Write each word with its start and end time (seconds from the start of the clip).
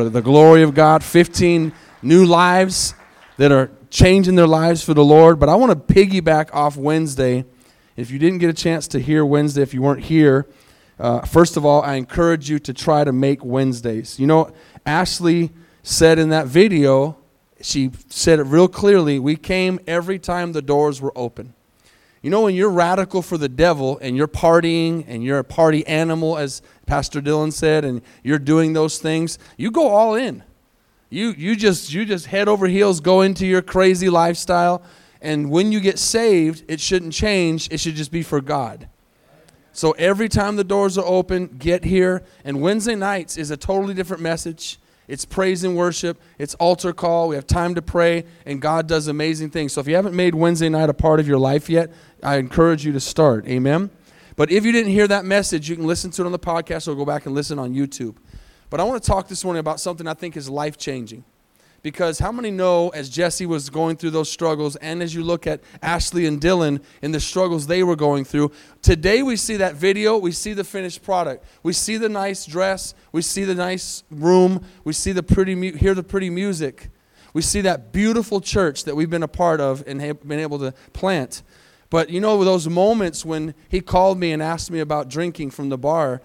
for 0.00 0.08
the 0.08 0.22
glory 0.22 0.62
of 0.62 0.72
God, 0.72 1.04
15 1.04 1.72
new 2.00 2.24
lives 2.24 2.94
that 3.36 3.52
are 3.52 3.70
changing 3.90 4.34
their 4.34 4.46
lives 4.46 4.82
for 4.82 4.94
the 4.94 5.04
Lord. 5.04 5.38
But 5.38 5.50
I 5.50 5.56
want 5.56 5.72
to 5.72 5.94
piggyback 5.94 6.54
off 6.54 6.76
Wednesday. 6.76 7.44
If 7.96 8.10
you 8.10 8.18
didn't 8.18 8.38
get 8.38 8.48
a 8.48 8.54
chance 8.54 8.88
to 8.88 8.98
hear 8.98 9.26
Wednesday, 9.26 9.60
if 9.60 9.74
you 9.74 9.82
weren't 9.82 10.04
here, 10.04 10.46
uh, 10.98 11.20
first 11.26 11.58
of 11.58 11.66
all, 11.66 11.82
I 11.82 11.96
encourage 11.96 12.48
you 12.48 12.58
to 12.60 12.72
try 12.72 13.04
to 13.04 13.12
make 13.12 13.44
Wednesdays. 13.44 14.18
You 14.18 14.26
know, 14.26 14.50
Ashley 14.86 15.50
said 15.82 16.18
in 16.18 16.30
that 16.30 16.46
video, 16.46 17.18
she 17.60 17.90
said 18.08 18.38
it 18.38 18.44
real 18.44 18.68
clearly 18.68 19.18
we 19.18 19.36
came 19.36 19.80
every 19.86 20.18
time 20.18 20.52
the 20.52 20.62
doors 20.62 21.02
were 21.02 21.12
open. 21.14 21.52
You 22.22 22.28
know, 22.28 22.42
when 22.42 22.54
you're 22.54 22.70
radical 22.70 23.22
for 23.22 23.38
the 23.38 23.48
devil 23.48 23.98
and 24.02 24.16
you're 24.16 24.28
partying 24.28 25.04
and 25.08 25.24
you're 25.24 25.38
a 25.38 25.44
party 25.44 25.86
animal, 25.86 26.36
as 26.36 26.60
Pastor 26.86 27.22
Dylan 27.22 27.52
said, 27.52 27.84
and 27.84 28.02
you're 28.22 28.38
doing 28.38 28.74
those 28.74 28.98
things, 28.98 29.38
you 29.56 29.70
go 29.70 29.88
all 29.88 30.14
in. 30.14 30.42
You, 31.08 31.30
you, 31.30 31.56
just, 31.56 31.92
you 31.92 32.04
just 32.04 32.26
head 32.26 32.46
over 32.46 32.66
heels, 32.66 33.00
go 33.00 33.22
into 33.22 33.46
your 33.46 33.62
crazy 33.62 34.10
lifestyle. 34.10 34.82
And 35.22 35.50
when 35.50 35.72
you 35.72 35.80
get 35.80 35.98
saved, 35.98 36.62
it 36.68 36.78
shouldn't 36.78 37.14
change, 37.14 37.68
it 37.70 37.80
should 37.80 37.94
just 37.94 38.12
be 38.12 38.22
for 38.22 38.40
God. 38.40 38.88
So 39.72 39.92
every 39.92 40.28
time 40.28 40.56
the 40.56 40.64
doors 40.64 40.98
are 40.98 41.04
open, 41.06 41.46
get 41.58 41.84
here. 41.84 42.22
And 42.44 42.60
Wednesday 42.60 42.96
nights 42.96 43.38
is 43.38 43.50
a 43.50 43.56
totally 43.56 43.94
different 43.94 44.22
message. 44.22 44.78
It's 45.10 45.24
praise 45.24 45.64
and 45.64 45.76
worship. 45.76 46.20
It's 46.38 46.54
altar 46.54 46.92
call. 46.92 47.28
We 47.28 47.34
have 47.34 47.46
time 47.46 47.74
to 47.74 47.82
pray, 47.82 48.24
and 48.46 48.62
God 48.62 48.86
does 48.86 49.08
amazing 49.08 49.50
things. 49.50 49.72
So 49.72 49.80
if 49.80 49.88
you 49.88 49.96
haven't 49.96 50.14
made 50.14 50.36
Wednesday 50.36 50.68
night 50.68 50.88
a 50.88 50.94
part 50.94 51.18
of 51.18 51.26
your 51.26 51.38
life 51.38 51.68
yet, 51.68 51.92
I 52.22 52.36
encourage 52.36 52.84
you 52.86 52.92
to 52.92 53.00
start. 53.00 53.46
Amen. 53.48 53.90
But 54.36 54.52
if 54.52 54.64
you 54.64 54.70
didn't 54.70 54.92
hear 54.92 55.08
that 55.08 55.24
message, 55.24 55.68
you 55.68 55.74
can 55.74 55.86
listen 55.86 56.12
to 56.12 56.22
it 56.22 56.26
on 56.26 56.32
the 56.32 56.38
podcast 56.38 56.86
or 56.86 56.94
go 56.94 57.04
back 57.04 57.26
and 57.26 57.34
listen 57.34 57.58
on 57.58 57.74
YouTube. 57.74 58.16
But 58.70 58.78
I 58.78 58.84
want 58.84 59.02
to 59.02 59.06
talk 59.06 59.26
this 59.26 59.42
morning 59.42 59.58
about 59.58 59.80
something 59.80 60.06
I 60.06 60.14
think 60.14 60.36
is 60.36 60.48
life 60.48 60.78
changing. 60.78 61.24
Because 61.82 62.18
how 62.18 62.30
many 62.30 62.50
know, 62.50 62.90
as 62.90 63.08
Jesse 63.08 63.46
was 63.46 63.70
going 63.70 63.96
through 63.96 64.10
those 64.10 64.30
struggles, 64.30 64.76
and 64.76 65.02
as 65.02 65.14
you 65.14 65.24
look 65.24 65.46
at 65.46 65.60
Ashley 65.82 66.26
and 66.26 66.40
Dylan 66.40 66.82
in 67.00 67.12
the 67.12 67.20
struggles 67.20 67.66
they 67.66 67.82
were 67.82 67.96
going 67.96 68.24
through, 68.24 68.52
today 68.82 69.22
we 69.22 69.36
see 69.36 69.56
that 69.56 69.76
video, 69.76 70.18
we 70.18 70.32
see 70.32 70.52
the 70.52 70.64
finished 70.64 71.02
product. 71.02 71.44
We 71.62 71.72
see 71.72 71.96
the 71.96 72.10
nice 72.10 72.44
dress, 72.44 72.94
we 73.12 73.22
see 73.22 73.44
the 73.44 73.54
nice 73.54 74.04
room, 74.10 74.64
we 74.84 74.92
see 74.92 75.12
the 75.12 75.22
pretty, 75.22 75.76
hear 75.78 75.94
the 75.94 76.02
pretty 76.02 76.28
music. 76.28 76.90
We 77.32 77.42
see 77.42 77.60
that 77.62 77.92
beautiful 77.92 78.40
church 78.40 78.84
that 78.84 78.96
we've 78.96 79.08
been 79.08 79.22
a 79.22 79.28
part 79.28 79.60
of 79.60 79.84
and 79.86 80.00
have 80.00 80.26
been 80.26 80.40
able 80.40 80.58
to 80.58 80.72
plant. 80.92 81.42
But 81.88 82.10
you 82.10 82.20
know, 82.20 82.42
those 82.44 82.68
moments 82.68 83.24
when 83.24 83.54
he 83.68 83.80
called 83.80 84.18
me 84.18 84.32
and 84.32 84.42
asked 84.42 84.70
me 84.70 84.80
about 84.80 85.08
drinking 85.08 85.50
from 85.50 85.68
the 85.68 85.78
bar, 85.78 86.20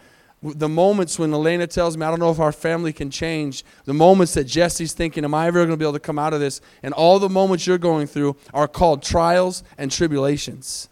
the 0.54 0.70
moments 0.70 1.18
when 1.18 1.34
Elena 1.34 1.66
tells 1.66 1.98
me, 1.98 2.06
I 2.06 2.10
don't 2.10 2.20
know 2.20 2.30
if 2.30 2.40
our 2.40 2.52
family 2.52 2.94
can 2.94 3.10
change, 3.10 3.64
the 3.86 3.94
moments 3.94 4.36
that 4.36 4.44
Jesse's 4.44 4.94
thinking, 4.94 5.24
Am 5.24 5.34
I 5.34 5.48
ever 5.48 5.60
going 5.60 5.72
to 5.72 5.78
be 5.78 5.86
able 5.86 5.94
to 5.94 6.00
come 6.00 6.20
out 6.20 6.34
of 6.34 6.40
this? 6.40 6.62
And 6.84 6.94
all 6.94 7.18
the 7.20 7.30
moments 7.30 7.66
you're 7.66 7.78
going 7.78 8.08
through 8.08 8.36
are 8.54 8.68
called 8.68 9.02
trials 9.02 9.64
and 9.78 9.92
tribulations. 9.92 10.90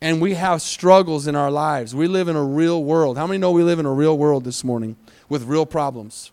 And 0.00 0.20
we 0.20 0.34
have 0.34 0.60
struggles 0.62 1.26
in 1.26 1.36
our 1.36 1.50
lives. 1.50 1.94
We 1.94 2.06
live 2.06 2.28
in 2.28 2.36
a 2.36 2.44
real 2.44 2.82
world. 2.82 3.16
How 3.16 3.26
many 3.26 3.38
know 3.38 3.52
we 3.52 3.62
live 3.62 3.78
in 3.78 3.86
a 3.86 3.92
real 3.92 4.18
world 4.18 4.44
this 4.44 4.62
morning 4.62 4.96
with 5.28 5.44
real 5.44 5.64
problems? 5.64 6.32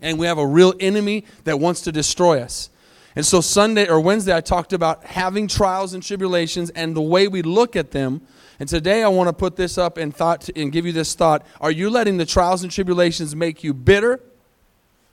And 0.00 0.18
we 0.18 0.26
have 0.26 0.38
a 0.38 0.46
real 0.46 0.74
enemy 0.80 1.24
that 1.44 1.60
wants 1.60 1.82
to 1.82 1.92
destroy 1.92 2.40
us. 2.40 2.70
And 3.14 3.26
so, 3.26 3.40
Sunday 3.40 3.88
or 3.88 4.00
Wednesday, 4.00 4.34
I 4.34 4.40
talked 4.40 4.72
about 4.72 5.04
having 5.04 5.46
trials 5.46 5.92
and 5.92 6.02
tribulations 6.02 6.70
and 6.70 6.96
the 6.96 7.02
way 7.02 7.28
we 7.28 7.42
look 7.42 7.76
at 7.76 7.90
them 7.90 8.22
and 8.62 8.68
today 8.68 9.02
I 9.02 9.08
want 9.08 9.26
to 9.26 9.32
put 9.32 9.56
this 9.56 9.76
up 9.76 9.96
and 9.96 10.14
thought 10.14 10.48
and 10.54 10.70
give 10.70 10.86
you 10.86 10.92
this 10.92 11.14
thought. 11.16 11.44
Are 11.60 11.72
you 11.72 11.90
letting 11.90 12.16
the 12.16 12.24
trials 12.24 12.62
and 12.62 12.70
tribulations 12.70 13.34
make 13.34 13.64
you 13.64 13.74
bitter? 13.74 14.20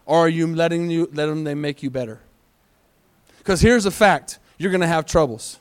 Or 0.06 0.20
are 0.20 0.30
you 0.30 0.46
letting 0.46 0.92
you 0.92 1.10
let 1.14 1.26
them 1.26 1.44
they 1.46 1.56
make 1.56 1.82
you 1.82 1.90
better? 1.90 2.20
Because 3.40 3.62
here's 3.62 3.88
a 3.88 3.92
fact. 3.92 4.38
You're 4.60 4.70
going 4.70 4.82
to 4.82 4.88
have 4.88 5.08
troubles. 5.08 5.58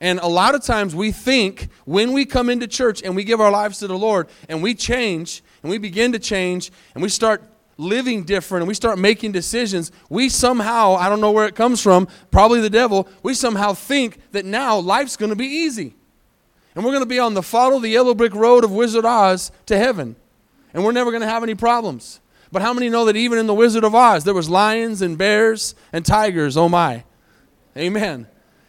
And 0.00 0.18
a 0.18 0.26
lot 0.26 0.56
of 0.56 0.64
times 0.64 0.96
we 0.96 1.12
think 1.12 1.68
when 1.84 2.12
we 2.12 2.24
come 2.24 2.50
into 2.50 2.66
church 2.66 3.02
and 3.04 3.14
we 3.14 3.22
give 3.22 3.40
our 3.40 3.52
lives 3.52 3.78
to 3.78 3.86
the 3.86 3.96
Lord 3.96 4.26
and 4.48 4.60
we 4.60 4.74
change 4.74 5.44
and 5.62 5.70
we 5.70 5.78
begin 5.78 6.10
to 6.10 6.18
change 6.18 6.72
and 6.94 7.02
we 7.04 7.08
start 7.08 7.44
living 7.76 8.24
different 8.24 8.62
and 8.62 8.68
we 8.68 8.74
start 8.74 8.98
making 8.98 9.32
decisions, 9.32 9.90
we 10.08 10.28
somehow, 10.28 10.94
I 10.94 11.08
don't 11.08 11.20
know 11.20 11.32
where 11.32 11.46
it 11.46 11.54
comes 11.54 11.80
from, 11.80 12.08
probably 12.30 12.60
the 12.60 12.70
devil, 12.70 13.08
we 13.22 13.34
somehow 13.34 13.72
think 13.72 14.18
that 14.32 14.44
now 14.44 14.78
life's 14.78 15.16
going 15.16 15.30
to 15.30 15.36
be 15.36 15.46
easy. 15.46 15.94
And 16.74 16.84
we're 16.84 16.90
going 16.90 17.02
to 17.02 17.08
be 17.08 17.18
on 17.18 17.34
the 17.34 17.42
follow 17.42 17.78
the 17.78 17.88
yellow 17.88 18.14
brick 18.14 18.34
road 18.34 18.64
of 18.64 18.72
Wizard 18.72 19.04
Oz 19.04 19.52
to 19.66 19.76
heaven. 19.76 20.16
And 20.72 20.84
we're 20.84 20.92
never 20.92 21.10
going 21.10 21.22
to 21.22 21.28
have 21.28 21.42
any 21.42 21.54
problems. 21.54 22.20
But 22.50 22.62
how 22.62 22.72
many 22.72 22.88
know 22.88 23.04
that 23.04 23.16
even 23.16 23.38
in 23.38 23.46
the 23.46 23.54
Wizard 23.54 23.84
of 23.84 23.94
Oz, 23.94 24.24
there 24.24 24.34
was 24.34 24.48
lions 24.48 25.02
and 25.02 25.16
bears 25.16 25.74
and 25.92 26.04
tigers? 26.04 26.56
Oh 26.56 26.68
my. 26.68 27.04
Amen. 27.76 28.26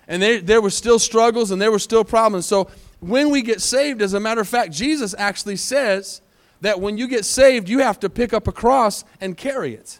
And 0.08 0.22
they, 0.22 0.40
there 0.40 0.62
were 0.62 0.70
still 0.70 1.00
struggles 1.00 1.52
and 1.52 1.62
there 1.62 1.72
were 1.72 1.80
still 1.80 2.04
problems. 2.04 2.46
So 2.46 2.70
when 3.00 3.30
we 3.30 3.42
get 3.42 3.62
saved, 3.62 4.02
as 4.02 4.14
a 4.14 4.20
matter 4.20 4.42
of 4.42 4.48
fact, 4.48 4.72
Jesus 4.72 5.16
actually 5.18 5.56
says 5.56 6.22
that 6.62 6.80
when 6.80 6.98
you 6.98 7.08
get 7.08 7.26
saved, 7.26 7.70
you 7.70 7.80
have 7.80 8.00
to 8.00 8.10
pick 8.10 8.34
up 8.34 8.48
a 8.48 8.52
cross 8.52 9.04
and 9.22 9.38
carry 9.38 9.74
it. 9.74 10.00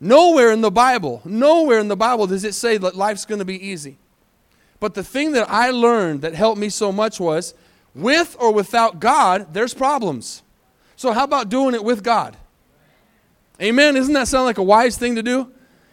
Nowhere 0.00 0.52
in 0.52 0.60
the 0.60 0.70
Bible, 0.70 1.22
nowhere 1.24 1.78
in 1.78 1.88
the 1.88 1.96
Bible 1.96 2.26
does 2.26 2.44
it 2.44 2.54
say 2.54 2.76
that 2.76 2.96
life's 2.96 3.24
going 3.24 3.38
to 3.38 3.44
be 3.44 3.66
easy. 3.66 3.98
But 4.78 4.94
the 4.94 5.02
thing 5.02 5.32
that 5.32 5.48
I 5.50 5.70
learned 5.70 6.20
that 6.20 6.34
helped 6.34 6.60
me 6.60 6.68
so 6.68 6.92
much 6.92 7.18
was 7.18 7.54
with 7.94 8.36
or 8.38 8.52
without 8.52 9.00
God, 9.00 9.54
there's 9.54 9.72
problems. 9.72 10.42
So, 10.96 11.12
how 11.12 11.24
about 11.24 11.48
doing 11.48 11.74
it 11.74 11.82
with 11.82 12.02
God? 12.02 12.36
Amen. 13.60 13.94
Doesn't 13.94 14.12
that 14.14 14.28
sound 14.28 14.44
like 14.44 14.58
a 14.58 14.62
wise 14.62 14.98
thing 14.98 15.14
to 15.16 15.22
do? 15.22 15.50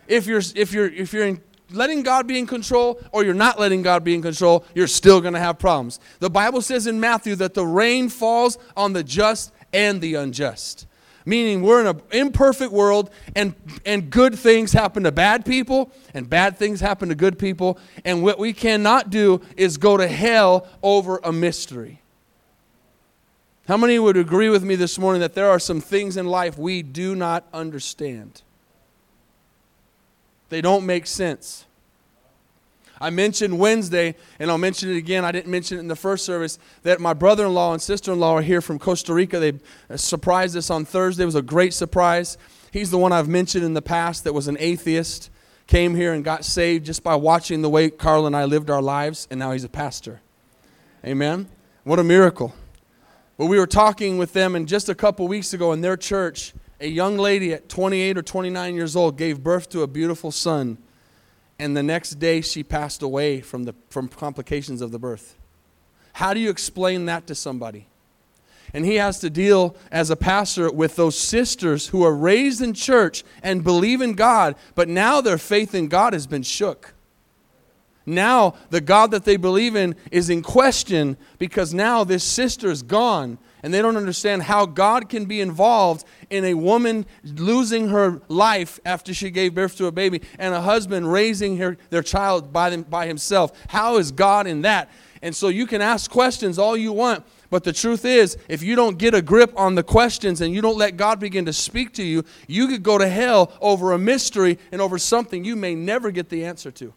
If 0.08 0.28
you're, 0.28 0.42
if 0.56 0.74
you're, 0.74 0.88
if 0.88 1.14
you're 1.14 1.26
in, 1.26 1.42
letting 1.72 2.04
God 2.04 2.28
be 2.28 2.38
in 2.38 2.46
control 2.46 3.00
or 3.14 3.24
you're 3.24 3.34
not 3.34 3.58
letting 3.58 3.82
God 3.82 4.04
be 4.04 4.14
in 4.14 4.22
control, 4.22 4.66
you're 4.76 4.88
still 4.88 5.22
going 5.22 5.34
to 5.34 5.40
have 5.40 5.60
problems. 5.60 6.00
The 6.20 6.30
Bible 6.30 6.62
says 6.62 6.88
in 6.88 7.00
Matthew 7.00 7.36
that 7.36 7.54
the 7.54 7.66
rain 7.66 8.10
falls 8.10 8.58
on 8.76 8.92
the 8.92 9.04
just 9.04 9.54
and 9.74 10.02
the 10.02 10.16
unjust 10.16 10.86
meaning 11.26 11.62
we're 11.62 11.82
in 11.82 11.88
an 11.88 12.02
imperfect 12.12 12.72
world 12.72 13.10
and, 13.36 13.54
and 13.86 14.10
good 14.10 14.38
things 14.38 14.74
happen 14.74 15.04
to 15.04 15.12
bad 15.12 15.46
people 15.46 15.92
and 16.14 16.30
bad 16.30 16.58
things 16.58 16.82
happen 16.82 17.10
to 17.10 17.16
good 17.16 17.40
people. 17.40 17.78
And 18.06 18.24
what 18.24 18.40
we 18.40 18.54
cannot 18.54 19.10
do 19.10 19.42
is 19.58 19.78
go 19.78 19.98
to 19.98 20.08
hell 20.08 20.68
over 20.82 21.20
a 21.24 21.32
mystery. 21.32 22.02
How 23.68 23.78
many 23.78 23.98
would 23.98 24.18
agree 24.18 24.50
with 24.50 24.64
me 24.64 24.76
this 24.76 25.00
morning 25.00 25.22
that 25.22 25.36
there 25.36 25.50
are 25.50 25.60
some 25.60 25.80
things 25.80 26.18
in 26.18 26.28
life 26.28 26.58
we 26.58 26.82
do 26.82 27.16
not 27.16 27.46
understand? 27.54 28.42
They 30.50 30.60
don't 30.60 30.86
make 30.86 31.08
sense. 31.08 31.66
I 33.04 33.10
mentioned 33.10 33.60
Wednesday, 33.60 34.16
and 34.40 34.50
I'll 34.50 34.58
mention 34.58 34.90
it 34.90 34.96
again. 34.96 35.26
I 35.26 35.34
didn't 35.34 35.52
mention 35.52 35.78
it 35.78 35.82
in 35.82 35.90
the 35.90 35.96
first 35.96 36.26
service, 36.26 36.58
that 36.84 37.02
my 37.02 37.14
brother 37.14 37.46
in 37.46 37.54
law 37.54 37.74
and 37.74 37.82
sister 37.82 38.14
in 38.14 38.20
law 38.22 38.38
are 38.38 38.42
here 38.42 38.62
from 38.62 38.80
Costa 38.80 39.14
Rica. 39.14 39.42
They 39.42 39.60
uh, 39.90 39.98
surprised 39.98 40.56
us 40.56 40.70
on 40.70 40.86
Thursday. 40.86 41.24
It 41.24 41.26
was 41.26 41.36
a 41.36 41.42
great 41.42 41.74
surprise. 41.74 42.38
He's 42.72 42.92
the 42.92 42.98
one 42.98 43.12
I've 43.12 43.28
mentioned 43.28 43.66
in 43.66 43.74
the 43.74 43.82
past 43.82 44.24
that 44.24 44.32
was 44.32 44.48
an 44.48 44.56
atheist, 44.58 45.30
came 45.68 45.96
here 45.96 46.14
and 46.14 46.24
got 46.24 46.46
saved 46.46 46.86
just 46.86 47.04
by 47.04 47.16
watching 47.16 47.62
the 47.62 47.70
way 47.70 47.90
Carla 47.90 48.28
and 48.28 48.38
I 48.38 48.46
lived 48.46 48.70
our 48.70 48.82
lives, 48.82 49.28
and 49.30 49.38
now 49.38 49.52
he's 49.52 49.66
a 49.66 49.70
pastor. 49.70 50.22
Amen. 51.06 51.50
What 51.84 52.00
a 52.00 52.06
miracle. 52.06 52.56
But 53.38 53.48
we 53.48 53.60
were 53.60 53.68
talking 53.68 54.18
with 54.18 54.32
them, 54.32 54.56
and 54.56 54.66
just 54.66 54.88
a 54.88 54.96
couple 54.96 55.28
weeks 55.28 55.54
ago 55.54 55.74
in 55.74 55.82
their 55.82 55.98
church, 55.98 56.54
a 56.80 56.88
young 56.88 57.18
lady 57.18 57.52
at 57.52 57.68
28 57.68 58.18
or 58.18 58.22
29 58.22 58.76
years 58.76 58.96
old 58.96 59.18
gave 59.18 59.44
birth 59.44 59.68
to 59.72 59.82
a 59.82 59.88
beautiful 59.88 60.32
son 60.32 60.78
and 61.64 61.78
the 61.78 61.82
next 61.82 62.20
day 62.20 62.42
she 62.42 62.62
passed 62.62 63.02
away 63.02 63.40
from, 63.40 63.64
the, 63.64 63.74
from 63.90 64.10
complications 64.10 64.82
of 64.82 64.92
the 64.92 65.00
birth. 65.00 65.38
How 66.12 66.34
do 66.34 66.42
you 66.42 66.50
explain 66.50 67.06
that 67.06 67.26
to 67.28 67.36
somebody? 67.36 67.88
And 68.74 68.86
he 68.86 68.96
has 68.96 69.18
to 69.20 69.30
deal 69.30 69.74
as 69.90 70.10
a 70.10 70.18
pastor 70.18 70.70
with 70.70 70.98
those 70.98 71.18
sisters 71.18 71.88
who 71.88 72.04
are 72.04 72.14
raised 72.14 72.62
in 72.62 72.74
church 72.74 73.24
and 73.42 73.64
believe 73.64 74.02
in 74.02 74.14
God, 74.14 74.58
but 74.76 74.90
now 74.90 75.22
their 75.22 75.38
faith 75.38 75.74
in 75.74 75.88
God 75.88 76.12
has 76.12 76.28
been 76.28 76.44
shook. 76.44 76.94
Now 78.06 78.56
the 78.70 78.82
God 78.82 79.12
that 79.12 79.24
they 79.24 79.38
believe 79.38 79.78
in 79.78 79.96
is 80.12 80.30
in 80.30 80.42
question 80.42 81.16
because 81.40 81.74
now 81.74 82.04
this 82.04 82.26
sister 82.26 82.72
is 82.72 82.84
gone 82.84 83.38
and 83.64 83.74
they 83.74 83.82
don't 83.82 83.98
understand 83.98 84.44
how 84.44 84.66
God 84.66 85.10
can 85.10 85.26
be 85.26 85.40
involved 85.40 86.06
in 86.30 86.44
a 86.44 86.54
woman 86.54 87.06
losing 87.24 87.88
her 87.88 88.22
life 88.28 88.80
after 88.86 89.14
she 89.14 89.32
gave 89.32 89.56
birth 89.56 89.78
to 89.78 89.88
a 89.88 89.92
baby 89.92 90.22
and 90.38 90.54
a 90.54 90.62
husband 90.62 91.12
raising 91.12 91.58
her, 91.58 91.78
their 91.90 92.04
child 92.04 92.52
by, 92.52 92.70
them, 92.70 92.84
by 92.84 93.08
himself. 93.08 93.52
How 93.70 93.98
is 93.98 94.12
God 94.12 94.46
in 94.46 94.62
that? 94.64 94.92
And 95.22 95.34
so 95.34 95.48
you 95.48 95.66
can 95.66 95.82
ask 95.82 96.12
questions 96.12 96.60
all 96.60 96.76
you 96.76 96.92
want, 96.92 97.24
but 97.50 97.64
the 97.64 97.72
truth 97.72 98.04
is, 98.04 98.38
if 98.50 98.62
you 98.62 98.76
don't 98.76 98.98
get 98.98 99.14
a 99.14 99.22
grip 99.22 99.54
on 99.56 99.76
the 99.76 99.84
questions 99.84 100.42
and 100.42 100.54
you 100.54 100.62
don't 100.62 100.78
let 100.78 100.98
God 100.98 101.22
begin 101.22 101.46
to 101.46 101.54
speak 101.54 101.94
to 101.94 102.04
you, 102.04 102.26
you 102.48 102.68
could 102.68 102.84
go 102.84 102.98
to 102.98 103.08
hell 103.08 103.54
over 103.62 103.94
a 103.94 103.98
mystery 103.98 104.60
and 104.74 104.82
over 104.82 104.98
something 104.98 105.46
you 105.46 105.56
may 105.56 105.76
never 105.76 106.12
get 106.12 106.28
the 106.28 106.44
answer 106.44 106.72
to. 106.72 106.94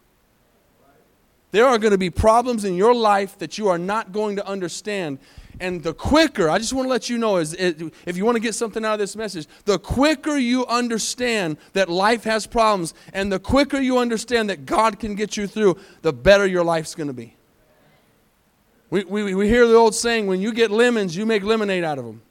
There 1.52 1.66
are 1.66 1.78
going 1.78 1.92
to 1.92 1.98
be 1.98 2.10
problems 2.10 2.64
in 2.64 2.74
your 2.74 2.94
life 2.94 3.38
that 3.38 3.58
you 3.58 3.68
are 3.68 3.78
not 3.78 4.12
going 4.12 4.36
to 4.36 4.46
understand. 4.46 5.18
And 5.58 5.82
the 5.82 5.94
quicker, 5.94 6.50
I 6.50 6.58
just 6.58 6.74
want 6.74 6.86
to 6.86 6.90
let 6.90 7.08
you 7.08 7.16
know, 7.16 7.38
is 7.38 7.54
if 7.54 8.16
you 8.16 8.24
want 8.24 8.36
to 8.36 8.40
get 8.40 8.54
something 8.54 8.84
out 8.84 8.94
of 8.94 8.98
this 8.98 9.16
message, 9.16 9.46
the 9.64 9.78
quicker 9.78 10.36
you 10.36 10.66
understand 10.66 11.56
that 11.72 11.88
life 11.88 12.24
has 12.24 12.46
problems 12.46 12.92
and 13.14 13.32
the 13.32 13.38
quicker 13.38 13.80
you 13.80 13.98
understand 13.98 14.50
that 14.50 14.66
God 14.66 14.98
can 14.98 15.14
get 15.14 15.36
you 15.36 15.46
through, 15.46 15.78
the 16.02 16.12
better 16.12 16.46
your 16.46 16.62
life's 16.62 16.94
going 16.94 17.06
to 17.06 17.14
be. 17.14 17.36
We, 18.90 19.04
we, 19.04 19.34
we 19.34 19.48
hear 19.48 19.66
the 19.66 19.74
old 19.74 19.94
saying 19.94 20.26
when 20.26 20.40
you 20.40 20.52
get 20.52 20.70
lemons, 20.70 21.16
you 21.16 21.24
make 21.24 21.42
lemonade 21.42 21.84
out 21.84 21.98
of 21.98 22.04
them. 22.04 22.22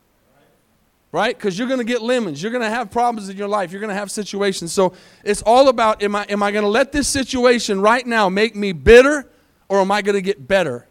Right? 1.11 1.35
Because 1.35 1.57
you're 1.57 1.69
going 1.69 1.79
to 1.79 1.85
get 1.85 2.01
lemons. 2.01 2.43
You're 2.43 2.51
going 2.51 2.63
to 2.63 2.69
have 2.69 2.91
problems 2.91 3.29
in 3.29 3.37
your 3.37 3.47
life. 3.47 3.71
You're 3.71 3.79
going 3.79 3.89
to 3.89 3.95
have 3.95 4.11
situations. 4.11 4.73
So 4.73 4.93
it's 5.23 5.41
all 5.41 5.69
about 5.69 6.03
am 6.03 6.13
I, 6.13 6.25
am 6.25 6.43
I 6.43 6.51
going 6.51 6.63
to 6.63 6.69
let 6.69 6.91
this 6.91 7.07
situation 7.07 7.79
right 7.79 8.05
now 8.05 8.27
make 8.27 8.53
me 8.53 8.73
bitter 8.73 9.29
or 9.69 9.79
am 9.79 9.91
I 9.91 10.01
going 10.01 10.15
to 10.15 10.21
get 10.21 10.45
better? 10.45 10.87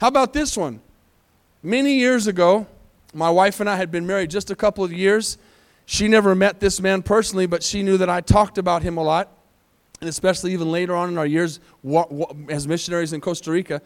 How 0.00 0.08
about 0.08 0.32
this 0.32 0.56
one? 0.56 0.80
Many 1.62 1.98
years 1.98 2.26
ago, 2.26 2.66
my 3.12 3.28
wife 3.28 3.60
and 3.60 3.68
I 3.68 3.76
had 3.76 3.90
been 3.90 4.06
married 4.06 4.30
just 4.30 4.50
a 4.50 4.56
couple 4.56 4.82
of 4.82 4.94
years. 4.94 5.36
She 5.84 6.08
never 6.08 6.34
met 6.34 6.58
this 6.58 6.80
man 6.80 7.02
personally, 7.02 7.44
but 7.44 7.62
she 7.62 7.82
knew 7.82 7.98
that 7.98 8.08
I 8.08 8.22
talked 8.22 8.56
about 8.56 8.82
him 8.82 8.96
a 8.96 9.02
lot, 9.02 9.28
and 10.00 10.08
especially 10.08 10.54
even 10.54 10.72
later 10.72 10.96
on 10.96 11.10
in 11.10 11.18
our 11.18 11.26
years 11.26 11.60
as 12.48 12.66
missionaries 12.66 13.12
in 13.12 13.20
Costa 13.20 13.50
Rica. 13.50 13.82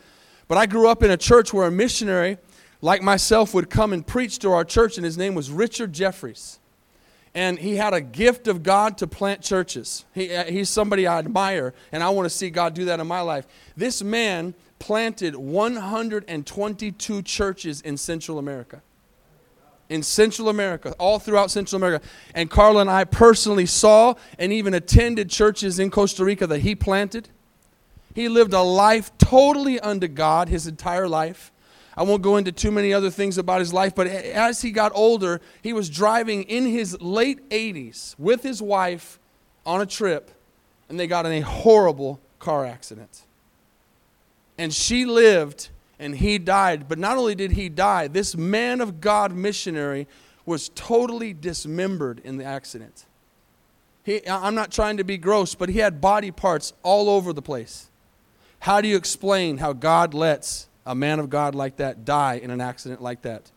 But 0.47 0.57
I 0.57 0.67
grew 0.67 0.89
up 0.89 1.03
in 1.03 1.11
a 1.11 1.17
church 1.17 1.53
where 1.53 1.67
a 1.67 1.71
missionary 1.71 2.39
like 2.81 3.03
myself 3.03 3.55
would 3.55 3.71
come 3.71 3.93
and 3.93 4.07
preach 4.07 4.39
to 4.41 4.53
our 4.53 4.65
church, 4.65 4.97
and 4.97 5.05
his 5.05 5.19
name 5.19 5.35
was 5.35 5.51
Richard 5.51 5.93
Jeffries. 5.93 6.61
And 7.35 7.59
he 7.59 7.75
had 7.75 7.93
a 7.93 8.01
gift 8.01 8.47
of 8.47 8.63
God 8.63 8.99
to 8.99 9.09
plant 9.09 9.43
churches. 9.43 10.05
He, 10.15 10.33
uh, 10.33 10.45
he's 10.45 10.71
somebody 10.71 11.09
I 11.09 11.19
admire, 11.19 11.75
and 11.91 12.05
I 12.05 12.11
want 12.11 12.27
to 12.27 12.31
see 12.31 12.51
God 12.51 12.75
do 12.75 12.85
that 12.85 13.01
in 13.01 13.09
my 13.09 13.23
life. 13.23 13.49
This 13.77 14.01
man 14.01 14.55
planted 14.85 15.35
122 15.35 17.23
churches 17.23 17.81
in 17.81 17.97
Central 17.97 18.39
America. 18.39 18.83
In 19.89 20.03
Central 20.03 20.51
America, 20.51 20.95
all 20.99 21.19
throughout 21.19 21.51
Central 21.51 21.79
America. 21.79 22.07
And 22.35 22.51
Carla 22.51 22.83
and 22.83 22.91
I 22.91 23.05
personally 23.05 23.65
saw 23.65 24.13
and 24.39 24.53
even 24.53 24.75
attended 24.75 25.31
churches 25.31 25.79
in 25.79 25.91
Costa 25.91 26.23
Rica 26.23 26.47
that 26.49 26.59
he 26.59 26.75
planted. 26.75 27.31
He 28.15 28.29
lived 28.29 28.53
a 28.53 28.61
life 28.61 29.11
totally 29.17 29.81
under 29.81 30.07
God 30.07 30.51
his 30.51 30.67
entire 30.67 31.09
life. 31.09 31.51
I 31.97 32.03
won't 32.03 32.21
go 32.21 32.37
into 32.37 32.53
too 32.53 32.71
many 32.71 32.93
other 32.93 33.09
things 33.09 33.39
about 33.39 33.61
his 33.61 33.73
life, 33.73 33.95
but 33.95 34.07
as 34.07 34.61
he 34.61 34.71
got 34.71 34.93
older, 34.95 35.41
he 35.63 35.73
was 35.73 35.89
driving 35.89 36.43
in 36.43 36.67
his 36.67 37.01
late 37.01 37.49
80s 37.49 38.17
with 38.19 38.43
his 38.43 38.61
wife 38.61 39.19
on 39.65 39.81
a 39.81 39.87
trip, 39.87 40.31
and 40.91 41.01
they 41.01 41.07
got 41.07 41.25
in 41.25 41.33
a 41.33 41.41
horrible 41.41 42.21
car 42.39 42.67
accident. 42.67 43.24
And 44.59 44.73
she 44.73 45.05
lived 45.05 45.71
and 45.99 46.17
he 46.17 46.39
died. 46.39 46.89
But 46.89 46.99
not 46.99 47.17
only 47.17 47.35
did 47.35 47.53
he 47.53 47.69
die, 47.69 48.09
this 48.09 48.37
man 48.37 48.81
of 48.81 49.01
God 49.01 49.35
missionary 49.35 50.07
was 50.47 50.71
totally 50.75 51.33
dismembered 51.33 52.21
in 52.25 52.37
the 52.37 52.45
accident. 52.45 53.07
He, 54.03 54.27
I'm 54.29 54.55
not 54.55 54.71
trying 54.71 54.99
to 54.99 55.05
be 55.05 55.17
gross, 55.17 55.55
but 55.55 55.71
he 55.71 55.79
had 55.79 56.01
body 56.01 56.31
parts 56.31 56.75
all 56.83 57.09
over 57.09 57.33
the 57.33 57.43
place. 57.43 57.89
How 58.61 58.81
do 58.81 58.89
you 58.89 58.97
explain 58.97 59.59
how 59.59 59.73
God 59.73 60.15
lets 60.15 60.69
a 60.87 60.95
man 60.95 61.19
of 61.19 61.31
God 61.31 61.55
like 61.55 61.77
that 61.77 62.05
die 62.05 62.35
in 62.35 62.51
an 62.51 62.61
accident 62.61 63.01
like 63.01 63.23
that? 63.23 63.51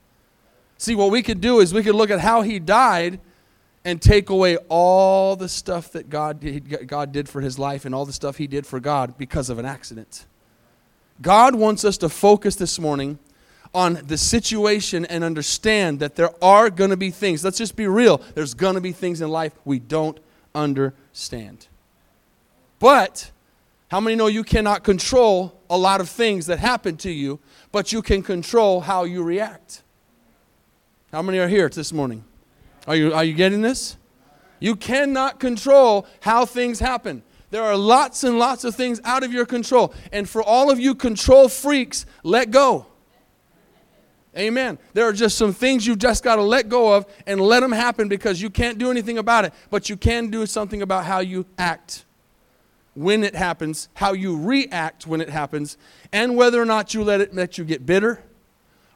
See, 0.78 0.96
what 0.96 1.12
we 1.12 1.22
could 1.22 1.42
do 1.42 1.60
is 1.60 1.74
we 1.74 1.84
could 1.84 1.96
look 1.96 2.12
at 2.12 2.20
how 2.20 2.44
he 2.44 2.60
died 2.60 3.20
and 3.84 4.02
take 4.02 4.30
away 4.30 4.58
all 4.70 5.36
the 5.36 5.50
stuff 5.50 5.92
that 5.94 6.10
God 6.10 6.40
did, 6.40 6.88
God 6.88 7.12
did 7.12 7.28
for 7.28 7.42
his 7.42 7.58
life 7.58 7.86
and 7.86 7.96
all 7.96 8.06
the 8.06 8.14
stuff 8.14 8.38
he 8.38 8.48
did 8.48 8.66
for 8.66 8.80
God 8.80 9.18
because 9.18 9.50
of 9.50 9.60
an 9.60 9.66
accident. 9.66 10.26
God 11.22 11.56
wants 11.56 11.84
us 11.84 11.98
to 11.98 12.10
focus 12.10 12.56
this 12.56 12.80
morning 12.80 13.20
on 13.74 14.00
the 14.06 14.18
situation 14.18 15.06
and 15.06 15.24
understand 15.24 16.00
that 16.00 16.16
there 16.16 16.32
are 16.44 16.70
going 16.70 16.90
to 16.90 16.98
be 16.98 17.12
things. 17.12 17.44
Let's 17.44 17.58
just 17.58 17.76
be 17.76 17.88
real. 17.88 18.22
There's 18.34 18.54
going 18.54 18.76
to 18.76 18.82
be 18.82 18.92
things 18.92 19.22
in 19.22 19.30
life 19.30 19.54
we 19.66 19.80
don't 19.80 20.20
understand. 20.56 21.68
But 22.80 23.32
how 23.90 24.00
many 24.00 24.16
know 24.16 24.28
you 24.28 24.44
cannot 24.44 24.84
control 24.84 25.60
a 25.70 25.78
lot 25.78 26.02
of 26.02 26.10
things 26.10 26.46
that 26.48 26.60
happen 26.60 26.98
to 26.98 27.12
you, 27.12 27.40
but 27.72 27.92
you 27.92 28.02
can 28.02 28.22
control 28.22 28.82
how 28.82 29.04
you 29.04 29.24
react? 29.24 29.84
How 31.12 31.22
many 31.22 31.40
are 31.40 31.48
here 31.48 31.70
this 31.70 31.94
morning? 31.94 32.24
Are 32.88 32.96
you, 32.96 33.14
are 33.14 33.24
you 33.24 33.34
getting 33.34 33.62
this? 33.62 33.98
You 34.60 34.76
cannot 34.76 35.40
control 35.40 36.06
how 36.22 36.46
things 36.46 36.80
happen. 36.80 37.24
There 37.50 37.64
are 37.64 37.78
lots 37.78 38.24
and 38.24 38.38
lots 38.38 38.64
of 38.64 38.76
things 38.76 39.00
out 39.04 39.24
of 39.24 39.32
your 39.32 39.46
control. 39.46 39.94
And 40.12 40.28
for 40.28 40.44
all 40.44 40.70
of 40.70 40.80
you 40.80 40.94
control 40.96 41.48
freaks, 41.48 42.06
let 42.24 42.52
go. 42.52 42.88
Amen. 44.38 44.78
There 44.94 45.08
are 45.08 45.14
just 45.14 45.38
some 45.38 45.54
things 45.54 45.88
you've 45.88 45.98
just 45.98 46.24
got 46.24 46.36
to 46.36 46.44
let 46.44 46.70
go 46.70 46.94
of 46.94 47.08
and 47.26 47.42
let 47.42 47.62
them 47.62 47.72
happen 47.72 48.08
because 48.08 48.40
you 48.42 48.50
can't 48.50 48.78
do 48.78 48.92
anything 48.92 49.18
about 49.18 49.46
it, 49.46 49.54
but 49.72 49.90
you 49.90 49.98
can 49.98 50.30
do 50.30 50.46
something 50.46 50.82
about 50.82 51.06
how 51.06 51.20
you 51.20 51.46
act 51.58 52.06
when 52.94 53.24
it 53.24 53.36
happens, 53.36 53.90
how 53.96 54.14
you 54.14 54.40
react 54.40 55.08
when 55.08 55.22
it 55.22 55.30
happens, 55.30 55.78
and 56.12 56.36
whether 56.36 56.62
or 56.62 56.66
not 56.66 56.94
you 56.94 57.04
let 57.04 57.22
it 57.22 57.34
let 57.34 57.58
you 57.58 57.64
get 57.64 57.86
bitter 57.86 58.24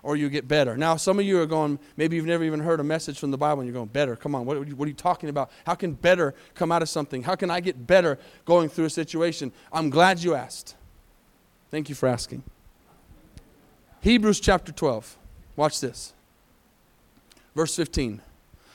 or 0.04 0.16
you 0.16 0.30
get 0.30 0.48
better. 0.48 0.76
Now, 0.76 0.96
some 0.96 1.20
of 1.20 1.26
you 1.26 1.40
are 1.40 1.46
going, 1.46 1.80
maybe 1.96 2.16
you've 2.16 2.26
never 2.26 2.44
even 2.44 2.60
heard 2.60 2.80
a 2.80 2.84
message 2.84 3.20
from 3.20 3.32
the 3.32 3.38
Bible 3.38 3.62
and 3.62 3.68
you're 3.68 3.74
going, 3.74 3.90
better. 3.90 4.16
Come 4.16 4.34
on, 4.34 4.46
what 4.46 4.58
are, 4.58 4.64
you, 4.64 4.76
what 4.76 4.86
are 4.86 4.90
you 4.90 4.96
talking 4.96 5.30
about? 5.30 5.52
How 5.66 5.76
can 5.76 5.94
better 5.94 6.34
come 6.56 6.72
out 6.72 6.82
of 6.82 6.90
something? 6.90 7.24
How 7.24 7.36
can 7.36 7.52
I 7.52 7.60
get 7.60 7.86
better 7.86 8.18
going 8.46 8.70
through 8.70 8.86
a 8.86 8.90
situation? 8.90 9.52
I'm 9.72 9.90
glad 9.90 10.24
you 10.24 10.34
asked. 10.34 10.76
Thank 11.70 11.88
you 11.90 11.96
for 11.96 12.08
asking. 12.08 12.44
Hebrews 14.02 14.40
chapter 14.40 14.72
12. 14.72 15.18
Watch 15.56 15.80
this. 15.80 16.14
Verse 17.56 17.76
15. 17.76 18.22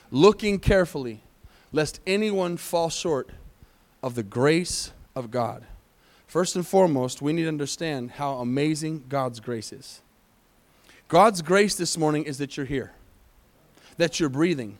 Looking 0.09 0.59
carefully, 0.59 1.21
lest 1.73 1.99
anyone 2.07 2.55
fall 2.55 2.89
short 2.89 3.29
of 4.01 4.15
the 4.15 4.23
grace 4.23 4.91
of 5.15 5.31
God. 5.31 5.65
First 6.27 6.55
and 6.55 6.65
foremost, 6.65 7.21
we 7.21 7.33
need 7.33 7.43
to 7.43 7.47
understand 7.49 8.11
how 8.11 8.35
amazing 8.35 9.05
God's 9.09 9.39
grace 9.39 9.73
is. 9.73 10.01
God's 11.07 11.41
grace 11.41 11.75
this 11.75 11.97
morning 11.97 12.23
is 12.23 12.37
that 12.39 12.57
you're 12.57 12.65
here, 12.65 12.91
that 13.97 14.19
you're 14.19 14.29
breathing. 14.29 14.77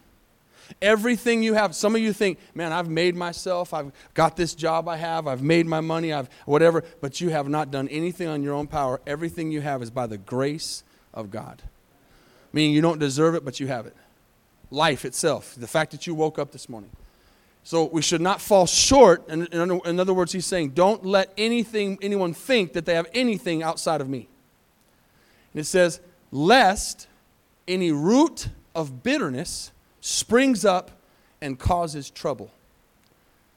Everything 0.81 1.43
you 1.43 1.53
have, 1.53 1.73
some 1.73 1.95
of 1.95 2.01
you 2.01 2.11
think, 2.11 2.39
man, 2.53 2.73
I've 2.73 2.89
made 2.89 3.15
myself, 3.15 3.73
I've 3.73 3.91
got 4.13 4.35
this 4.35 4.53
job 4.53 4.89
I 4.89 4.97
have, 4.97 5.25
I've 5.25 5.41
made 5.41 5.65
my 5.65 5.79
money, 5.79 6.11
I've 6.11 6.29
whatever, 6.45 6.83
but 6.99 7.21
you 7.21 7.29
have 7.29 7.47
not 7.47 7.71
done 7.71 7.87
anything 7.87 8.27
on 8.27 8.43
your 8.43 8.53
own 8.53 8.67
power. 8.67 8.99
Everything 9.07 9.51
you 9.51 9.61
have 9.61 9.81
is 9.81 9.89
by 9.89 10.07
the 10.07 10.17
grace 10.17 10.83
of 11.13 11.31
God. 11.31 11.61
Meaning 12.51 12.73
you 12.73 12.81
don't 12.81 12.99
deserve 12.99 13.35
it, 13.35 13.45
but 13.45 13.59
you 13.61 13.67
have 13.67 13.85
it. 13.85 13.95
Life 14.69 15.05
itself, 15.05 15.55
the 15.55 15.67
fact 15.67 15.91
that 15.91 16.05
you 16.05 16.13
woke 16.13 16.37
up 16.37 16.51
this 16.51 16.67
morning. 16.67 16.89
So 17.63 17.85
we 17.85 18.01
should 18.01 18.21
not 18.21 18.41
fall 18.41 18.65
short. 18.65 19.27
In, 19.29 19.45
in, 19.47 19.99
other 19.99 20.13
words, 20.13 20.31
he's 20.31 20.45
saying, 20.45 20.69
don't 20.69 21.05
let 21.05 21.33
anything, 21.37 21.97
anyone 22.01 22.33
think 22.33 22.73
that 22.73 22.85
they 22.85 22.95
have 22.95 23.07
anything 23.13 23.63
outside 23.63 24.01
of 24.01 24.09
me. 24.09 24.27
And 25.53 25.61
it 25.61 25.65
says, 25.65 25.99
lest 26.31 27.07
any 27.67 27.91
root 27.91 28.49
of 28.75 29.03
bitterness 29.03 29.71
springs 30.01 30.65
up 30.65 30.91
and 31.41 31.59
causes 31.59 32.09
trouble. 32.09 32.51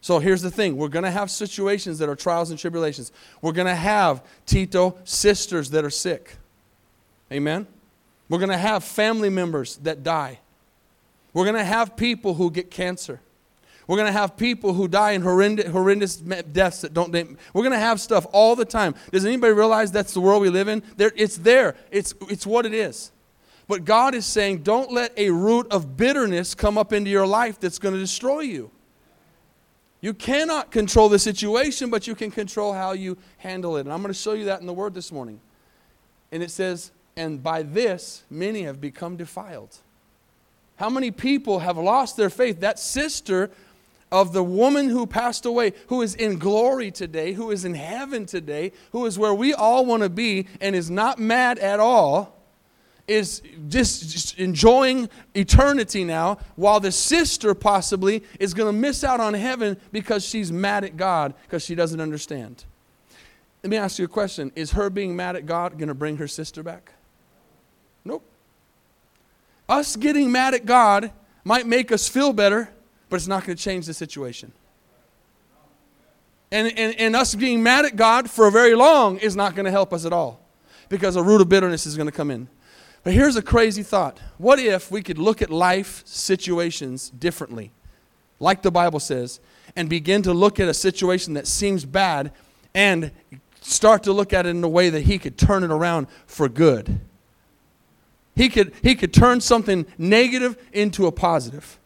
So 0.00 0.18
here's 0.18 0.42
the 0.42 0.50
thing 0.50 0.76
we're 0.76 0.88
going 0.88 1.04
to 1.04 1.10
have 1.10 1.30
situations 1.30 1.98
that 1.98 2.08
are 2.08 2.16
trials 2.16 2.50
and 2.50 2.58
tribulations. 2.58 3.12
We're 3.42 3.52
going 3.52 3.66
to 3.66 3.74
have, 3.74 4.24
Tito, 4.46 4.96
sisters 5.04 5.70
that 5.70 5.84
are 5.84 5.90
sick. 5.90 6.36
Amen? 7.30 7.66
We're 8.28 8.38
going 8.38 8.50
to 8.50 8.58
have 8.58 8.82
family 8.82 9.28
members 9.28 9.76
that 9.78 10.02
die. 10.02 10.40
We're 11.32 11.44
going 11.44 11.56
to 11.56 11.64
have 11.64 11.96
people 11.96 12.34
who 12.34 12.50
get 12.50 12.70
cancer. 12.70 13.20
We're 13.90 13.96
going 13.96 14.06
to 14.06 14.12
have 14.12 14.36
people 14.36 14.72
who 14.72 14.86
die 14.86 15.10
in 15.10 15.22
horrendous, 15.22 15.66
horrendous 15.66 16.14
deaths 16.14 16.82
that 16.82 16.94
don't. 16.94 17.12
We're 17.12 17.62
going 17.62 17.72
to 17.72 17.78
have 17.80 18.00
stuff 18.00 18.24
all 18.30 18.54
the 18.54 18.64
time. 18.64 18.94
Does 19.10 19.26
anybody 19.26 19.52
realize 19.52 19.90
that's 19.90 20.14
the 20.14 20.20
world 20.20 20.42
we 20.42 20.48
live 20.48 20.68
in? 20.68 20.84
There, 20.96 21.10
it's 21.16 21.36
there. 21.36 21.74
It's, 21.90 22.14
it's 22.28 22.46
what 22.46 22.66
it 22.66 22.72
is. 22.72 23.10
But 23.66 23.84
God 23.84 24.14
is 24.14 24.26
saying, 24.26 24.58
don't 24.58 24.92
let 24.92 25.12
a 25.18 25.30
root 25.30 25.66
of 25.72 25.96
bitterness 25.96 26.54
come 26.54 26.78
up 26.78 26.92
into 26.92 27.10
your 27.10 27.26
life 27.26 27.58
that's 27.58 27.80
going 27.80 27.92
to 27.92 27.98
destroy 27.98 28.42
you. 28.42 28.70
You 30.00 30.14
cannot 30.14 30.70
control 30.70 31.08
the 31.08 31.18
situation, 31.18 31.90
but 31.90 32.06
you 32.06 32.14
can 32.14 32.30
control 32.30 32.72
how 32.72 32.92
you 32.92 33.18
handle 33.38 33.76
it. 33.76 33.80
And 33.80 33.92
I'm 33.92 34.02
going 34.02 34.14
to 34.14 34.20
show 34.20 34.34
you 34.34 34.44
that 34.44 34.60
in 34.60 34.68
the 34.68 34.72
Word 34.72 34.94
this 34.94 35.10
morning. 35.10 35.40
And 36.30 36.44
it 36.44 36.52
says, 36.52 36.92
And 37.16 37.42
by 37.42 37.64
this 37.64 38.22
many 38.30 38.62
have 38.62 38.80
become 38.80 39.16
defiled. 39.16 39.78
How 40.76 40.88
many 40.88 41.10
people 41.10 41.58
have 41.58 41.76
lost 41.76 42.16
their 42.16 42.30
faith? 42.30 42.60
That 42.60 42.78
sister 42.78 43.50
of 44.12 44.32
the 44.32 44.42
woman 44.42 44.88
who 44.88 45.06
passed 45.06 45.46
away, 45.46 45.72
who 45.88 46.02
is 46.02 46.14
in 46.14 46.38
glory 46.38 46.90
today, 46.90 47.32
who 47.32 47.50
is 47.50 47.64
in 47.64 47.74
heaven 47.74 48.26
today, 48.26 48.72
who 48.92 49.06
is 49.06 49.18
where 49.18 49.34
we 49.34 49.54
all 49.54 49.86
want 49.86 50.02
to 50.02 50.08
be 50.08 50.46
and 50.60 50.74
is 50.74 50.90
not 50.90 51.18
mad 51.18 51.58
at 51.58 51.78
all, 51.78 52.36
is 53.06 53.42
just, 53.68 54.08
just 54.10 54.38
enjoying 54.38 55.08
eternity 55.34 56.04
now, 56.04 56.38
while 56.56 56.80
the 56.80 56.92
sister 56.92 57.54
possibly 57.54 58.22
is 58.38 58.54
going 58.54 58.72
to 58.72 58.78
miss 58.78 59.02
out 59.04 59.20
on 59.20 59.34
heaven 59.34 59.76
because 59.92 60.24
she's 60.24 60.52
mad 60.52 60.84
at 60.84 60.96
God 60.96 61.34
because 61.42 61.64
she 61.64 61.74
doesn't 61.74 62.00
understand. 62.00 62.64
Let 63.62 63.70
me 63.70 63.76
ask 63.76 63.98
you 63.98 64.04
a 64.04 64.08
question 64.08 64.52
Is 64.56 64.72
her 64.72 64.90
being 64.90 65.14
mad 65.14 65.36
at 65.36 65.46
God 65.46 65.78
going 65.78 65.88
to 65.88 65.94
bring 65.94 66.16
her 66.16 66.28
sister 66.28 66.62
back? 66.62 66.92
Nope. 68.04 68.24
Us 69.68 69.96
getting 69.96 70.32
mad 70.32 70.54
at 70.54 70.66
God 70.66 71.12
might 71.44 71.66
make 71.66 71.92
us 71.92 72.08
feel 72.08 72.32
better, 72.32 72.70
but 73.10 73.16
it's 73.16 73.26
not 73.26 73.44
going 73.44 73.56
to 73.56 73.62
change 73.62 73.86
the 73.86 73.94
situation. 73.94 74.52
And, 76.52 76.72
and, 76.78 76.98
and 76.98 77.14
us 77.14 77.34
being 77.34 77.62
mad 77.62 77.84
at 77.84 77.96
God 77.96 78.30
for 78.30 78.50
very 78.50 78.74
long 78.74 79.18
is 79.18 79.36
not 79.36 79.54
going 79.54 79.66
to 79.66 79.70
help 79.70 79.92
us 79.92 80.04
at 80.04 80.12
all 80.12 80.40
because 80.88 81.16
a 81.16 81.22
root 81.22 81.40
of 81.40 81.48
bitterness 81.48 81.86
is 81.86 81.96
going 81.96 82.06
to 82.06 82.12
come 82.12 82.30
in. 82.30 82.48
But 83.02 83.14
here's 83.14 83.36
a 83.36 83.42
crazy 83.42 83.82
thought. 83.82 84.18
What 84.38 84.58
if 84.58 84.90
we 84.90 85.02
could 85.02 85.18
look 85.18 85.40
at 85.42 85.50
life 85.50 86.02
situations 86.06 87.10
differently, 87.10 87.72
like 88.38 88.62
the 88.62 88.70
Bible 88.70 89.00
says, 89.00 89.40
and 89.76 89.88
begin 89.88 90.22
to 90.22 90.32
look 90.32 90.60
at 90.60 90.68
a 90.68 90.74
situation 90.74 91.34
that 91.34 91.46
seems 91.46 91.84
bad 91.84 92.32
and 92.74 93.10
start 93.60 94.02
to 94.02 94.12
look 94.12 94.32
at 94.32 94.46
it 94.46 94.50
in 94.50 94.62
a 94.64 94.68
way 94.68 94.90
that 94.90 95.02
He 95.02 95.18
could 95.18 95.38
turn 95.38 95.64
it 95.64 95.70
around 95.70 96.08
for 96.26 96.48
good? 96.48 97.00
He 98.34 98.48
could, 98.48 98.72
he 98.82 98.94
could 98.94 99.12
turn 99.12 99.40
something 99.40 99.86
negative 99.98 100.56
into 100.72 101.06
a 101.06 101.12
positive. 101.12 101.78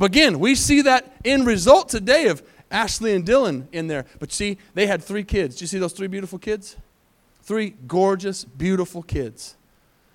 But 0.00 0.06
again, 0.06 0.40
we 0.40 0.54
see 0.54 0.80
that 0.80 1.12
end 1.26 1.46
result 1.46 1.90
today 1.90 2.28
of 2.28 2.42
Ashley 2.70 3.14
and 3.14 3.22
Dylan 3.22 3.66
in 3.70 3.86
there. 3.86 4.06
But 4.18 4.32
see, 4.32 4.56
they 4.72 4.86
had 4.86 5.04
three 5.04 5.22
kids. 5.22 5.56
Do 5.56 5.64
you 5.64 5.66
see 5.66 5.78
those 5.78 5.92
three 5.92 6.06
beautiful 6.06 6.38
kids? 6.38 6.78
Three 7.42 7.74
gorgeous, 7.86 8.42
beautiful 8.42 9.02
kids. 9.02 9.56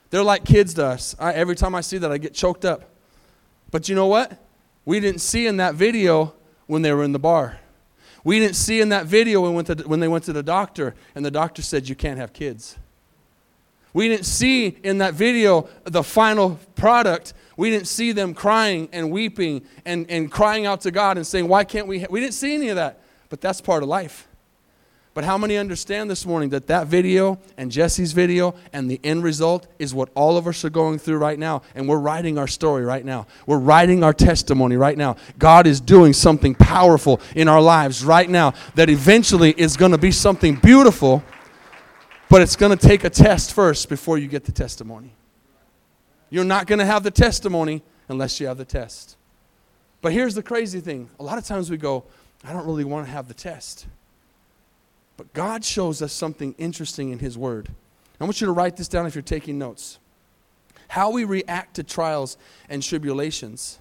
They're 0.09 0.23
like 0.23 0.43
kids 0.43 0.73
to 0.73 0.87
us. 0.87 1.15
I, 1.19 1.33
every 1.33 1.55
time 1.55 1.75
I 1.75 1.81
see 1.81 1.99
that, 1.99 2.11
I 2.11 2.17
get 2.17 2.33
choked 2.33 2.65
up. 2.65 2.89
But 3.69 3.87
you 3.87 3.93
know 3.93 4.07
what? 4.07 4.43
We 4.85 4.99
didn't 4.99 5.21
see 5.21 5.45
in 5.45 5.57
that 5.57 5.75
video 5.75 6.33
when 6.65 6.81
they 6.81 6.91
were 6.91 7.03
in 7.03 7.11
the 7.11 7.19
bar. 7.19 7.59
We 8.23 8.39
didn't 8.39 8.55
see 8.55 8.81
in 8.81 8.89
that 8.89 9.05
video 9.05 9.41
when, 9.41 9.53
went 9.53 9.67
to, 9.67 9.75
when 9.87 9.99
they 9.99 10.07
went 10.07 10.23
to 10.23 10.33
the 10.33 10.41
doctor 10.41 10.95
and 11.13 11.23
the 11.23 11.29
doctor 11.29 11.61
said, 11.61 11.87
You 11.87 11.95
can't 11.95 12.17
have 12.17 12.33
kids. 12.33 12.75
We 13.93 14.07
didn't 14.07 14.25
see 14.25 14.79
in 14.83 14.97
that 14.97 15.13
video 15.13 15.69
the 15.83 16.03
final 16.03 16.59
product. 16.75 17.35
We 17.57 17.69
didn't 17.69 17.87
see 17.87 18.11
them 18.11 18.33
crying 18.33 18.89
and 18.91 19.11
weeping 19.11 19.63
and, 19.85 20.09
and 20.09 20.31
crying 20.31 20.65
out 20.65 20.81
to 20.81 20.91
God 20.91 21.17
and 21.17 21.25
saying, 21.25 21.47
Why 21.47 21.63
can't 21.63 21.87
we? 21.87 21.99
Ha-? 21.99 22.07
We 22.09 22.19
didn't 22.19 22.33
see 22.33 22.53
any 22.55 22.69
of 22.69 22.75
that. 22.75 23.01
But 23.29 23.41
that's 23.41 23.61
part 23.61 23.83
of 23.83 23.89
life. 23.89 24.27
But 25.13 25.23
how 25.23 25.37
many 25.37 25.55
understand 25.55 26.09
this 26.09 26.25
morning 26.25 26.49
that 26.49 26.67
that 26.67 26.87
video 26.87 27.39
and 27.55 27.71
Jesse's 27.71 28.11
video 28.11 28.53
and 28.73 28.91
the 28.91 28.99
end 29.01 29.23
result 29.23 29.65
is 29.79 29.93
what 29.93 30.09
all 30.13 30.35
of 30.35 30.45
us 30.45 30.65
are 30.65 30.69
going 30.69 30.99
through 30.99 31.17
right 31.17 31.39
now? 31.39 31.61
And 31.73 31.87
we're 31.87 31.99
writing 31.99 32.37
our 32.37 32.47
story 32.47 32.83
right 32.83 33.05
now. 33.05 33.25
We're 33.47 33.59
writing 33.59 34.03
our 34.03 34.11
testimony 34.11 34.75
right 34.75 34.97
now. 34.97 35.15
God 35.39 35.67
is 35.67 35.79
doing 35.79 36.11
something 36.11 36.53
powerful 36.53 37.21
in 37.33 37.47
our 37.47 37.61
lives 37.61 38.03
right 38.03 38.29
now 38.29 38.55
that 38.75 38.89
eventually 38.89 39.53
is 39.57 39.77
going 39.77 39.93
to 39.93 39.97
be 39.97 40.11
something 40.11 40.55
beautiful 40.55 41.23
but 42.29 42.41
it's 42.41 42.55
going 42.55 42.75
to 42.75 42.87
take 42.87 43.03
a 43.03 43.09
test 43.09 43.53
first 43.53 43.89
before 43.89 44.17
you 44.17 44.27
get 44.27 44.45
the 44.45 44.51
testimony. 44.51 45.13
You're 46.29 46.43
not 46.43 46.67
going 46.67 46.79
to 46.79 46.85
have 46.85 47.03
the 47.03 47.11
testimony 47.11 47.83
unless 48.07 48.39
you 48.39 48.47
have 48.47 48.57
the 48.57 48.65
test. 48.65 49.17
But 50.01 50.13
here's 50.13 50.35
the 50.35 50.43
crazy 50.43 50.79
thing 50.79 51.09
a 51.19 51.23
lot 51.23 51.37
of 51.37 51.45
times 51.45 51.69
we 51.69 51.77
go, 51.77 52.03
I 52.43 52.53
don't 52.53 52.65
really 52.65 52.83
want 52.83 53.07
to 53.07 53.11
have 53.11 53.27
the 53.27 53.33
test. 53.33 53.87
But 55.17 55.33
God 55.33 55.63
shows 55.63 56.01
us 56.01 56.11
something 56.11 56.53
interesting 56.57 57.11
in 57.11 57.19
His 57.19 57.37
Word. 57.37 57.69
I 58.19 58.23
want 58.23 58.41
you 58.41 58.47
to 58.47 58.53
write 58.53 58.77
this 58.77 58.87
down 58.87 59.05
if 59.05 59.15
you're 59.15 59.21
taking 59.21 59.57
notes. 59.57 59.99
How 60.87 61.09
we 61.09 61.23
react 61.23 61.75
to 61.75 61.83
trials 61.83 62.37
and 62.69 62.83
tribulations 62.83 63.79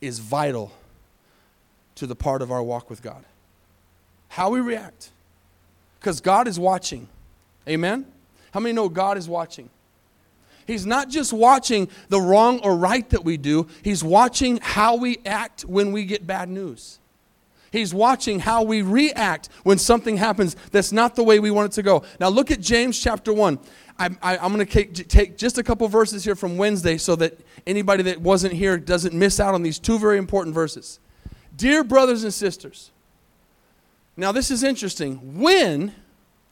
is 0.00 0.18
vital 0.18 0.72
to 1.96 2.06
the 2.06 2.16
part 2.16 2.42
of 2.42 2.50
our 2.50 2.62
walk 2.62 2.90
with 2.90 3.02
God. 3.02 3.24
How 4.28 4.50
we 4.50 4.60
react. 4.60 5.10
Because 6.00 6.20
God 6.20 6.48
is 6.48 6.58
watching. 6.58 7.08
Amen? 7.68 8.06
How 8.52 8.60
many 8.60 8.72
know 8.72 8.88
God 8.88 9.16
is 9.16 9.28
watching? 9.28 9.70
He's 10.66 10.86
not 10.86 11.08
just 11.08 11.32
watching 11.32 11.88
the 12.08 12.20
wrong 12.20 12.60
or 12.60 12.76
right 12.76 13.08
that 13.10 13.24
we 13.24 13.36
do, 13.36 13.66
He's 13.82 14.02
watching 14.02 14.58
how 14.62 14.96
we 14.96 15.18
act 15.26 15.62
when 15.62 15.92
we 15.92 16.04
get 16.04 16.26
bad 16.26 16.48
news. 16.48 16.98
He's 17.74 17.92
watching 17.92 18.38
how 18.38 18.62
we 18.62 18.82
react 18.82 19.48
when 19.64 19.78
something 19.78 20.16
happens 20.16 20.54
that's 20.70 20.92
not 20.92 21.16
the 21.16 21.24
way 21.24 21.40
we 21.40 21.50
want 21.50 21.72
it 21.72 21.74
to 21.74 21.82
go. 21.82 22.04
Now, 22.20 22.28
look 22.28 22.52
at 22.52 22.60
James 22.60 22.96
chapter 23.02 23.32
1. 23.32 23.58
I, 23.98 24.06
am 24.22 24.54
going 24.54 24.64
to 24.64 24.86
take 25.04 25.36
just 25.36 25.58
a 25.58 25.62
couple 25.64 25.88
verses 25.88 26.24
here 26.24 26.36
from 26.36 26.56
Wednesday 26.56 26.98
so 26.98 27.16
that 27.16 27.36
anybody 27.66 28.04
that 28.04 28.20
wasn't 28.20 28.52
here 28.52 28.78
doesn't 28.78 29.12
miss 29.12 29.40
out 29.40 29.54
on 29.54 29.64
these 29.64 29.80
two 29.80 29.98
very 29.98 30.18
important 30.18 30.54
verses. 30.54 31.00
Dear 31.56 31.82
brothers 31.82 32.22
and 32.22 32.32
sisters, 32.32 32.92
now 34.16 34.30
this 34.30 34.52
is 34.52 34.62
interesting. 34.62 35.40
When 35.40 35.94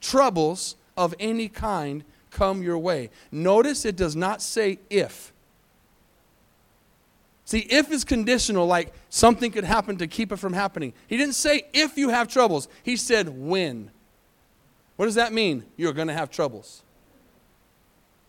troubles 0.01 0.75
of 0.97 1.15
any 1.19 1.47
kind 1.47 2.03
come 2.33 2.63
your 2.63 2.77
way. 2.77 3.09
Notice 3.31 3.85
it 3.85 3.95
does 3.95 4.15
not 4.15 4.41
say 4.41 4.79
if. 4.89 5.31
See, 7.45 7.59
if 7.59 7.91
is 7.91 8.03
conditional, 8.03 8.65
like 8.65 8.93
something 9.09 9.51
could 9.51 9.63
happen 9.63 9.97
to 9.97 10.07
keep 10.07 10.31
it 10.31 10.37
from 10.37 10.53
happening. 10.53 10.93
He 11.07 11.17
didn't 11.17 11.35
say 11.35 11.63
if 11.73 11.97
you 11.97 12.09
have 12.09 12.27
troubles, 12.27 12.67
he 12.83 12.95
said 12.95 13.29
when. 13.29 13.91
What 14.95 15.05
does 15.05 15.15
that 15.15 15.33
mean? 15.33 15.65
You're 15.75 15.93
going 15.93 16.07
to 16.07 16.13
have 16.13 16.29
troubles. 16.29 16.83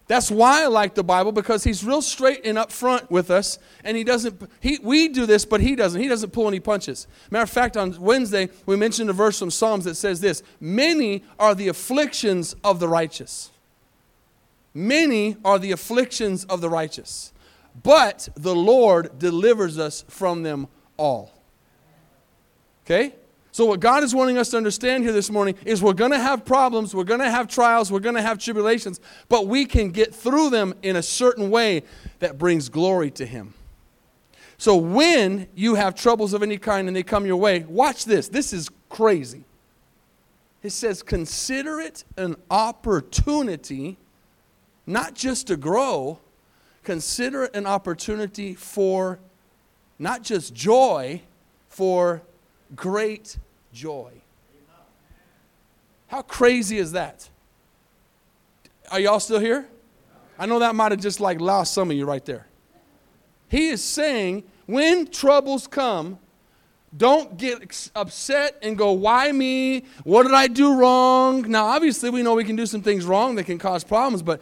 That's 0.07 0.31
why 0.31 0.65
I 0.65 0.67
like 0.67 0.95
the 0.95 1.05
Bible 1.05 1.33
because 1.33 1.65
he's 1.65 1.83
real 1.83 2.03
straight 2.03 2.45
and 2.45 2.59
upfront 2.59 3.11
with 3.11 3.31
us, 3.31 3.59
and 3.85 3.97
he 3.97 4.05
doesn't. 4.05 4.51
He, 4.61 4.79
we 4.83 5.09
do 5.09 5.25
this, 5.25 5.47
but 5.47 5.63
he 5.63 5.75
doesn't. 5.75 5.99
He 5.99 6.09
doesn't 6.09 6.31
pull 6.31 6.47
any 6.47 6.61
punches. 6.61 7.07
Matter 7.31 7.45
of 7.45 7.51
fact, 7.51 7.77
on 7.79 7.99
Wednesday 7.99 8.51
we 8.67 8.77
mentioned 8.77 9.09
a 9.09 9.15
verse 9.15 9.39
from 9.39 9.51
Psalms 9.51 9.85
that 9.87 9.95
says 9.95 10.21
this: 10.21 10.43
"Many 10.61 11.25
are 11.39 11.55
the 11.55 11.69
afflictions 11.69 12.55
of 12.63 12.81
the 12.81 12.89
righteous. 12.89 13.51
Many 14.75 15.37
are 15.45 15.59
the 15.59 15.73
afflictions 15.73 16.45
of 16.45 16.61
the 16.61 16.69
righteous, 16.69 17.33
but 17.83 18.29
the 18.35 18.55
Lord 18.55 19.19
delivers 19.19 19.79
us 19.79 20.05
from 20.09 20.43
them 20.43 20.67
all." 20.97 21.33
Okay. 22.85 23.15
So, 23.55 23.67
what 23.67 23.79
God 23.79 24.03
is 24.03 24.13
wanting 24.13 24.37
us 24.37 24.49
to 24.49 24.57
understand 24.57 25.05
here 25.05 25.13
this 25.13 25.31
morning 25.31 25.55
is 25.65 25.81
we're 25.81 25.93
going 25.93 26.11
to 26.11 26.19
have 26.19 26.45
problems, 26.45 26.93
we're 26.93 27.05
going 27.05 27.21
to 27.21 27.31
have 27.31 27.47
trials, 27.47 27.93
we're 27.93 28.01
going 28.01 28.17
to 28.17 28.21
have 28.21 28.37
tribulations, 28.37 28.99
but 29.29 29.47
we 29.47 29.65
can 29.65 29.91
get 29.91 30.13
through 30.13 30.51
them 30.51 30.75
in 30.83 30.97
a 30.97 31.03
certain 31.05 31.51
way 31.53 31.85
that 32.19 32.37
brings 32.37 32.69
glory 32.69 33.13
to 33.13 33.25
Him. 33.25 33.55
So, 34.59 34.77
when 34.77 35.47
you 35.55 35.77
have 35.77 35.95
troubles 35.95 36.33
of 36.33 36.43
any 36.43 36.59
kind 36.59 36.89
and 36.89 36.97
they 36.97 37.05
come 37.05 37.27
your 37.27 37.37
way, 37.37 37.61
watch 37.69 38.05
this. 38.05 38.27
This 38.27 38.53
is 38.53 38.71
crazy. 38.89 39.45
It 40.65 40.71
says, 40.71 41.01
consider 41.01 41.79
it 41.79 42.03
an 42.17 42.35
opportunity, 42.51 43.99
not 44.87 45.15
just 45.15 45.47
to 45.49 45.57
grow, 45.57 46.19
consider 46.83 47.45
it 47.45 47.57
an 47.57 47.67
opportunity 47.67 48.55
for 48.55 49.19
not 49.99 50.23
just 50.23 50.55
joy, 50.55 51.23
for 51.69 52.23
great 52.75 53.39
joy. 53.73 54.13
How 56.09 56.23
crazy 56.23 56.79
is 56.79 56.93
that? 56.93 57.29
Are 58.91 59.01
y'all 59.01 59.21
still 59.21 59.41
here? 59.41 59.67
I 60.39 60.47
know 60.47 60.59
that 60.59 60.75
might 60.75 60.93
have 60.93 61.01
just 61.01 61.21
like 61.21 61.41
lost 61.41 61.73
some 61.73 61.91
of 61.91 61.97
you 61.97 62.05
right 62.05 62.25
there. 62.25 62.47
He 63.49 63.69
is 63.69 63.83
saying 63.83 64.45
when 64.67 65.07
troubles 65.07 65.67
come, 65.67 66.19
don't 66.97 67.37
get 67.37 67.91
upset 67.95 68.59
and 68.63 68.79
go, 68.79 68.93
Why 68.93 69.33
me? 69.33 69.85
What 70.05 70.25
did 70.25 70.33
I 70.33 70.47
do 70.47 70.79
wrong? 70.79 71.51
Now, 71.51 71.67
obviously, 71.67 72.11
we 72.11 72.23
know 72.23 72.35
we 72.35 72.45
can 72.45 72.57
do 72.57 72.67
some 72.67 72.83
things 72.83 73.05
wrong 73.05 73.35
that 73.35 73.45
can 73.45 73.59
cause 73.59 73.83
problems, 73.83 74.23
but 74.23 74.41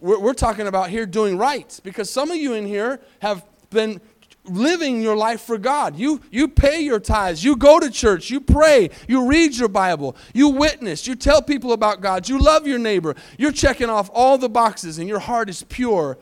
we're, 0.00 0.18
we're 0.18 0.34
talking 0.34 0.66
about 0.66 0.90
here 0.90 1.06
doing 1.06 1.36
right 1.38 1.80
because 1.84 2.10
some 2.10 2.30
of 2.30 2.36
you 2.36 2.54
in 2.54 2.66
here 2.66 3.00
have 3.20 3.44
been 3.70 4.00
living 4.44 5.02
your 5.02 5.16
life 5.16 5.42
for 5.42 5.58
God. 5.58 5.96
You, 5.96 6.20
you 6.30 6.48
pay 6.48 6.80
your 6.80 6.98
tithes. 6.98 7.44
You 7.44 7.56
go 7.56 7.78
to 7.78 7.90
church. 7.90 8.30
You 8.30 8.40
pray. 8.40 8.90
You 9.06 9.26
read 9.26 9.56
your 9.56 9.68
Bible. 9.68 10.16
You 10.34 10.48
witness. 10.48 11.06
You 11.06 11.14
tell 11.14 11.42
people 11.42 11.72
about 11.72 12.00
God. 12.00 12.28
You 12.28 12.38
love 12.38 12.66
your 12.66 12.78
neighbor. 12.78 13.14
You're 13.38 13.52
checking 13.52 13.90
off 13.90 14.10
all 14.12 14.38
the 14.38 14.48
boxes 14.48 14.98
and 14.98 15.08
your 15.08 15.18
heart 15.18 15.48
is 15.48 15.62
pure, 15.64 16.18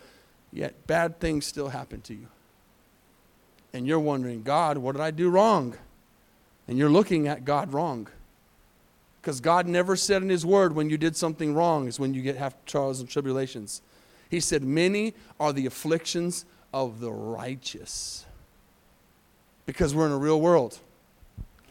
yet 0.53 0.87
bad 0.87 1.21
things 1.21 1.47
still 1.47 1.69
happen 1.69 2.01
to 2.03 2.15
you. 2.15 2.29
And 3.73 3.87
you're 3.87 4.01
wondering, 4.01 4.43
God, 4.43 4.79
what 4.79 4.93
did 4.93 5.03
I 5.03 5.11
do 5.11 5.29
wrong? 5.29 5.77
And 6.67 6.79
you're 6.79 6.91
looking 6.91 7.29
at 7.29 7.45
God 7.45 7.73
wrong. 7.73 8.09
Because 9.21 9.41
God 9.41 9.67
never 9.67 9.97
said 9.97 10.23
in 10.23 10.29
His 10.29 10.47
Word 10.47 10.75
when 10.75 10.91
you 10.91 10.97
did 10.97 11.17
something 11.17 11.55
wrong 11.55 11.89
is 11.89 11.99
when 11.99 12.15
you 12.15 12.23
get 12.23 12.37
have 12.37 12.55
trials 12.65 13.01
and 13.01 13.09
tribulations. 13.09 13.83
He 14.31 14.41
said, 14.41 14.63
Many 14.63 15.15
are 15.41 15.53
the 15.53 15.67
afflictions 15.67 16.45
of 16.73 17.01
the 17.01 17.11
righteous. 17.11 18.25
Because 19.67 19.95
we're 19.95 20.07
in 20.07 20.13
a 20.13 20.19
real 20.19 20.41
world. 20.41 20.79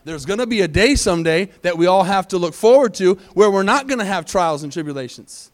There's 0.03 0.25
going 0.25 0.39
to 0.39 0.47
be 0.47 0.61
a 0.61 0.67
day 0.67 0.95
someday 0.95 1.49
that 1.63 1.77
we 1.77 1.85
all 1.85 2.03
have 2.03 2.29
to 2.29 2.37
look 2.37 2.53
forward 2.53 2.93
to 2.95 3.15
where 3.33 3.51
we're 3.51 3.63
not 3.63 3.87
going 3.87 3.99
to 3.99 4.05
have 4.05 4.25
trials 4.25 4.63
and 4.63 4.71
tribulations. 4.71 5.51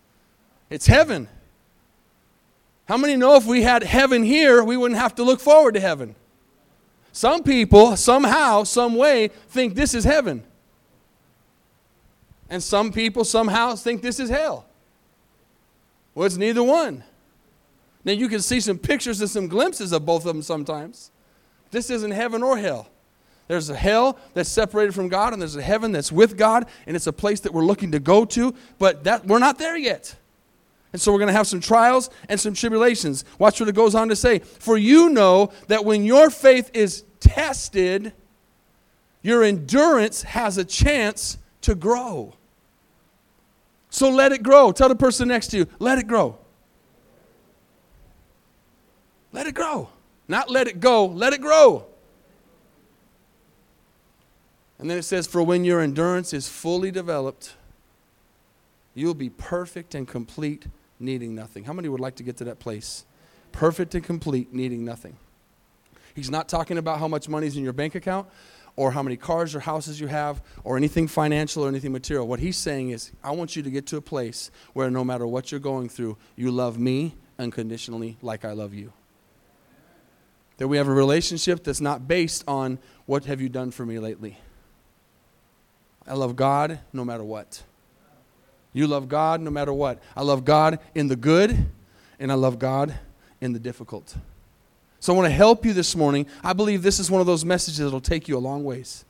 It's 0.69 0.85
heaven. 0.85 1.27
How 2.85 2.97
many 2.97 3.15
know 3.15 3.35
if 3.35 3.45
we 3.45 3.63
had 3.63 3.81
heaven 3.81 4.23
here, 4.23 4.63
we 4.63 4.77
wouldn't 4.77 4.99
have 4.99 5.15
to 5.15 5.23
look 5.23 5.39
forward 5.39 5.73
to 5.73 5.79
heaven? 5.79 6.15
Some 7.11 7.43
people, 7.43 7.95
somehow, 7.95 8.63
some 8.63 8.95
way, 8.95 9.29
think 9.49 9.75
this 9.75 9.93
is 9.93 10.03
heaven. 10.03 10.43
And 12.49 12.61
some 12.61 12.91
people 12.91 13.23
somehow 13.23 13.75
think 13.75 14.01
this 14.01 14.19
is 14.19 14.29
hell. 14.29 14.65
Well, 16.13 16.25
it's 16.25 16.37
neither 16.37 16.63
one. 16.63 17.03
Now, 18.05 18.11
you 18.11 18.27
can 18.27 18.41
see 18.41 18.59
some 18.59 18.77
pictures 18.77 19.21
and 19.21 19.29
some 19.29 19.47
glimpses 19.47 19.91
of 19.91 20.05
both 20.05 20.25
of 20.25 20.33
them 20.33 20.41
sometimes. 20.41 21.11
This 21.71 21.89
isn't 21.89 22.11
heaven 22.11 22.43
or 22.43 22.57
hell. 22.57 22.89
There's 23.47 23.69
a 23.69 23.75
hell 23.75 24.17
that's 24.33 24.49
separated 24.49 24.93
from 24.93 25.09
God, 25.09 25.33
and 25.33 25.41
there's 25.41 25.55
a 25.55 25.61
heaven 25.61 25.91
that's 25.91 26.11
with 26.11 26.37
God, 26.37 26.65
and 26.85 26.95
it's 26.95 27.07
a 27.07 27.13
place 27.13 27.39
that 27.41 27.53
we're 27.53 27.65
looking 27.65 27.91
to 27.91 27.99
go 27.99 28.25
to, 28.25 28.53
but 28.77 29.03
that 29.05 29.25
we're 29.25 29.39
not 29.39 29.57
there 29.57 29.77
yet. 29.77 30.15
And 30.93 31.01
so 31.01 31.11
we're 31.11 31.17
going 31.17 31.27
to 31.27 31.33
have 31.33 31.47
some 31.47 31.59
trials 31.59 32.09
and 32.29 32.39
some 32.39 32.53
tribulations. 32.53 33.25
Watch 33.39 33.59
what 33.59 33.67
it 33.67 33.75
goes 33.75 33.95
on 33.95 34.09
to 34.09 34.15
say. 34.15 34.39
For 34.39 34.77
you 34.77 35.09
know 35.09 35.51
that 35.67 35.83
when 35.83 36.05
your 36.05 36.29
faith 36.29 36.69
is 36.73 37.03
tested, 37.19 38.13
your 39.23 39.43
endurance 39.43 40.21
has 40.21 40.57
a 40.57 40.63
chance 40.63 41.37
to 41.63 41.75
grow. 41.75 42.33
So 43.89 44.09
let 44.09 44.31
it 44.31 44.43
grow. 44.43 44.71
Tell 44.71 44.89
the 44.89 44.95
person 44.95 45.27
next 45.27 45.47
to 45.47 45.57
you, 45.57 45.67
let 45.79 45.99
it 45.99 46.07
grow. 46.07 46.37
Let 49.31 49.47
it 49.47 49.55
grow. 49.55 49.89
Not 50.27 50.49
let 50.49 50.67
it 50.67 50.79
go, 50.79 51.05
let 51.05 51.33
it 51.33 51.41
grow. 51.41 51.85
And 54.79 54.89
then 54.89 54.97
it 54.97 55.03
says, 55.03 55.27
For 55.27 55.43
when 55.43 55.65
your 55.65 55.81
endurance 55.81 56.33
is 56.33 56.47
fully 56.47 56.91
developed, 56.91 57.55
you'll 58.93 59.13
be 59.13 59.29
perfect 59.29 59.95
and 59.95 60.07
complete, 60.07 60.67
needing 60.99 61.35
nothing. 61.35 61.65
How 61.65 61.73
many 61.73 61.89
would 61.89 61.99
like 61.99 62.15
to 62.15 62.23
get 62.23 62.37
to 62.37 62.43
that 62.45 62.59
place? 62.59 63.05
Perfect 63.51 63.95
and 63.95 64.03
complete, 64.03 64.53
needing 64.53 64.83
nothing. 64.83 65.17
He's 66.15 66.29
not 66.29 66.47
talking 66.47 66.77
about 66.77 66.99
how 66.99 67.07
much 67.07 67.27
money's 67.27 67.57
in 67.57 67.63
your 67.63 67.73
bank 67.73 67.95
account 67.95 68.27
or 68.75 68.91
how 68.91 69.03
many 69.03 69.15
cars 69.15 69.53
or 69.53 69.59
houses 69.59 69.99
you 69.99 70.07
have 70.07 70.41
or 70.63 70.77
anything 70.77 71.07
financial 71.07 71.63
or 71.63 71.67
anything 71.67 71.91
material. 71.91 72.27
What 72.27 72.39
he's 72.39 72.57
saying 72.57 72.89
is, 72.89 73.11
I 73.23 73.31
want 73.31 73.55
you 73.55 73.63
to 73.63 73.69
get 73.69 73.85
to 73.87 73.97
a 73.97 74.01
place 74.01 74.49
where 74.73 74.89
no 74.89 75.03
matter 75.03 75.27
what 75.27 75.51
you're 75.51 75.59
going 75.59 75.89
through, 75.89 76.17
you 76.35 76.51
love 76.51 76.79
me 76.79 77.15
unconditionally 77.37 78.17
like 78.21 78.45
I 78.45 78.53
love 78.53 78.73
you. 78.73 78.91
That 80.57 80.67
we 80.67 80.77
have 80.77 80.87
a 80.87 80.93
relationship 80.93 81.63
that's 81.63 81.81
not 81.81 82.07
based 82.07 82.43
on 82.47 82.79
what 83.05 83.25
have 83.25 83.41
you 83.41 83.49
done 83.49 83.71
for 83.71 83.85
me 83.85 83.99
lately. 83.99 84.39
I 86.07 86.13
love 86.13 86.35
God 86.35 86.79
no 86.91 87.05
matter 87.05 87.23
what. 87.23 87.63
You 88.71 88.87
love 88.87 89.07
God 89.07 89.39
no 89.39 89.51
matter 89.51 89.71
what. 89.71 90.01
I 90.15 90.23
love 90.23 90.45
God 90.45 90.79
in 90.95 91.07
the 91.07 91.15
good, 91.15 91.69
and 92.19 92.31
I 92.31 92.35
love 92.35 92.59
God 92.59 92.95
in 93.39 93.53
the 93.53 93.59
difficult. 93.59 94.15
So 95.03 95.11
I 95.11 95.17
want 95.17 95.25
to 95.25 95.33
help 95.33 95.65
you 95.65 95.73
this 95.73 95.97
morning. 95.97 96.27
I 96.45 96.53
believe 96.53 96.81
this 96.81 96.97
is 96.97 97.11
one 97.11 97.19
of 97.19 97.27
those 97.27 97.43
messages 97.43 97.79
that 97.79 97.91
will 97.91 97.99
take 97.99 98.29
you 98.29 98.37
a 98.37 98.39
long 98.39 98.63
ways. 98.63 99.03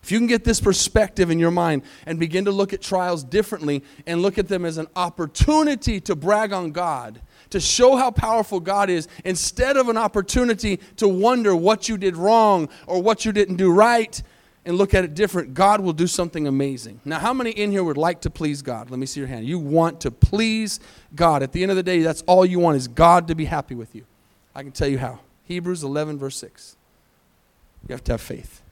If 0.00 0.12
you 0.12 0.18
can 0.18 0.28
get 0.28 0.44
this 0.44 0.60
perspective 0.60 1.32
in 1.32 1.40
your 1.40 1.50
mind 1.50 1.82
and 2.06 2.20
begin 2.20 2.44
to 2.44 2.52
look 2.52 2.72
at 2.72 2.80
trials 2.80 3.24
differently 3.24 3.82
and 4.06 4.22
look 4.22 4.38
at 4.38 4.46
them 4.46 4.64
as 4.64 4.78
an 4.78 4.86
opportunity 4.94 5.98
to 6.02 6.14
brag 6.14 6.52
on 6.52 6.70
God, 6.70 7.20
to 7.50 7.58
show 7.58 7.96
how 7.96 8.12
powerful 8.12 8.60
God 8.60 8.88
is, 8.88 9.08
instead 9.24 9.76
of 9.76 9.88
an 9.88 9.96
opportunity 9.96 10.78
to 10.98 11.08
wonder 11.08 11.56
what 11.56 11.88
you 11.88 11.98
did 11.98 12.16
wrong 12.16 12.68
or 12.86 13.02
what 13.02 13.24
you 13.24 13.32
didn't 13.32 13.56
do 13.56 13.72
right, 13.72 14.22
and 14.64 14.78
look 14.78 14.94
at 14.94 15.02
it 15.02 15.14
different, 15.14 15.54
God 15.54 15.80
will 15.80 15.92
do 15.92 16.06
something 16.06 16.46
amazing. 16.46 17.00
Now, 17.04 17.18
how 17.18 17.34
many 17.34 17.50
in 17.50 17.72
here 17.72 17.82
would 17.82 17.98
like 17.98 18.20
to 18.20 18.30
please 18.30 18.62
God? 18.62 18.90
Let 18.90 19.00
me 19.00 19.06
see 19.06 19.18
your 19.18 19.28
hand. 19.28 19.44
You 19.44 19.58
want 19.58 20.02
to 20.02 20.12
please 20.12 20.78
God. 21.16 21.42
At 21.42 21.50
the 21.50 21.62
end 21.62 21.72
of 21.72 21.76
the 21.76 21.82
day, 21.82 22.02
that's 22.02 22.22
all 22.28 22.46
you 22.46 22.60
want 22.60 22.76
is 22.76 22.86
God 22.86 23.26
to 23.26 23.34
be 23.34 23.46
happy 23.46 23.74
with 23.74 23.92
you. 23.92 24.06
I 24.56 24.62
can 24.62 24.72
tell 24.72 24.88
you 24.88 24.98
how. 24.98 25.20
Hebrews 25.44 25.84
11, 25.84 26.18
verse 26.18 26.38
6. 26.38 26.76
You 27.86 27.92
have 27.92 28.02
to 28.04 28.12
have 28.14 28.22
faith. 28.22 28.62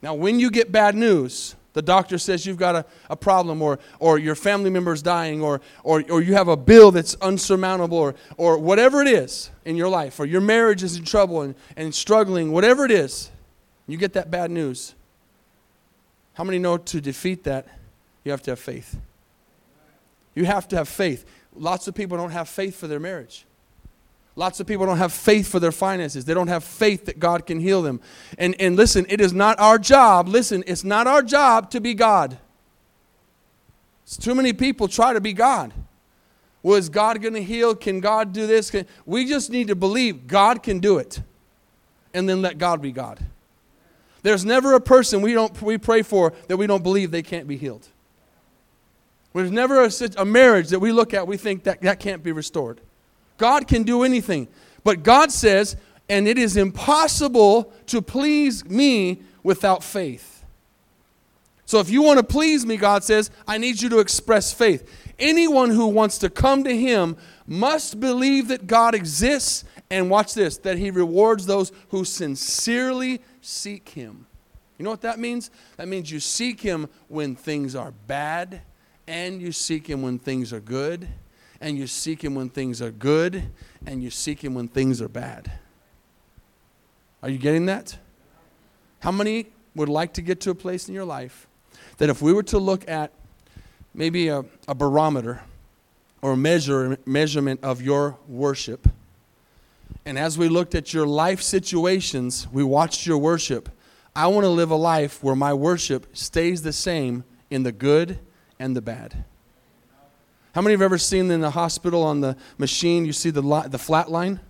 Now, 0.00 0.14
when 0.14 0.40
you 0.40 0.50
get 0.50 0.72
bad 0.72 0.94
news, 0.94 1.54
the 1.74 1.82
doctor 1.82 2.16
says 2.16 2.46
you've 2.46 2.56
got 2.56 2.74
a, 2.74 2.86
a 3.10 3.16
problem, 3.16 3.60
or, 3.60 3.78
or 3.98 4.18
your 4.18 4.34
family 4.34 4.70
member 4.70 4.94
is 4.94 5.02
dying, 5.02 5.42
or, 5.42 5.60
or, 5.84 6.02
or 6.08 6.22
you 6.22 6.32
have 6.32 6.48
a 6.48 6.56
bill 6.56 6.90
that's 6.90 7.14
unsurmountable, 7.16 7.98
or, 7.98 8.14
or 8.38 8.56
whatever 8.56 9.02
it 9.02 9.06
is 9.06 9.50
in 9.66 9.76
your 9.76 9.90
life, 9.90 10.18
or 10.18 10.24
your 10.24 10.40
marriage 10.40 10.82
is 10.82 10.96
in 10.96 11.04
trouble 11.04 11.42
and, 11.42 11.54
and 11.76 11.94
struggling, 11.94 12.52
whatever 12.52 12.86
it 12.86 12.90
is, 12.90 13.30
you 13.86 13.98
get 13.98 14.14
that 14.14 14.30
bad 14.30 14.50
news. 14.50 14.94
How 16.32 16.44
many 16.44 16.58
know 16.58 16.78
to 16.78 17.02
defeat 17.02 17.44
that, 17.44 17.68
you 18.24 18.30
have 18.30 18.40
to 18.44 18.52
have 18.52 18.60
faith? 18.60 18.96
You 20.34 20.46
have 20.46 20.66
to 20.68 20.76
have 20.76 20.88
faith. 20.88 21.26
Lots 21.54 21.86
of 21.86 21.94
people 21.94 22.16
don't 22.16 22.30
have 22.30 22.48
faith 22.48 22.76
for 22.76 22.86
their 22.86 23.00
marriage. 23.00 23.44
Lots 24.40 24.58
of 24.58 24.66
people 24.66 24.86
don't 24.86 24.96
have 24.96 25.12
faith 25.12 25.46
for 25.48 25.60
their 25.60 25.70
finances. 25.70 26.24
They 26.24 26.32
don't 26.32 26.48
have 26.48 26.64
faith 26.64 27.04
that 27.04 27.18
God 27.18 27.44
can 27.44 27.60
heal 27.60 27.82
them. 27.82 28.00
And, 28.38 28.58
and 28.58 28.74
listen, 28.74 29.04
it 29.10 29.20
is 29.20 29.34
not 29.34 29.60
our 29.60 29.78
job, 29.78 30.28
listen, 30.28 30.64
it's 30.66 30.82
not 30.82 31.06
our 31.06 31.20
job 31.20 31.70
to 31.72 31.80
be 31.80 31.92
God. 31.92 32.38
It's 34.02 34.16
too 34.16 34.34
many 34.34 34.54
people 34.54 34.88
try 34.88 35.12
to 35.12 35.20
be 35.20 35.34
God. 35.34 35.74
Well, 36.62 36.76
is 36.76 36.88
God 36.88 37.20
going 37.20 37.34
to 37.34 37.42
heal? 37.42 37.74
Can 37.74 38.00
God 38.00 38.32
do 38.32 38.46
this? 38.46 38.70
Can, 38.70 38.86
we 39.04 39.26
just 39.26 39.50
need 39.50 39.68
to 39.68 39.74
believe 39.74 40.26
God 40.26 40.62
can 40.62 40.78
do 40.78 40.96
it. 40.96 41.20
And 42.14 42.26
then 42.26 42.40
let 42.40 42.56
God 42.56 42.80
be 42.80 42.92
God. 42.92 43.18
There's 44.22 44.46
never 44.46 44.72
a 44.72 44.80
person 44.80 45.20
we, 45.20 45.34
don't, 45.34 45.60
we 45.60 45.76
pray 45.76 46.00
for 46.00 46.32
that 46.48 46.56
we 46.56 46.66
don't 46.66 46.82
believe 46.82 47.10
they 47.10 47.22
can't 47.22 47.46
be 47.46 47.58
healed. 47.58 47.86
There's 49.34 49.50
never 49.50 49.84
a, 49.84 49.90
a 50.16 50.24
marriage 50.24 50.70
that 50.70 50.80
we 50.80 50.92
look 50.92 51.12
at, 51.12 51.26
we 51.26 51.36
think 51.36 51.64
that 51.64 51.82
that 51.82 52.00
can't 52.00 52.22
be 52.22 52.32
restored. 52.32 52.80
God 53.40 53.66
can 53.66 53.84
do 53.84 54.02
anything. 54.02 54.48
But 54.84 55.02
God 55.02 55.32
says, 55.32 55.74
and 56.10 56.28
it 56.28 56.36
is 56.36 56.58
impossible 56.58 57.72
to 57.86 58.02
please 58.02 58.66
me 58.66 59.22
without 59.42 59.82
faith. 59.82 60.44
So 61.64 61.80
if 61.80 61.88
you 61.88 62.02
want 62.02 62.18
to 62.18 62.22
please 62.22 62.66
me, 62.66 62.76
God 62.76 63.02
says, 63.02 63.30
I 63.48 63.56
need 63.56 63.80
you 63.80 63.88
to 63.88 63.98
express 64.00 64.52
faith. 64.52 64.86
Anyone 65.18 65.70
who 65.70 65.86
wants 65.86 66.18
to 66.18 66.28
come 66.28 66.64
to 66.64 66.76
Him 66.76 67.16
must 67.46 67.98
believe 67.98 68.48
that 68.48 68.66
God 68.66 68.94
exists, 68.94 69.64
and 69.88 70.10
watch 70.10 70.34
this, 70.34 70.58
that 70.58 70.76
He 70.76 70.90
rewards 70.90 71.46
those 71.46 71.72
who 71.88 72.04
sincerely 72.04 73.22
seek 73.40 73.88
Him. 73.88 74.26
You 74.76 74.84
know 74.84 74.90
what 74.90 75.00
that 75.00 75.18
means? 75.18 75.50
That 75.78 75.88
means 75.88 76.10
you 76.10 76.20
seek 76.20 76.60
Him 76.60 76.90
when 77.08 77.36
things 77.36 77.74
are 77.74 77.94
bad, 78.06 78.60
and 79.06 79.40
you 79.40 79.50
seek 79.50 79.86
Him 79.86 80.02
when 80.02 80.18
things 80.18 80.52
are 80.52 80.60
good 80.60 81.08
and 81.60 81.76
you 81.76 81.86
seek 81.86 82.24
Him 82.24 82.34
when 82.34 82.48
things 82.48 82.80
are 82.80 82.90
good, 82.90 83.50
and 83.86 84.02
you 84.02 84.10
seek 84.10 84.42
Him 84.42 84.54
when 84.54 84.68
things 84.68 85.02
are 85.02 85.08
bad. 85.08 85.52
Are 87.22 87.28
you 87.28 87.38
getting 87.38 87.66
that? 87.66 87.98
How 89.00 89.12
many 89.12 89.46
would 89.74 89.88
like 89.88 90.14
to 90.14 90.22
get 90.22 90.40
to 90.42 90.50
a 90.50 90.54
place 90.54 90.88
in 90.88 90.94
your 90.94 91.04
life 91.04 91.46
that 91.98 92.08
if 92.08 92.22
we 92.22 92.32
were 92.32 92.42
to 92.44 92.58
look 92.58 92.88
at 92.88 93.12
maybe 93.92 94.28
a, 94.28 94.44
a 94.66 94.74
barometer 94.74 95.42
or 96.22 96.36
measure, 96.36 96.98
measurement 97.04 97.60
of 97.62 97.82
your 97.82 98.16
worship, 98.26 98.88
and 100.04 100.18
as 100.18 100.38
we 100.38 100.48
looked 100.48 100.74
at 100.74 100.94
your 100.94 101.06
life 101.06 101.42
situations, 101.42 102.48
we 102.50 102.64
watched 102.64 103.06
your 103.06 103.18
worship. 103.18 103.68
I 104.16 104.26
want 104.28 104.44
to 104.44 104.50
live 104.50 104.70
a 104.70 104.76
life 104.76 105.22
where 105.22 105.36
my 105.36 105.52
worship 105.54 106.16
stays 106.16 106.62
the 106.62 106.72
same 106.72 107.24
in 107.50 107.62
the 107.62 107.72
good 107.72 108.18
and 108.58 108.74
the 108.74 108.82
bad. 108.82 109.24
How 110.54 110.62
many 110.62 110.72
have 110.72 110.82
ever 110.82 110.98
seen 110.98 111.30
in 111.30 111.40
the 111.40 111.50
hospital 111.50 112.02
on 112.02 112.20
the 112.20 112.36
machine, 112.58 113.04
you 113.04 113.12
see 113.12 113.30
the, 113.30 113.42
li- 113.42 113.68
the 113.68 113.78
flat 113.78 114.10
line? 114.10 114.40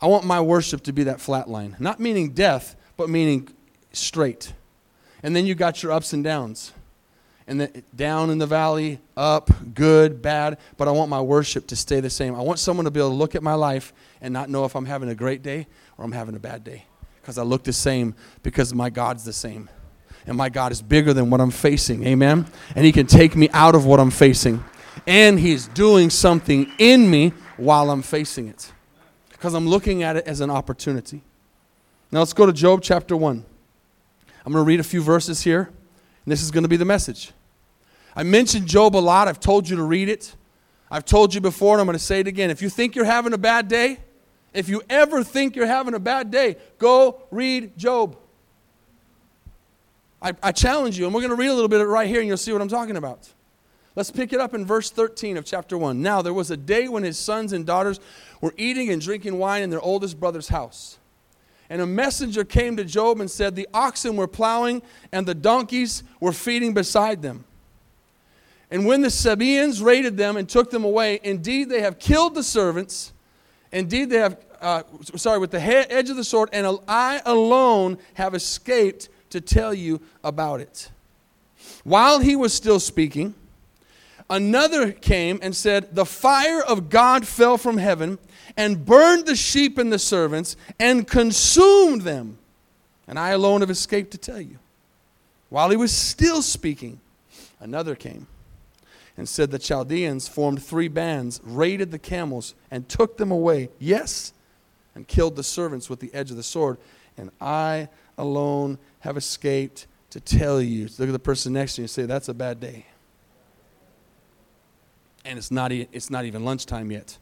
I 0.00 0.06
want 0.06 0.24
my 0.24 0.40
worship 0.40 0.82
to 0.84 0.92
be 0.92 1.04
that 1.04 1.20
flat 1.20 1.48
line. 1.48 1.76
Not 1.78 2.00
meaning 2.00 2.30
death, 2.30 2.74
but 2.96 3.08
meaning 3.08 3.48
straight. 3.92 4.52
And 5.22 5.36
then 5.36 5.46
you 5.46 5.54
got 5.54 5.82
your 5.82 5.92
ups 5.92 6.12
and 6.12 6.24
downs. 6.24 6.72
And 7.46 7.60
then 7.60 7.82
down 7.94 8.30
in 8.30 8.38
the 8.38 8.46
valley, 8.46 9.00
up, 9.16 9.50
good, 9.74 10.22
bad, 10.22 10.58
but 10.76 10.88
I 10.88 10.92
want 10.92 11.10
my 11.10 11.20
worship 11.20 11.66
to 11.68 11.76
stay 11.76 12.00
the 12.00 12.10
same. 12.10 12.34
I 12.34 12.40
want 12.40 12.58
someone 12.58 12.84
to 12.84 12.90
be 12.90 13.00
able 13.00 13.10
to 13.10 13.16
look 13.16 13.34
at 13.34 13.42
my 13.42 13.54
life 13.54 13.92
and 14.20 14.32
not 14.32 14.48
know 14.48 14.64
if 14.64 14.74
I'm 14.74 14.86
having 14.86 15.08
a 15.08 15.14
great 15.14 15.42
day 15.42 15.66
or 15.98 16.04
I'm 16.04 16.12
having 16.12 16.34
a 16.34 16.38
bad 16.40 16.64
day. 16.64 16.84
Because 17.20 17.38
I 17.38 17.42
look 17.42 17.64
the 17.64 17.72
same 17.72 18.14
because 18.42 18.72
my 18.72 18.88
God's 18.88 19.24
the 19.24 19.32
same. 19.32 19.68
And 20.26 20.36
my 20.36 20.48
God 20.48 20.72
is 20.72 20.80
bigger 20.80 21.12
than 21.12 21.28
what 21.28 21.40
I'm 21.40 21.50
facing. 21.50 22.06
Amen? 22.06 22.46
And 22.74 22.84
He 22.84 22.92
can 22.92 23.06
take 23.06 23.36
me 23.36 23.48
out 23.52 23.74
of 23.74 23.84
what 23.84 24.00
I'm 24.00 24.10
facing 24.10 24.62
and 25.06 25.38
He's 25.38 25.68
doing 25.68 26.10
something 26.10 26.70
in 26.78 27.10
me 27.10 27.32
while 27.56 27.90
I'm 27.90 28.02
facing 28.02 28.48
it 28.48 28.72
because 29.30 29.54
I'm 29.54 29.68
looking 29.68 30.02
at 30.02 30.16
it 30.16 30.26
as 30.26 30.40
an 30.40 30.50
opportunity. 30.50 31.22
Now 32.12 32.18
let's 32.18 32.32
go 32.32 32.46
to 32.46 32.52
Job 32.52 32.82
chapter 32.82 33.16
1. 33.16 33.44
I'm 34.44 34.52
going 34.52 34.64
to 34.64 34.66
read 34.66 34.80
a 34.80 34.84
few 34.84 35.02
verses 35.02 35.42
here, 35.42 35.62
and 36.24 36.32
this 36.32 36.42
is 36.42 36.50
going 36.50 36.64
to 36.64 36.68
be 36.68 36.76
the 36.76 36.84
message. 36.84 37.32
I 38.16 38.22
mentioned 38.22 38.66
Job 38.66 38.96
a 38.96 38.98
lot. 38.98 39.28
I've 39.28 39.40
told 39.40 39.68
you 39.68 39.76
to 39.76 39.82
read 39.82 40.08
it. 40.08 40.34
I've 40.90 41.04
told 41.04 41.32
you 41.32 41.40
before, 41.40 41.74
and 41.74 41.80
I'm 41.80 41.86
going 41.86 41.98
to 41.98 42.04
say 42.04 42.20
it 42.20 42.26
again. 42.26 42.50
If 42.50 42.62
you 42.62 42.68
think 42.68 42.96
you're 42.96 43.04
having 43.04 43.32
a 43.32 43.38
bad 43.38 43.68
day, 43.68 43.98
if 44.52 44.68
you 44.68 44.82
ever 44.90 45.22
think 45.22 45.54
you're 45.54 45.66
having 45.66 45.94
a 45.94 46.00
bad 46.00 46.30
day, 46.30 46.56
go 46.78 47.22
read 47.30 47.78
Job. 47.78 48.16
I, 50.20 50.32
I 50.42 50.52
challenge 50.52 50.98
you, 50.98 51.06
and 51.06 51.14
we're 51.14 51.20
going 51.20 51.30
to 51.30 51.36
read 51.36 51.48
a 51.48 51.54
little 51.54 51.68
bit 51.68 51.86
right 51.86 52.08
here, 52.08 52.18
and 52.18 52.28
you'll 52.28 52.36
see 52.36 52.52
what 52.52 52.60
I'm 52.60 52.68
talking 52.68 52.96
about. 52.96 53.32
Let's 53.96 54.10
pick 54.10 54.32
it 54.32 54.40
up 54.40 54.54
in 54.54 54.64
verse 54.64 54.90
13 54.90 55.36
of 55.36 55.44
chapter 55.44 55.76
1. 55.76 56.00
Now, 56.00 56.22
there 56.22 56.32
was 56.32 56.50
a 56.50 56.56
day 56.56 56.86
when 56.86 57.02
his 57.02 57.18
sons 57.18 57.52
and 57.52 57.66
daughters 57.66 57.98
were 58.40 58.54
eating 58.56 58.90
and 58.90 59.02
drinking 59.02 59.38
wine 59.38 59.62
in 59.62 59.70
their 59.70 59.80
oldest 59.80 60.20
brother's 60.20 60.48
house. 60.48 60.98
And 61.68 61.80
a 61.80 61.86
messenger 61.86 62.44
came 62.44 62.76
to 62.76 62.84
Job 62.84 63.20
and 63.20 63.30
said, 63.30 63.54
The 63.54 63.68
oxen 63.74 64.16
were 64.16 64.28
plowing, 64.28 64.82
and 65.12 65.26
the 65.26 65.34
donkeys 65.34 66.02
were 66.20 66.32
feeding 66.32 66.72
beside 66.72 67.22
them. 67.22 67.44
And 68.70 68.86
when 68.86 69.02
the 69.02 69.10
Sabaeans 69.10 69.82
raided 69.82 70.16
them 70.16 70.36
and 70.36 70.48
took 70.48 70.70
them 70.70 70.84
away, 70.84 71.18
indeed 71.24 71.68
they 71.68 71.80
have 71.80 71.98
killed 71.98 72.34
the 72.34 72.42
servants. 72.44 73.12
Indeed 73.72 74.10
they 74.10 74.18
have, 74.18 74.38
uh, 74.60 74.82
sorry, 75.16 75.38
with 75.40 75.50
the 75.50 75.60
edge 75.60 76.10
of 76.10 76.16
the 76.16 76.24
sword, 76.24 76.48
and 76.52 76.78
I 76.86 77.20
alone 77.26 77.98
have 78.14 78.34
escaped 78.34 79.08
to 79.30 79.40
tell 79.40 79.74
you 79.74 80.00
about 80.22 80.60
it. 80.60 80.90
While 81.82 82.20
he 82.20 82.36
was 82.36 82.52
still 82.52 82.78
speaking, 82.78 83.34
another 84.30 84.92
came 84.92 85.38
and 85.42 85.54
said, 85.54 85.94
The 85.94 86.06
fire 86.06 86.62
of 86.62 86.88
God 86.88 87.26
fell 87.26 87.58
from 87.58 87.76
heaven 87.76 88.18
and 88.56 88.86
burned 88.86 89.26
the 89.26 89.36
sheep 89.36 89.76
and 89.76 89.92
the 89.92 89.98
servants 89.98 90.56
and 90.78 91.06
consumed 91.06 92.02
them. 92.02 92.38
And 93.06 93.18
I 93.18 93.30
alone 93.30 93.60
have 93.60 93.70
escaped 93.70 94.12
to 94.12 94.18
tell 94.18 94.40
you. 94.40 94.58
While 95.48 95.70
he 95.70 95.76
was 95.76 95.92
still 95.92 96.42
speaking, 96.42 97.00
another 97.58 97.96
came 97.96 98.28
and 99.16 99.28
said 99.28 99.50
the 99.50 99.58
Chaldeans 99.58 100.28
formed 100.28 100.62
three 100.62 100.88
bands, 100.88 101.40
raided 101.44 101.90
the 101.90 101.98
camels, 101.98 102.54
and 102.70 102.88
took 102.88 103.18
them 103.18 103.30
away. 103.30 103.68
Yes, 103.78 104.32
and 104.94 105.06
killed 105.06 105.36
the 105.36 105.42
servants 105.42 105.90
with 105.90 106.00
the 106.00 106.12
edge 106.14 106.30
of 106.30 106.36
the 106.36 106.42
sword. 106.42 106.78
And 107.18 107.30
I 107.40 107.88
alone 108.16 108.78
have 109.00 109.16
escaped 109.16 109.86
to 110.10 110.20
tell 110.20 110.60
you. 110.60 110.88
Look 110.98 111.08
at 111.08 111.12
the 111.12 111.18
person 111.18 111.52
next 111.52 111.74
to 111.74 111.82
you 111.82 111.84
and 111.84 111.90
say, 111.90 112.06
That's 112.06 112.28
a 112.28 112.34
bad 112.34 112.60
day. 112.60 112.86
And 115.24 115.38
it's 115.38 115.50
not, 115.50 115.72
it's 115.72 116.10
not 116.10 116.24
even 116.24 116.44
lunchtime 116.44 116.90
yet. 116.90 117.18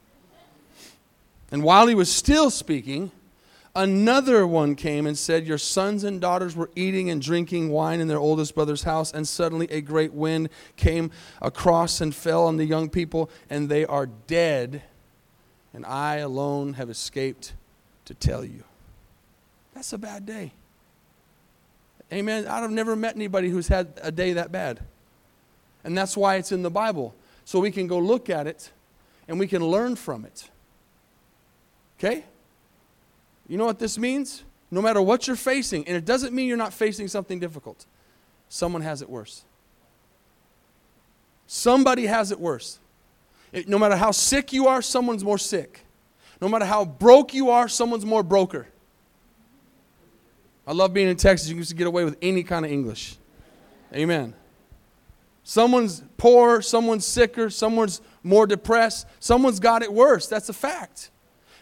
And 1.51 1.63
while 1.63 1.87
he 1.87 1.95
was 1.95 2.13
still 2.13 2.51
speaking, 2.51 3.11
another 3.75 4.47
one 4.47 4.75
came 4.75 5.07
and 5.07 5.17
said, 5.17 5.47
Your 5.47 5.59
sons 5.59 6.05
and 6.05 6.21
daughters 6.21 6.55
were 6.55 6.71
eating 6.77 7.11
and 7.11 7.23
drinking 7.23 7.71
wine 7.71 8.01
in 8.01 8.09
their 8.09 8.19
oldest 8.19 8.55
brother's 8.55 8.83
house, 8.83 9.13
and 9.13 9.27
suddenly 9.27 9.67
a 9.71 9.81
great 9.81 10.13
wind 10.13 10.51
came 10.77 11.11
across 11.41 12.01
and 12.01 12.15
fell 12.15 12.47
on 12.47 12.57
the 12.57 12.67
young 12.67 12.91
people, 12.91 13.31
and 13.49 13.69
they 13.69 13.85
are 13.87 14.07
dead, 14.07 14.83
and 15.73 15.87
I 15.87 16.17
alone 16.17 16.75
have 16.75 16.91
escaped 16.91 17.55
to 18.05 18.15
tell 18.15 18.45
you. 18.45 18.65
That's 19.75 19.93
a 19.93 19.99
bad 19.99 20.27
day. 20.27 20.53
Amen. 22.13 22.47
I've 22.47 22.71
never 22.71 22.97
met 22.97 23.15
anybody 23.15 23.49
who's 23.49 23.69
had 23.69 23.93
a 24.03 24.11
day 24.11 24.33
that 24.35 24.51
bad. 24.51 24.81
And 25.85 25.97
that's 25.97 26.17
why 26.17 26.37
it's 26.37 26.53
in 26.53 26.63
the 26.63 26.71
Bible. 26.71 27.15
So 27.49 27.61
we 27.61 27.71
can 27.71 27.87
go 27.87 27.99
look 27.99 28.29
at 28.29 28.47
it 28.47 28.73
and 29.27 29.39
we 29.39 29.47
can 29.47 29.65
learn 29.65 29.97
from 29.97 30.27
it. 30.27 30.51
Okay? 31.99 32.27
You 33.49 33.57
know 33.57 33.65
what 33.65 33.79
this 33.79 33.97
means? 33.97 34.45
No 34.71 34.83
matter 34.83 35.01
what 35.01 35.27
you're 35.27 35.35
facing, 35.35 35.89
and 35.89 35.97
it 35.97 36.05
doesn't 36.05 36.35
mean 36.35 36.47
you're 36.47 36.59
not 36.59 36.75
facing 36.75 37.09
something 37.09 37.41
difficult, 37.41 37.87
someone 38.51 38.83
has 38.83 39.01
it 39.01 39.09
worse. 39.09 39.47
Somebody 41.47 42.05
has 42.05 42.33
it 42.33 42.39
worse. 42.39 42.81
It, 43.51 43.67
no 43.67 43.79
matter 43.79 43.97
how 43.97 44.11
sick 44.11 44.53
you 44.53 44.67
are, 44.67 44.83
someone's 44.83 45.25
more 45.25 45.39
sick. 45.39 45.87
No 46.43 46.51
matter 46.51 46.67
how 46.67 46.85
broke 46.85 47.33
you 47.33 47.49
are, 47.49 47.67
someone's 47.67 48.05
more 48.05 48.23
broker. 48.23 48.69
I 50.67 50.75
love 50.75 50.93
being 50.93 51.09
in 51.09 51.17
Texas. 51.17 51.49
You 51.49 51.55
can 51.55 51.63
just 51.63 51.77
get 51.77 51.87
away 51.87 52.05
with 52.05 52.19
any 52.21 52.43
kind 52.43 52.67
of 52.67 52.71
English. 52.71 53.17
Amen. 53.95 54.35
Someone's 55.49 56.03
poor, 56.19 56.61
someone's 56.61 57.07
sicker, 57.07 57.49
someone's 57.49 58.03
more 58.23 58.47
depressed, 58.47 59.07
someone's 59.19 59.59
got 59.59 59.83
it 59.83 59.91
worse. 59.91 60.27
That's 60.27 60.51
a 60.51 60.53
fact. 60.53 61.11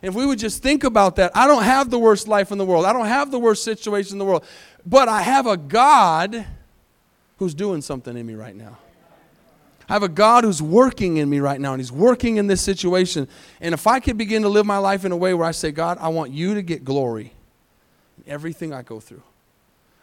If 0.02 0.12
we 0.12 0.26
would 0.26 0.40
just 0.40 0.60
think 0.60 0.82
about 0.82 1.14
that, 1.16 1.30
I 1.36 1.46
don't 1.46 1.62
have 1.62 1.88
the 1.88 1.98
worst 2.00 2.26
life 2.26 2.50
in 2.50 2.58
the 2.58 2.66
world. 2.66 2.84
I 2.84 2.92
don't 2.92 3.06
have 3.06 3.30
the 3.30 3.38
worst 3.38 3.62
situation 3.62 4.14
in 4.14 4.18
the 4.18 4.24
world. 4.24 4.44
But 4.84 5.08
I 5.08 5.22
have 5.22 5.46
a 5.46 5.56
God 5.56 6.44
who's 7.36 7.54
doing 7.54 7.80
something 7.80 8.16
in 8.16 8.26
me 8.26 8.34
right 8.34 8.56
now. 8.56 8.76
I 9.88 9.92
have 9.92 10.02
a 10.02 10.08
God 10.08 10.42
who's 10.42 10.60
working 10.60 11.18
in 11.18 11.30
me 11.30 11.38
right 11.38 11.60
now, 11.60 11.72
and 11.72 11.80
He's 11.80 11.92
working 11.92 12.38
in 12.38 12.48
this 12.48 12.62
situation. 12.62 13.28
And 13.60 13.72
if 13.72 13.86
I 13.86 14.00
could 14.00 14.18
begin 14.18 14.42
to 14.42 14.48
live 14.48 14.66
my 14.66 14.78
life 14.78 15.04
in 15.04 15.12
a 15.12 15.16
way 15.16 15.32
where 15.32 15.46
I 15.46 15.52
say, 15.52 15.70
God, 15.70 15.98
I 16.00 16.08
want 16.08 16.32
you 16.32 16.54
to 16.54 16.62
get 16.62 16.84
glory 16.84 17.34
in 18.18 18.32
everything 18.32 18.72
I 18.72 18.82
go 18.82 18.98
through. 18.98 19.22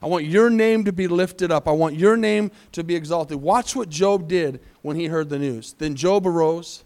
I 0.04 0.08
want 0.08 0.26
your 0.26 0.50
name 0.50 0.84
to 0.84 0.92
be 0.92 1.08
lifted 1.08 1.50
up. 1.50 1.66
I 1.66 1.72
want 1.72 1.96
your 1.96 2.18
name 2.18 2.52
to 2.74 2.84
be 2.84 2.94
exalted. 2.94 3.38
Watch 3.38 3.74
what 3.74 3.88
Job 3.88 4.28
did 4.28 4.60
when 4.82 4.98
he 4.98 5.06
heard 5.06 5.30
the 5.30 5.40
news. 5.40 5.74
Then 5.78 5.96
Job 5.96 6.28
arose, 6.28 6.84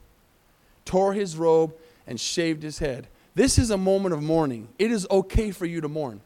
tore 0.85 1.13
his 1.13 1.35
robe, 1.35 1.73
and 2.05 2.19
shaved 2.19 2.61
his 2.61 2.77
head. 2.77 3.07
This 3.33 3.57
is 3.57 3.71
a 3.71 3.77
moment 3.77 4.13
of 4.13 4.21
mourning. 4.21 4.67
It 4.77 4.91
is 4.91 5.07
okay 5.09 5.49
for 5.49 5.65
you 5.65 5.81
to 5.81 5.87
mourn. 5.87 6.21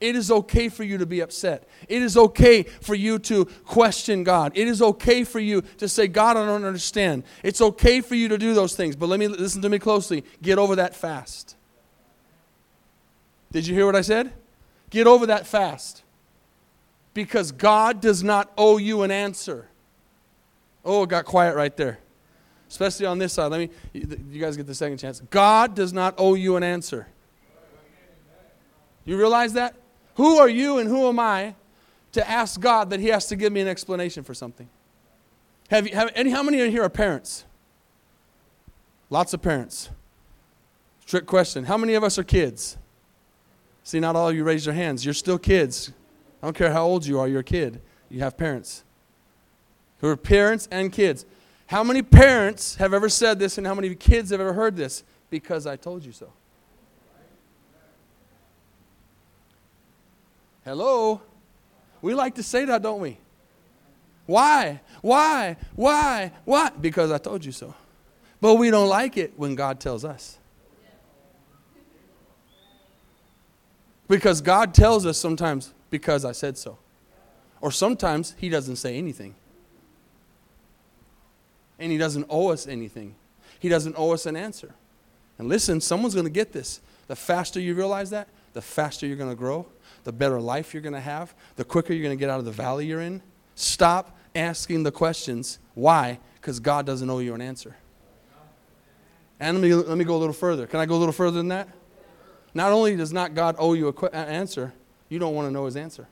It 0.00 0.16
is 0.16 0.32
okay 0.32 0.68
for 0.68 0.82
you 0.82 0.98
to 0.98 1.06
be 1.06 1.20
upset. 1.20 1.68
It 1.88 2.02
is 2.02 2.16
okay 2.16 2.64
for 2.64 2.96
you 2.96 3.20
to 3.20 3.44
question 3.44 4.24
God. 4.24 4.50
It 4.56 4.66
is 4.66 4.82
okay 4.82 5.22
for 5.22 5.38
you 5.38 5.62
to 5.78 5.88
say, 5.88 6.08
God, 6.08 6.36
I 6.36 6.44
don't 6.44 6.64
understand. 6.64 7.22
It's 7.44 7.60
okay 7.60 8.00
for 8.00 8.16
you 8.16 8.26
to 8.28 8.38
do 8.38 8.52
those 8.52 8.74
things. 8.74 8.96
But 8.96 9.10
let 9.10 9.20
me 9.20 9.28
listen 9.28 9.62
to 9.62 9.68
me 9.68 9.78
closely. 9.78 10.24
Get 10.42 10.58
over 10.58 10.74
that 10.74 10.96
fast. 10.96 11.54
Did 13.52 13.64
you 13.68 13.76
hear 13.76 13.86
what 13.86 13.94
I 13.94 14.00
said? 14.00 14.32
Get 14.90 15.06
over 15.06 15.26
that 15.26 15.46
fast. 15.46 16.02
Because 17.14 17.52
God 17.52 18.00
does 18.00 18.22
not 18.22 18.52
owe 18.58 18.76
you 18.76 19.02
an 19.02 19.10
answer. 19.10 19.68
Oh, 20.84 21.04
it 21.04 21.08
got 21.08 21.24
quiet 21.24 21.56
right 21.56 21.76
there 21.76 21.98
especially 22.70 23.04
on 23.04 23.18
this 23.18 23.32
side. 23.32 23.48
Let 23.48 23.58
me, 23.58 23.70
you 23.92 24.40
guys 24.40 24.56
get 24.56 24.66
the 24.66 24.74
second 24.74 24.98
chance. 24.98 25.20
God 25.28 25.74
does 25.74 25.92
not 25.92 26.14
owe 26.16 26.34
you 26.34 26.56
an 26.56 26.62
answer. 26.62 27.08
You 29.04 29.18
realize 29.18 29.54
that? 29.54 29.74
Who 30.14 30.38
are 30.38 30.48
you 30.48 30.78
and 30.78 30.88
who 30.88 31.08
am 31.08 31.18
I 31.18 31.56
to 32.12 32.28
ask 32.28 32.60
God 32.60 32.90
that 32.90 33.00
He 33.00 33.08
has 33.08 33.26
to 33.26 33.36
give 33.36 33.52
me 33.52 33.60
an 33.60 33.66
explanation 33.66 34.22
for 34.22 34.34
something? 34.34 34.68
Have 35.68 35.88
you, 35.88 35.94
have, 35.94 36.12
any, 36.14 36.30
how 36.30 36.44
many 36.44 36.60
of 36.60 36.66
you 36.66 36.70
here 36.70 36.84
are 36.84 36.88
parents? 36.88 37.44
Lots 39.08 39.34
of 39.34 39.42
parents. 39.42 39.90
Trick 41.06 41.26
question. 41.26 41.64
How 41.64 41.76
many 41.76 41.94
of 41.94 42.04
us 42.04 42.18
are 42.18 42.24
kids? 42.24 42.76
See, 43.90 43.98
not 43.98 44.14
all 44.14 44.28
of 44.28 44.36
you 44.36 44.44
raise 44.44 44.64
your 44.64 44.72
hands. 44.76 45.04
You're 45.04 45.14
still 45.14 45.36
kids. 45.36 45.90
I 46.40 46.46
don't 46.46 46.54
care 46.54 46.72
how 46.72 46.84
old 46.86 47.04
you 47.04 47.18
are, 47.18 47.26
you're 47.26 47.40
a 47.40 47.42
kid. 47.42 47.80
You 48.08 48.20
have 48.20 48.36
parents 48.36 48.84
who 49.98 50.06
are 50.06 50.16
parents 50.16 50.68
and 50.70 50.92
kids. 50.92 51.26
How 51.66 51.82
many 51.82 52.00
parents 52.00 52.76
have 52.76 52.94
ever 52.94 53.08
said 53.08 53.40
this 53.40 53.58
and 53.58 53.66
how 53.66 53.74
many 53.74 53.92
kids 53.96 54.30
have 54.30 54.40
ever 54.40 54.52
heard 54.52 54.76
this? 54.76 55.02
Because 55.28 55.66
I 55.66 55.74
told 55.74 56.04
you 56.04 56.12
so. 56.12 56.32
Hello? 60.64 61.20
We 62.00 62.14
like 62.14 62.36
to 62.36 62.44
say 62.44 62.64
that, 62.66 62.82
don't 62.82 63.00
we? 63.00 63.18
Why? 64.24 64.82
Why? 65.02 65.56
Why? 65.74 66.30
Why? 66.44 66.70
Because 66.80 67.10
I 67.10 67.18
told 67.18 67.44
you 67.44 67.50
so. 67.50 67.74
But 68.40 68.54
we 68.54 68.70
don't 68.70 68.88
like 68.88 69.16
it 69.16 69.32
when 69.36 69.56
God 69.56 69.80
tells 69.80 70.04
us. 70.04 70.38
Because 74.10 74.40
God 74.40 74.74
tells 74.74 75.06
us 75.06 75.16
sometimes, 75.16 75.72
because 75.88 76.24
I 76.24 76.32
said 76.32 76.58
so. 76.58 76.78
Or 77.60 77.70
sometimes 77.70 78.34
He 78.36 78.48
doesn't 78.48 78.76
say 78.76 78.98
anything 78.98 79.36
and 81.78 81.92
He 81.92 81.96
doesn't 81.96 82.26
owe 82.28 82.48
us 82.48 82.66
anything. 82.66 83.14
He 83.60 83.68
doesn't 83.68 83.94
owe 83.96 84.10
us 84.10 84.26
an 84.26 84.34
answer. 84.34 84.74
And 85.38 85.48
listen, 85.48 85.80
someone's 85.80 86.14
going 86.14 86.26
to 86.26 86.30
get 86.30 86.52
this. 86.52 86.80
The 87.06 87.14
faster 87.14 87.60
you 87.60 87.74
realize 87.74 88.10
that, 88.10 88.28
the 88.52 88.60
faster 88.60 89.06
you're 89.06 89.16
going 89.16 89.30
to 89.30 89.36
grow, 89.36 89.66
the 90.02 90.12
better 90.12 90.40
life 90.40 90.74
you're 90.74 90.82
going 90.82 90.92
to 90.92 91.00
have, 91.00 91.32
the 91.54 91.64
quicker 91.64 91.92
you're 91.92 92.02
going 92.02 92.16
to 92.16 92.20
get 92.20 92.30
out 92.30 92.40
of 92.40 92.44
the 92.44 92.50
valley 92.50 92.86
you're 92.86 93.00
in. 93.00 93.22
Stop 93.54 94.18
asking 94.34 94.82
the 94.82 94.90
questions. 94.92 95.60
Why? 95.74 96.18
Because 96.34 96.58
God 96.58 96.84
doesn't 96.84 97.08
owe 97.08 97.20
you 97.20 97.32
an 97.34 97.40
answer. 97.40 97.76
And 99.38 99.56
let 99.56 99.62
me, 99.62 99.72
let 99.72 99.96
me 99.96 100.04
go 100.04 100.16
a 100.16 100.18
little 100.18 100.34
further. 100.34 100.66
Can 100.66 100.80
I 100.80 100.86
go 100.86 100.96
a 100.96 100.98
little 100.98 101.12
further 101.12 101.36
than 101.36 101.48
that? 101.48 101.68
Not 102.54 102.72
only 102.72 102.96
does 102.96 103.12
not 103.12 103.34
God 103.34 103.56
owe 103.58 103.74
you 103.74 103.88
an 103.88 104.14
answer, 104.14 104.72
you 105.08 105.18
don't 105.18 105.34
want 105.34 105.48
to 105.48 105.52
know 105.52 105.66
his 105.66 105.76
answer. 105.76 106.06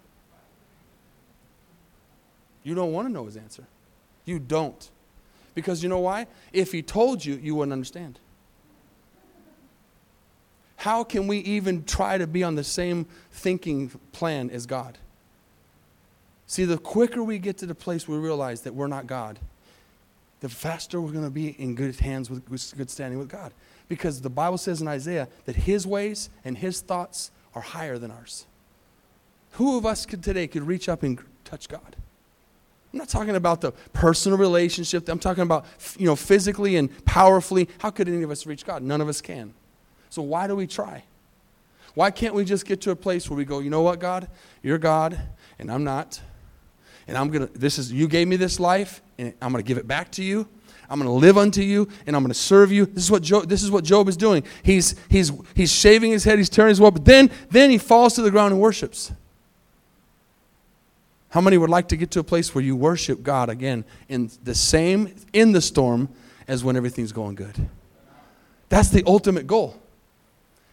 You 2.62 2.74
don't 2.74 2.92
want 2.92 3.08
to 3.08 3.12
know 3.12 3.24
his 3.24 3.36
answer. 3.36 3.64
You 4.24 4.38
don't. 4.38 4.90
Because 5.54 5.82
you 5.82 5.88
know 5.88 6.00
why? 6.00 6.26
If 6.52 6.72
he 6.72 6.82
told 6.82 7.24
you, 7.24 7.34
you 7.36 7.54
wouldn't 7.54 7.72
understand. 7.72 8.18
How 10.76 11.02
can 11.02 11.26
we 11.26 11.38
even 11.38 11.84
try 11.84 12.18
to 12.18 12.26
be 12.26 12.44
on 12.44 12.54
the 12.54 12.62
same 12.62 13.06
thinking 13.32 13.90
plan 14.12 14.50
as 14.50 14.66
God? 14.66 14.98
See, 16.46 16.64
the 16.64 16.78
quicker 16.78 17.22
we 17.22 17.38
get 17.38 17.58
to 17.58 17.66
the 17.66 17.74
place 17.74 18.06
we 18.06 18.16
realize 18.16 18.62
that 18.62 18.74
we're 18.74 18.86
not 18.86 19.06
God, 19.06 19.40
the 20.40 20.48
faster 20.48 21.00
we're 21.00 21.10
going 21.10 21.24
to 21.24 21.30
be 21.30 21.48
in 21.60 21.74
good 21.74 21.98
hands 21.98 22.30
with 22.30 22.48
good 22.76 22.90
standing 22.90 23.18
with 23.18 23.28
God. 23.28 23.52
Because 23.88 24.20
the 24.20 24.30
Bible 24.30 24.58
says 24.58 24.80
in 24.80 24.88
Isaiah 24.88 25.28
that 25.46 25.56
his 25.56 25.86
ways 25.86 26.30
and 26.44 26.58
his 26.58 26.80
thoughts 26.80 27.30
are 27.54 27.62
higher 27.62 27.98
than 27.98 28.10
ours. 28.10 28.46
Who 29.52 29.78
of 29.78 29.86
us 29.86 30.04
could 30.06 30.22
today 30.22 30.46
could 30.46 30.62
reach 30.62 30.88
up 30.88 31.02
and 31.02 31.18
touch 31.44 31.68
God? 31.68 31.96
I'm 32.92 32.98
not 32.98 33.08
talking 33.08 33.36
about 33.36 33.60
the 33.60 33.72
personal 33.92 34.38
relationship. 34.38 35.08
I'm 35.08 35.18
talking 35.18 35.42
about, 35.42 35.66
you 35.98 36.06
know, 36.06 36.16
physically 36.16 36.76
and 36.76 37.04
powerfully. 37.04 37.68
How 37.78 37.90
could 37.90 38.08
any 38.08 38.22
of 38.22 38.30
us 38.30 38.46
reach 38.46 38.64
God? 38.64 38.82
None 38.82 39.00
of 39.00 39.08
us 39.08 39.20
can. 39.20 39.52
So 40.10 40.22
why 40.22 40.46
do 40.46 40.56
we 40.56 40.66
try? 40.66 41.04
Why 41.94 42.10
can't 42.10 42.34
we 42.34 42.44
just 42.44 42.64
get 42.64 42.80
to 42.82 42.90
a 42.90 42.96
place 42.96 43.28
where 43.28 43.36
we 43.36 43.44
go, 43.44 43.58
you 43.58 43.70
know 43.70 43.82
what, 43.82 43.98
God? 43.98 44.28
You're 44.62 44.78
God, 44.78 45.20
and 45.58 45.70
I'm 45.70 45.84
not. 45.84 46.20
And 47.06 47.16
I'm 47.16 47.28
going 47.28 47.48
to, 47.48 47.58
this 47.58 47.78
is, 47.78 47.92
you 47.92 48.06
gave 48.08 48.28
me 48.28 48.36
this 48.36 48.60
life, 48.60 49.02
and 49.18 49.34
I'm 49.42 49.52
going 49.52 49.62
to 49.62 49.66
give 49.66 49.78
it 49.78 49.86
back 49.86 50.10
to 50.12 50.22
you. 50.22 50.48
I'm 50.90 50.98
going 50.98 51.08
to 51.08 51.12
live 51.12 51.36
unto 51.36 51.60
you, 51.60 51.88
and 52.06 52.16
I'm 52.16 52.22
going 52.22 52.32
to 52.32 52.38
serve 52.38 52.72
you. 52.72 52.86
This 52.86 53.04
is 53.04 53.10
what 53.10 53.22
Job, 53.22 53.48
this 53.48 53.62
is 53.62 53.70
what 53.70 53.84
Job 53.84 54.08
is 54.08 54.16
doing. 54.16 54.42
He's, 54.62 54.94
he's, 55.10 55.32
he's 55.54 55.70
shaving 55.70 56.12
his 56.12 56.24
head, 56.24 56.38
he's 56.38 56.48
turning 56.48 56.70
his 56.70 56.80
well, 56.80 56.90
but 56.90 57.04
then, 57.04 57.30
then 57.50 57.70
he 57.70 57.78
falls 57.78 58.14
to 58.14 58.22
the 58.22 58.30
ground 58.30 58.52
and 58.52 58.60
worships. 58.60 59.12
How 61.30 61.42
many 61.42 61.58
would 61.58 61.68
like 61.68 61.88
to 61.88 61.96
get 61.96 62.10
to 62.12 62.20
a 62.20 62.24
place 62.24 62.54
where 62.54 62.64
you 62.64 62.74
worship 62.74 63.22
God 63.22 63.50
again 63.50 63.84
in 64.08 64.30
the 64.44 64.54
same, 64.54 65.14
in 65.34 65.52
the 65.52 65.60
storm, 65.60 66.08
as 66.46 66.64
when 66.64 66.74
everything's 66.74 67.12
going 67.12 67.34
good? 67.34 67.68
That's 68.70 68.88
the 68.88 69.02
ultimate 69.06 69.46
goal. 69.46 69.78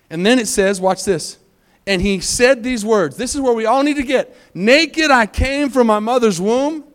And 0.09 0.25
then 0.25 0.39
it 0.39 0.47
says, 0.47 0.79
watch 0.79 1.03
this. 1.03 1.37
And 1.85 2.01
he 2.01 2.21
said 2.21 2.63
these 2.63 2.85
words. 2.85 3.17
This 3.17 3.35
is 3.35 3.41
where 3.41 3.53
we 3.53 3.65
all 3.65 3.83
need 3.83 3.97
to 3.97 4.03
get. 4.03 4.35
Naked 4.53 5.11
I 5.11 5.25
came 5.25 5.69
from 5.69 5.87
my 5.87 5.99
mother's 5.99 6.39
womb, 6.39 6.85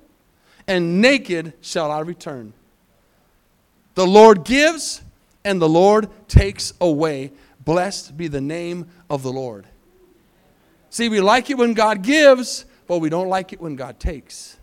and 0.67 1.03
naked 1.03 1.53
shall 1.61 1.91
I 1.91 2.01
return. 2.01 2.55
The 4.01 4.07
Lord 4.07 4.45
gives, 4.45 5.03
and 5.45 5.61
the 5.61 5.69
Lord 5.69 6.09
takes 6.27 6.73
away. 6.81 7.33
Blessed 7.67 8.17
be 8.17 8.29
the 8.29 8.41
name 8.41 8.89
of 9.11 9.23
the 9.23 9.31
Lord. 9.31 9.67
See, 10.89 11.11
we 11.11 11.21
like 11.21 11.51
it 11.51 11.59
when 11.59 11.75
God 11.75 12.01
gives, 12.01 12.65
but 12.87 13.01
we 13.01 13.11
don't 13.11 13.29
like 13.29 13.53
it 13.53 13.61
when 13.61 13.77
God 13.77 14.01
takes. 14.01 14.57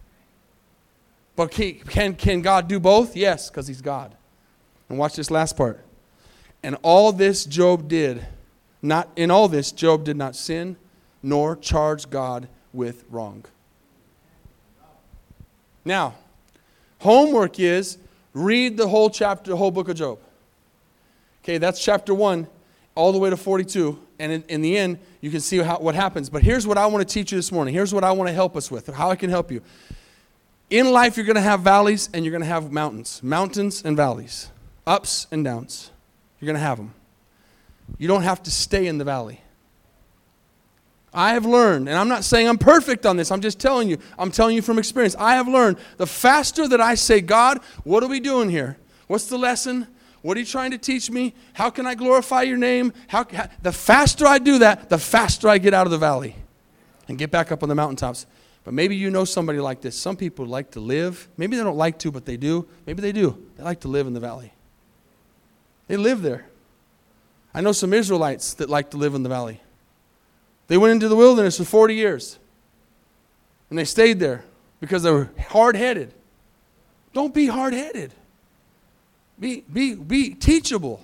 But 1.35 1.51
can, 1.51 2.15
can 2.15 2.41
God 2.41 2.67
do 2.67 2.79
both? 2.79 3.15
Yes, 3.15 3.51
because 3.51 3.67
He's 3.67 3.79
God. 3.79 4.15
And 4.89 4.97
watch 4.97 5.15
this 5.15 5.29
last 5.29 5.55
part. 5.55 5.85
And 6.63 6.75
all 6.81 7.11
this 7.11 7.45
Job 7.45 7.87
did, 7.87 8.25
not 8.81 9.07
in 9.15 9.29
all 9.29 9.47
this, 9.47 9.71
Job 9.71 10.03
did 10.03 10.17
not 10.17 10.35
sin 10.35 10.77
nor 11.21 11.55
charge 11.55 12.09
God 12.09 12.47
with 12.73 13.05
wrong. 13.11 13.45
Now, 15.85 16.15
homework 16.97 17.59
is 17.59 17.99
read 18.37 18.77
the 18.77 18.87
whole 18.87 19.09
chapter, 19.09 19.51
the 19.51 19.57
whole 19.57 19.71
book 19.71 19.89
of 19.89 19.95
Job. 19.95 20.19
Okay, 21.43 21.57
that's 21.57 21.83
chapter 21.83 22.13
1 22.13 22.47
all 22.95 23.11
the 23.11 23.17
way 23.17 23.29
to 23.29 23.37
42. 23.37 23.97
And 24.19 24.31
in, 24.31 24.43
in 24.49 24.61
the 24.61 24.77
end, 24.77 24.99
you 25.21 25.29
can 25.29 25.39
see 25.39 25.59
how, 25.59 25.77
what 25.79 25.95
happens. 25.95 26.29
But 26.29 26.43
here's 26.43 26.65
what 26.65 26.77
I 26.77 26.87
want 26.87 27.07
to 27.07 27.13
teach 27.13 27.31
you 27.31 27.37
this 27.37 27.51
morning. 27.51 27.73
Here's 27.73 27.93
what 27.93 28.03
I 28.03 28.11
want 28.11 28.27
to 28.27 28.33
help 28.33 28.57
us 28.57 28.71
with, 28.71 28.87
how 28.87 29.11
I 29.11 29.15
can 29.15 29.29
help 29.29 29.51
you. 29.51 29.61
In 30.69 30.91
life, 30.91 31.15
you're 31.15 31.25
going 31.25 31.35
to 31.35 31.41
have 31.41 31.61
valleys 31.61 32.09
and 32.13 32.25
you're 32.25 32.31
going 32.31 32.41
to 32.41 32.47
have 32.47 32.71
mountains. 32.71 33.21
Mountains 33.23 33.83
and 33.85 33.95
valleys. 33.95 34.49
Ups 34.85 35.27
and 35.31 35.43
downs. 35.43 35.91
You're 36.39 36.47
going 36.47 36.59
to 36.59 36.65
have 36.65 36.77
them. 36.77 36.93
You 37.97 38.07
don't 38.07 38.23
have 38.23 38.43
to 38.43 38.51
stay 38.51 38.87
in 38.87 38.97
the 38.97 39.05
valley. 39.05 39.41
I 41.13 41.33
have 41.33 41.45
learned, 41.45 41.87
and 41.87 41.97
I'm 41.97 42.09
not 42.09 42.23
saying 42.23 42.47
I'm 42.47 42.57
perfect 42.57 43.05
on 43.05 43.17
this, 43.17 43.31
I'm 43.31 43.41
just 43.41 43.59
telling 43.59 43.89
you, 43.89 43.97
I'm 44.19 44.29
telling 44.29 44.55
you 44.55 44.61
from 44.61 44.77
experience. 44.77 45.15
I 45.17 45.35
have 45.35 45.47
learned 45.47 45.77
the 45.97 46.05
faster 46.05 46.67
that 46.67 46.81
I 46.81 46.95
say, 46.95 47.21
God, 47.21 47.59
what 47.83 48.03
are 48.03 48.09
we 48.09 48.19
doing 48.19 48.49
here? 48.49 48.77
What's 49.07 49.27
the 49.27 49.37
lesson? 49.37 49.87
What 50.21 50.35
are 50.35 50.39
you 50.39 50.45
trying 50.45 50.71
to 50.71 50.77
teach 50.77 51.09
me? 51.09 51.33
How 51.53 51.69
can 51.69 51.87
I 51.87 51.95
glorify 51.95 52.41
your 52.41 52.57
name? 52.57 52.91
How, 53.07 53.25
how, 53.31 53.47
the 53.61 53.71
faster 53.71 54.25
I 54.25 54.39
do 54.39 54.59
that, 54.59 54.89
the 54.89 54.97
faster 54.97 55.47
I 55.47 55.57
get 55.57 55.73
out 55.73 55.87
of 55.87 55.91
the 55.91 55.97
valley 55.97 56.35
and 57.07 57.17
get 57.17 57.31
back 57.31 57.51
up 57.51 57.63
on 57.63 57.69
the 57.69 57.75
mountaintops. 57.75 58.25
But 58.65 58.73
maybe 58.73 58.97
you 58.97 59.09
know 59.09 59.23
somebody 59.23 59.59
like 59.59 59.79
this. 59.79 59.97
Some 59.97 60.17
people 60.17 60.45
like 60.45 60.71
to 60.71 60.81
live. 60.81 61.29
Maybe 61.37 61.55
they 61.55 61.63
don't 61.63 61.77
like 61.77 61.97
to, 61.99 62.11
but 62.11 62.25
they 62.25 62.35
do. 62.35 62.67
Maybe 62.85 63.01
they 63.01 63.13
do. 63.13 63.41
They 63.55 63.63
like 63.63 63.79
to 63.81 63.87
live 63.87 64.07
in 64.07 64.13
the 64.13 64.19
valley. 64.19 64.51
They 65.87 65.95
live 65.95 66.21
there. 66.21 66.47
I 67.53 67.61
know 67.61 67.71
some 67.71 67.93
Israelites 67.93 68.55
that 68.55 68.69
like 68.69 68.91
to 68.91 68.97
live 68.97 69.15
in 69.15 69.23
the 69.23 69.29
valley. 69.29 69.61
They 70.67 70.77
went 70.77 70.91
into 70.91 71.07
the 71.07 71.15
wilderness 71.15 71.57
for 71.57 71.63
40 71.63 71.95
years. 71.95 72.37
And 73.69 73.77
they 73.77 73.85
stayed 73.85 74.19
there 74.19 74.43
because 74.79 75.03
they 75.03 75.11
were 75.11 75.29
hard 75.49 75.75
headed. 75.75 76.13
Don't 77.13 77.33
be 77.33 77.47
hard 77.47 77.73
headed. 77.73 78.13
Be, 79.39 79.63
be, 79.71 79.95
be 79.95 80.33
teachable 80.33 81.03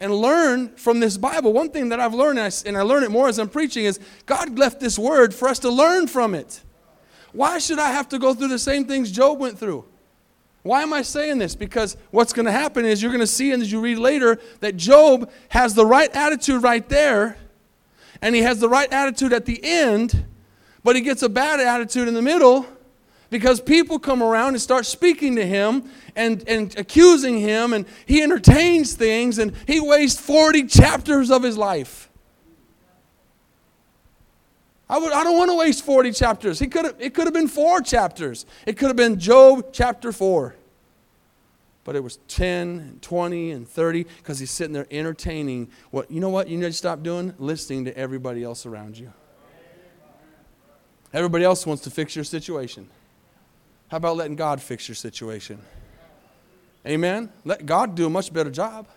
and 0.00 0.14
learn 0.14 0.68
from 0.76 1.00
this 1.00 1.16
Bible. 1.16 1.52
One 1.52 1.70
thing 1.70 1.88
that 1.88 2.00
I've 2.00 2.14
learned, 2.14 2.38
and 2.38 2.52
I, 2.52 2.68
and 2.68 2.76
I 2.76 2.82
learn 2.82 3.02
it 3.02 3.10
more 3.10 3.28
as 3.28 3.38
I'm 3.38 3.48
preaching, 3.48 3.84
is 3.84 3.98
God 4.26 4.58
left 4.58 4.80
this 4.80 4.98
word 4.98 5.34
for 5.34 5.48
us 5.48 5.58
to 5.60 5.70
learn 5.70 6.06
from 6.06 6.34
it. 6.34 6.62
Why 7.32 7.58
should 7.58 7.78
I 7.78 7.90
have 7.90 8.08
to 8.10 8.18
go 8.18 8.34
through 8.34 8.48
the 8.48 8.58
same 8.58 8.84
things 8.84 9.10
Job 9.10 9.38
went 9.38 9.58
through? 9.58 9.84
Why 10.62 10.82
am 10.82 10.92
I 10.92 11.02
saying 11.02 11.38
this? 11.38 11.54
Because 11.54 11.96
what's 12.10 12.32
going 12.32 12.46
to 12.46 12.52
happen 12.52 12.84
is 12.84 13.00
you're 13.00 13.12
going 13.12 13.20
to 13.20 13.26
see, 13.26 13.52
and 13.52 13.62
as 13.62 13.70
you 13.70 13.80
read 13.80 13.98
later, 13.98 14.38
that 14.60 14.76
Job 14.76 15.30
has 15.50 15.74
the 15.74 15.86
right 15.86 16.10
attitude 16.14 16.62
right 16.62 16.86
there, 16.88 17.36
and 18.22 18.34
he 18.34 18.42
has 18.42 18.60
the 18.60 18.68
right 18.68 18.92
attitude 18.92 19.32
at 19.32 19.44
the 19.44 19.60
end, 19.62 20.24
but 20.82 20.96
he 20.96 21.02
gets 21.02 21.22
a 21.22 21.28
bad 21.28 21.60
attitude 21.60 22.08
in 22.08 22.14
the 22.14 22.22
middle 22.22 22.66
because 23.30 23.60
people 23.60 23.98
come 23.98 24.22
around 24.22 24.50
and 24.50 24.60
start 24.60 24.86
speaking 24.86 25.36
to 25.36 25.46
him 25.46 25.90
and, 26.14 26.48
and 26.48 26.78
accusing 26.78 27.38
him, 27.38 27.72
and 27.72 27.86
he 28.06 28.22
entertains 28.22 28.94
things, 28.94 29.38
and 29.38 29.52
he 29.66 29.80
wastes 29.80 30.20
40 30.20 30.66
chapters 30.66 31.30
of 31.30 31.42
his 31.42 31.58
life. 31.58 32.08
I, 34.88 34.98
would, 34.98 35.12
I 35.12 35.24
don't 35.24 35.36
want 35.36 35.50
to 35.50 35.56
waste 35.56 35.84
40 35.84 36.12
chapters. 36.12 36.58
He 36.58 36.68
could 36.68 36.84
have, 36.84 36.94
it 37.00 37.12
could 37.12 37.24
have 37.24 37.34
been 37.34 37.48
four 37.48 37.80
chapters. 37.80 38.46
It 38.66 38.76
could 38.78 38.86
have 38.86 38.96
been 38.96 39.18
Job 39.18 39.70
chapter 39.72 40.12
4. 40.12 40.54
But 41.86 41.94
it 41.94 42.02
was 42.02 42.16
10 42.26 42.68
and 42.68 43.00
20 43.00 43.52
and 43.52 43.68
30 43.68 44.02
because 44.02 44.40
he's 44.40 44.50
sitting 44.50 44.72
there 44.72 44.88
entertaining 44.90 45.70
what, 45.92 46.10
you 46.10 46.18
know 46.18 46.30
what 46.30 46.48
you 46.48 46.58
need 46.58 46.64
to 46.64 46.72
stop 46.72 47.04
doing? 47.04 47.32
Listening 47.38 47.84
to 47.84 47.96
everybody 47.96 48.42
else 48.42 48.66
around 48.66 48.98
you. 48.98 49.12
Everybody 51.14 51.44
else 51.44 51.64
wants 51.64 51.84
to 51.84 51.90
fix 51.90 52.16
your 52.16 52.24
situation. 52.24 52.88
How 53.86 53.98
about 53.98 54.16
letting 54.16 54.34
God 54.34 54.60
fix 54.60 54.88
your 54.88 54.96
situation? 54.96 55.60
Amen? 56.84 57.30
Let 57.44 57.66
God 57.66 57.94
do 57.94 58.06
a 58.06 58.10
much 58.10 58.32
better 58.32 58.50
job. 58.50 58.88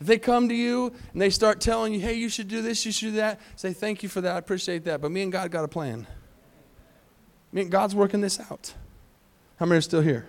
If 0.00 0.06
they 0.06 0.16
come 0.16 0.48
to 0.48 0.54
you 0.54 0.94
and 1.12 1.20
they 1.20 1.28
start 1.28 1.60
telling 1.60 1.92
you, 1.92 2.00
hey, 2.00 2.14
you 2.14 2.30
should 2.30 2.48
do 2.48 2.62
this, 2.62 2.86
you 2.86 2.92
should 2.92 3.10
do 3.10 3.16
that, 3.16 3.38
say, 3.56 3.74
thank 3.74 4.02
you 4.02 4.08
for 4.08 4.22
that, 4.22 4.36
I 4.36 4.38
appreciate 4.38 4.84
that. 4.84 5.02
But 5.02 5.10
me 5.10 5.20
and 5.20 5.30
God 5.30 5.50
got 5.50 5.64
a 5.64 5.68
plan. 5.68 6.06
Me 7.52 7.60
and 7.60 7.70
God's 7.70 7.94
working 7.94 8.22
this 8.22 8.40
out. 8.40 8.72
How 9.58 9.66
many 9.66 9.76
are 9.76 9.82
still 9.82 10.00
here? 10.00 10.26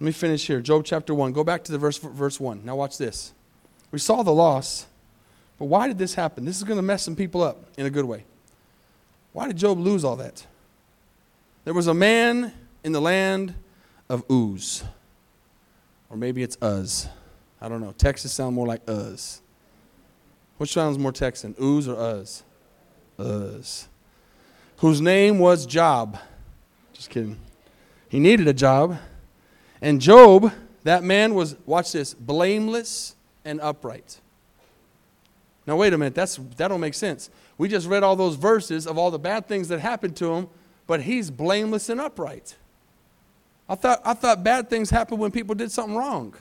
Let 0.00 0.04
me 0.04 0.12
finish 0.12 0.46
here. 0.46 0.60
Job 0.60 0.84
chapter 0.84 1.14
1. 1.14 1.32
Go 1.32 1.42
back 1.42 1.64
to 1.64 1.72
the 1.72 1.78
verse, 1.78 1.98
verse 1.98 2.38
1. 2.38 2.64
Now 2.64 2.76
watch 2.76 2.98
this. 2.98 3.32
We 3.90 3.98
saw 3.98 4.22
the 4.22 4.32
loss, 4.32 4.86
but 5.58 5.64
why 5.64 5.88
did 5.88 5.98
this 5.98 6.14
happen? 6.14 6.44
This 6.44 6.56
is 6.56 6.62
going 6.62 6.76
to 6.76 6.82
mess 6.82 7.02
some 7.02 7.16
people 7.16 7.42
up 7.42 7.64
in 7.76 7.86
a 7.86 7.90
good 7.90 8.04
way. 8.04 8.24
Why 9.32 9.48
did 9.48 9.56
Job 9.56 9.78
lose 9.78 10.04
all 10.04 10.16
that? 10.16 10.46
There 11.64 11.74
was 11.74 11.86
a 11.86 11.94
man 11.94 12.52
in 12.84 12.92
the 12.92 13.00
land 13.00 13.54
of 14.08 14.24
Uz. 14.30 14.84
Or 16.10 16.16
maybe 16.16 16.42
it's 16.42 16.56
Uz. 16.62 17.08
I 17.60 17.68
don't 17.68 17.80
know. 17.80 17.92
Texas 17.98 18.32
sound 18.32 18.54
more 18.54 18.66
like 18.66 18.88
Uz. 18.88 19.42
Which 20.58 20.72
sounds 20.72 20.98
more 20.98 21.12
Texan, 21.12 21.54
Uz 21.60 21.88
or 21.88 21.96
Uz? 21.96 22.42
Uz. 23.18 23.88
Whose 24.78 25.00
name 25.00 25.38
was 25.38 25.66
Job. 25.66 26.18
Just 26.92 27.10
kidding. 27.10 27.38
He 28.08 28.20
needed 28.20 28.48
a 28.48 28.52
job. 28.52 28.96
And 29.80 30.00
Job, 30.00 30.52
that 30.84 31.04
man 31.04 31.34
was, 31.34 31.56
watch 31.66 31.92
this, 31.92 32.14
blameless 32.14 33.14
and 33.44 33.60
upright. 33.60 34.20
Now, 35.66 35.76
wait 35.76 35.92
a 35.92 35.98
minute. 35.98 36.14
That's, 36.14 36.36
that 36.56 36.68
don't 36.68 36.80
make 36.80 36.94
sense. 36.94 37.30
We 37.58 37.68
just 37.68 37.86
read 37.86 38.02
all 38.02 38.16
those 38.16 38.36
verses 38.36 38.86
of 38.86 38.96
all 38.96 39.10
the 39.10 39.18
bad 39.18 39.46
things 39.46 39.68
that 39.68 39.80
happened 39.80 40.16
to 40.16 40.32
him 40.34 40.48
but 40.88 41.02
he's 41.02 41.30
blameless 41.30 41.88
and 41.90 42.00
upright. 42.00 42.56
I 43.68 43.76
thought, 43.76 44.00
I 44.04 44.14
thought 44.14 44.42
bad 44.42 44.68
things 44.68 44.90
happened 44.90 45.20
when 45.20 45.30
people 45.30 45.54
did 45.54 45.70
something 45.70 45.94
wrong. 45.94 46.34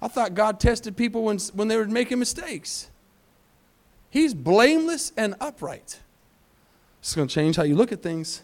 I 0.00 0.06
thought 0.06 0.32
God 0.32 0.60
tested 0.60 0.96
people 0.96 1.24
when, 1.24 1.38
when 1.52 1.66
they 1.66 1.76
were 1.76 1.84
making 1.84 2.20
mistakes. 2.20 2.88
He's 4.08 4.32
blameless 4.32 5.12
and 5.16 5.34
upright. 5.40 5.98
It's 7.00 7.16
going 7.16 7.26
to 7.26 7.34
change 7.34 7.56
how 7.56 7.64
you 7.64 7.74
look 7.74 7.90
at 7.90 8.00
things. 8.00 8.42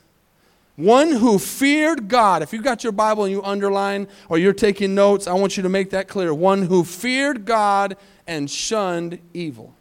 One 0.77 1.13
who 1.13 1.39
feared 1.39 2.09
God. 2.09 2.43
If 2.43 2.53
you've 2.53 2.65
got 2.65 2.83
your 2.83 2.93
Bible 2.93 3.25
and 3.25 3.33
you 3.33 3.43
underline 3.43 4.09
or 4.29 4.39
you're 4.39 4.53
taking 4.53 4.95
notes, 4.95 5.27
I 5.27 5.35
want 5.35 5.57
you 5.57 5.63
to 5.63 5.69
make 5.69 5.91
that 5.91 6.09
clear. 6.09 6.35
One 6.35 6.63
who 6.63 6.83
feared 6.83 7.45
God 7.45 7.97
and 8.27 8.51
shunned 8.51 9.21
evil. 9.33 9.75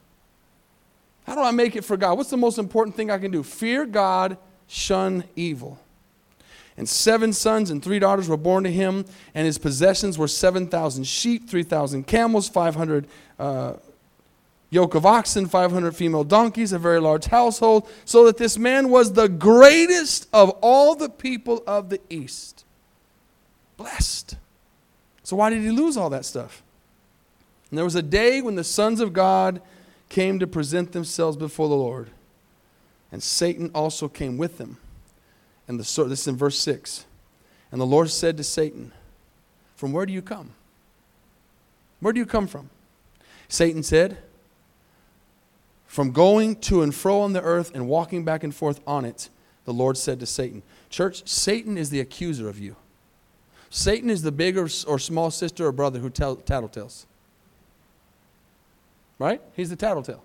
How 1.25 1.35
do 1.35 1.41
I 1.41 1.51
make 1.51 1.75
it 1.75 1.83
for 1.83 1.97
God? 1.97 2.17
What's 2.17 2.29
the 2.29 2.37
most 2.37 2.59
important 2.59 2.95
thing 2.95 3.09
I 3.09 3.17
can 3.17 3.31
do? 3.31 3.43
Fear 3.43 3.87
God 3.87 4.37
shun 4.67 5.23
evil. 5.35 5.79
And 6.75 6.89
seven 6.89 7.33
sons 7.33 7.69
and 7.69 7.83
three 7.83 7.99
daughters 7.99 8.27
were 8.27 8.37
born 8.37 8.63
to 8.63 8.71
him, 8.71 9.05
and 9.33 9.45
his 9.45 9.57
possessions 9.57 10.17
were 10.17 10.27
7,000 10.27 11.05
sheep, 11.05 11.47
3,000 11.47 12.05
camels, 12.05 12.49
500 12.49 13.07
uh, 13.39 13.73
yoke 14.73 14.95
of 14.95 15.05
oxen, 15.05 15.45
500 15.45 15.95
female 15.95 16.23
donkeys, 16.23 16.73
a 16.73 16.79
very 16.79 16.99
large 16.99 17.25
household, 17.25 17.87
so 18.05 18.25
that 18.25 18.37
this 18.37 18.57
man 18.57 18.89
was 18.89 19.13
the 19.13 19.29
greatest 19.29 20.27
of 20.33 20.49
all 20.61 20.95
the 20.95 21.09
people 21.09 21.63
of 21.67 21.89
the 21.89 22.01
East. 22.09 22.65
Blessed. 23.77 24.37
So, 25.23 25.35
why 25.35 25.49
did 25.49 25.61
he 25.61 25.69
lose 25.69 25.95
all 25.95 26.09
that 26.09 26.25
stuff? 26.25 26.63
And 27.69 27.77
there 27.77 27.85
was 27.85 27.95
a 27.95 28.01
day 28.01 28.41
when 28.41 28.55
the 28.55 28.63
sons 28.63 28.99
of 28.99 29.13
God 29.13 29.61
came 30.09 30.39
to 30.39 30.47
present 30.47 30.91
themselves 30.91 31.37
before 31.37 31.69
the 31.69 31.75
Lord, 31.75 32.09
and 33.11 33.21
Satan 33.21 33.69
also 33.73 34.07
came 34.07 34.37
with 34.37 34.57
them. 34.57 34.77
And 35.67 35.79
the, 35.79 36.03
this 36.05 36.21
is 36.21 36.27
in 36.27 36.35
verse 36.35 36.59
6. 36.59 37.05
And 37.71 37.79
the 37.79 37.85
Lord 37.85 38.09
said 38.09 38.37
to 38.37 38.43
Satan, 38.43 38.91
From 39.75 39.93
where 39.93 40.05
do 40.05 40.13
you 40.13 40.21
come? 40.21 40.51
Where 41.99 42.11
do 42.11 42.19
you 42.19 42.25
come 42.25 42.47
from? 42.47 42.69
Satan 43.47 43.81
said, 43.81 44.17
From 45.93 46.09
going 46.09 46.55
to 46.61 46.81
and 46.81 46.93
fro 46.93 47.19
on 47.19 47.33
the 47.33 47.41
earth 47.43 47.69
and 47.75 47.87
walking 47.87 48.25
back 48.25 48.43
and 48.43 48.55
forth 48.55 48.79
on 48.87 49.05
it, 49.05 49.29
the 49.65 49.73
Lord 49.73 49.95
said 49.95 50.19
to 50.21 50.25
Satan. 50.25 50.63
Church, 50.89 51.21
Satan 51.29 51.77
is 51.77 51.91
the 51.91 51.99
accuser 51.99 52.49
of 52.49 52.57
you. 52.57 52.77
Satan 53.69 54.09
is 54.09 54.23
the 54.23 54.31
bigger 54.31 54.67
or 54.87 54.97
small 54.97 55.29
sister 55.29 55.67
or 55.67 55.71
brother 55.71 55.99
who 55.99 56.09
tell, 56.09 56.35
tattletales. 56.35 57.05
Right? 59.19 59.39
He's 59.55 59.69
the 59.69 59.75
tattletale. 59.75 60.23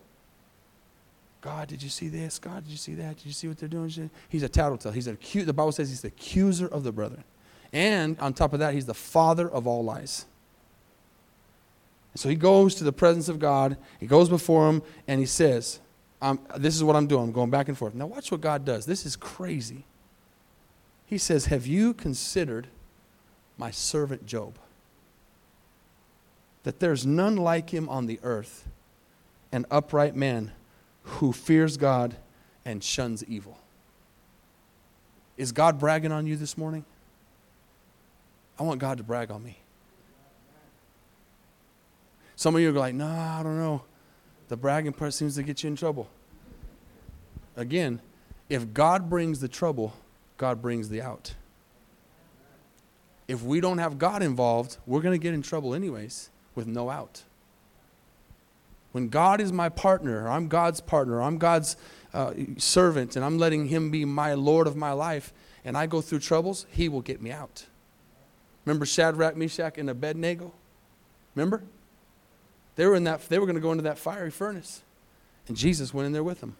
God, 1.42 1.68
did 1.68 1.82
you 1.82 1.90
see 1.90 2.08
this? 2.08 2.38
God, 2.38 2.64
did 2.64 2.70
you 2.70 2.78
see 2.78 2.94
that? 2.94 3.18
Did 3.18 3.26
you 3.26 3.32
see 3.32 3.46
what 3.46 3.58
they're 3.58 3.68
doing? 3.68 4.10
He's 4.30 4.42
a 4.42 4.48
tattletale. 4.48 4.92
He's 4.92 5.06
an 5.06 5.18
accu- 5.18 5.44
the 5.44 5.52
Bible 5.52 5.72
says 5.72 5.90
he's 5.90 6.00
the 6.00 6.08
accuser 6.08 6.66
of 6.66 6.82
the 6.82 6.92
brethren. 6.92 7.24
And 7.74 8.18
on 8.20 8.32
top 8.32 8.54
of 8.54 8.60
that, 8.60 8.72
he's 8.72 8.86
the 8.86 8.94
father 8.94 9.46
of 9.46 9.66
all 9.66 9.84
lies. 9.84 10.24
So 12.18 12.28
he 12.28 12.34
goes 12.34 12.74
to 12.74 12.82
the 12.82 12.90
presence 12.90 13.28
of 13.28 13.38
God, 13.38 13.76
he 14.00 14.08
goes 14.08 14.28
before 14.28 14.68
him, 14.68 14.82
and 15.06 15.20
he 15.20 15.26
says, 15.26 15.78
This 16.56 16.74
is 16.74 16.82
what 16.82 16.96
I'm 16.96 17.06
doing. 17.06 17.22
I'm 17.26 17.32
going 17.32 17.48
back 17.48 17.68
and 17.68 17.78
forth. 17.78 17.94
Now, 17.94 18.06
watch 18.06 18.32
what 18.32 18.40
God 18.40 18.64
does. 18.64 18.86
This 18.86 19.06
is 19.06 19.14
crazy. 19.14 19.84
He 21.06 21.16
says, 21.16 21.46
Have 21.46 21.64
you 21.64 21.94
considered 21.94 22.66
my 23.56 23.70
servant 23.70 24.26
Job? 24.26 24.58
That 26.64 26.80
there's 26.80 27.06
none 27.06 27.36
like 27.36 27.70
him 27.70 27.88
on 27.88 28.06
the 28.06 28.18
earth, 28.24 28.66
an 29.52 29.64
upright 29.70 30.16
man 30.16 30.50
who 31.02 31.32
fears 31.32 31.76
God 31.76 32.16
and 32.64 32.82
shuns 32.82 33.22
evil. 33.26 33.56
Is 35.36 35.52
God 35.52 35.78
bragging 35.78 36.10
on 36.10 36.26
you 36.26 36.34
this 36.34 36.58
morning? 36.58 36.84
I 38.58 38.64
want 38.64 38.80
God 38.80 38.98
to 38.98 39.04
brag 39.04 39.30
on 39.30 39.44
me. 39.44 39.60
Some 42.38 42.54
of 42.54 42.60
you 42.60 42.68
are 42.70 42.72
like, 42.72 42.94
no, 42.94 43.08
I 43.08 43.42
don't 43.42 43.58
know. 43.58 43.82
The 44.46 44.56
bragging 44.56 44.92
part 44.92 45.12
seems 45.12 45.34
to 45.34 45.42
get 45.42 45.64
you 45.64 45.66
in 45.66 45.74
trouble. 45.74 46.08
Again, 47.56 48.00
if 48.48 48.72
God 48.72 49.10
brings 49.10 49.40
the 49.40 49.48
trouble, 49.48 49.92
God 50.36 50.62
brings 50.62 50.88
the 50.88 51.02
out. 51.02 51.34
If 53.26 53.42
we 53.42 53.60
don't 53.60 53.78
have 53.78 53.98
God 53.98 54.22
involved, 54.22 54.76
we're 54.86 55.00
going 55.00 55.18
to 55.18 55.22
get 55.22 55.34
in 55.34 55.42
trouble 55.42 55.74
anyways 55.74 56.30
with 56.54 56.68
no 56.68 56.90
out. 56.90 57.24
When 58.92 59.08
God 59.08 59.40
is 59.40 59.52
my 59.52 59.68
partner, 59.68 60.22
or 60.22 60.28
I'm 60.28 60.46
God's 60.46 60.80
partner, 60.80 61.16
or 61.16 61.22
I'm 61.22 61.38
God's 61.38 61.76
uh, 62.14 62.34
servant, 62.56 63.16
and 63.16 63.24
I'm 63.24 63.38
letting 63.38 63.66
Him 63.66 63.90
be 63.90 64.04
my 64.04 64.34
Lord 64.34 64.68
of 64.68 64.76
my 64.76 64.92
life, 64.92 65.32
and 65.64 65.76
I 65.76 65.86
go 65.86 66.00
through 66.00 66.20
troubles, 66.20 66.66
He 66.70 66.88
will 66.88 67.02
get 67.02 67.20
me 67.20 67.32
out. 67.32 67.66
Remember 68.64 68.86
Shadrach, 68.86 69.36
Meshach, 69.36 69.76
and 69.76 69.90
Abednego? 69.90 70.52
Remember? 71.34 71.64
They 72.78 72.86
were 72.86 72.94
in 72.94 73.02
that 73.04 73.28
they 73.28 73.40
were 73.40 73.44
going 73.44 73.56
to 73.56 73.60
go 73.60 73.72
into 73.72 73.82
that 73.82 73.98
fiery 73.98 74.30
furnace. 74.30 74.82
And 75.48 75.56
Jesus 75.56 75.92
went 75.92 76.06
in 76.06 76.12
there 76.12 76.22
with 76.22 76.38
them. 76.38 76.56